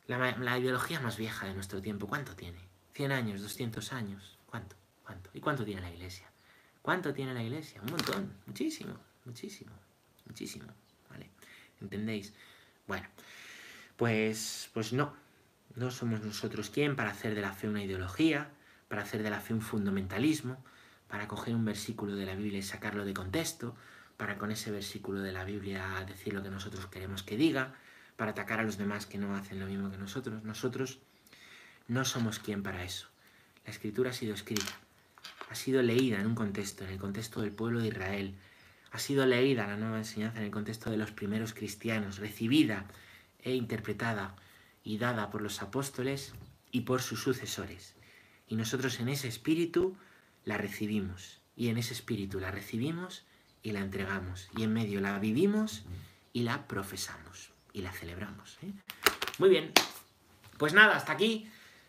la, 0.06 0.58
ideología 0.58 1.00
más 1.00 1.18
vieja 1.18 1.46
de 1.46 1.54
nuestro 1.54 1.82
tiempo? 1.82 2.06
¿Cuánto 2.06 2.34
tiene? 2.34 2.58
¿100 2.94 3.12
años? 3.12 3.42
¿200 3.42 3.92
años? 3.92 4.38
¿Cuánto? 4.46 4.74
¿Cuánto? 5.02 5.28
¿Y 5.34 5.40
cuánto 5.40 5.66
tiene 5.66 5.82
la 5.82 5.90
iglesia? 5.90 6.30
¿Cuánto 6.86 7.12
tiene 7.12 7.34
la 7.34 7.42
iglesia? 7.42 7.82
Un 7.82 7.90
montón, 7.90 8.32
muchísimo, 8.46 8.96
muchísimo, 9.24 9.72
muchísimo, 10.24 10.68
¿vale? 11.10 11.30
¿Entendéis? 11.80 12.32
Bueno, 12.86 13.08
pues, 13.96 14.70
pues 14.72 14.92
no, 14.92 15.12
no 15.74 15.90
somos 15.90 16.20
nosotros 16.22 16.70
quien 16.70 16.94
para 16.94 17.10
hacer 17.10 17.34
de 17.34 17.40
la 17.40 17.52
fe 17.52 17.68
una 17.68 17.82
ideología, 17.82 18.52
para 18.86 19.02
hacer 19.02 19.24
de 19.24 19.30
la 19.30 19.40
fe 19.40 19.52
un 19.52 19.62
fundamentalismo, 19.62 20.62
para 21.08 21.26
coger 21.26 21.56
un 21.56 21.64
versículo 21.64 22.14
de 22.14 22.24
la 22.24 22.36
Biblia 22.36 22.60
y 22.60 22.62
sacarlo 22.62 23.04
de 23.04 23.14
contexto, 23.14 23.74
para 24.16 24.38
con 24.38 24.52
ese 24.52 24.70
versículo 24.70 25.22
de 25.22 25.32
la 25.32 25.42
Biblia 25.42 26.04
decir 26.06 26.34
lo 26.34 26.42
que 26.44 26.50
nosotros 26.50 26.86
queremos 26.86 27.24
que 27.24 27.36
diga, 27.36 27.74
para 28.16 28.30
atacar 28.30 28.60
a 28.60 28.62
los 28.62 28.78
demás 28.78 29.06
que 29.06 29.18
no 29.18 29.34
hacen 29.34 29.58
lo 29.58 29.66
mismo 29.66 29.90
que 29.90 29.98
nosotros. 29.98 30.44
Nosotros 30.44 31.00
no 31.88 32.04
somos 32.04 32.38
quien 32.38 32.62
para 32.62 32.84
eso. 32.84 33.08
La 33.64 33.72
escritura 33.72 34.10
ha 34.10 34.12
sido 34.12 34.34
escrita, 34.34 34.78
ha 35.50 35.54
sido 35.54 35.82
leída 35.82 36.20
en 36.20 36.26
un 36.26 36.34
contexto, 36.34 36.84
en 36.84 36.90
el 36.90 36.98
contexto 36.98 37.40
del 37.40 37.52
pueblo 37.52 37.80
de 37.80 37.88
Israel, 37.88 38.34
ha 38.90 38.98
sido 38.98 39.26
leída 39.26 39.66
la 39.66 39.76
nueva 39.76 39.98
enseñanza 39.98 40.38
en 40.38 40.44
el 40.44 40.50
contexto 40.50 40.90
de 40.90 40.96
los 40.96 41.10
primeros 41.10 41.54
cristianos, 41.54 42.18
recibida 42.18 42.86
e 43.42 43.54
interpretada 43.54 44.34
y 44.82 44.98
dada 44.98 45.30
por 45.30 45.42
los 45.42 45.62
apóstoles 45.62 46.32
y 46.70 46.82
por 46.82 47.02
sus 47.02 47.22
sucesores. 47.22 47.94
Y 48.48 48.56
nosotros 48.56 49.00
en 49.00 49.08
ese 49.08 49.28
espíritu 49.28 49.96
la 50.44 50.56
recibimos 50.56 51.40
y 51.56 51.68
en 51.68 51.78
ese 51.78 51.92
espíritu 51.92 52.40
la 52.40 52.50
recibimos 52.50 53.24
y 53.62 53.72
la 53.72 53.80
entregamos 53.80 54.48
y 54.56 54.62
en 54.62 54.72
medio 54.72 55.00
la 55.00 55.18
vivimos 55.18 55.84
y 56.32 56.42
la 56.42 56.66
profesamos 56.68 57.50
y 57.72 57.82
la 57.82 57.92
celebramos. 57.92 58.58
¿eh? 58.62 58.72
Muy 59.38 59.50
bien, 59.50 59.72
pues 60.58 60.72
nada, 60.72 60.96
hasta 60.96 61.12
aquí 61.12 61.50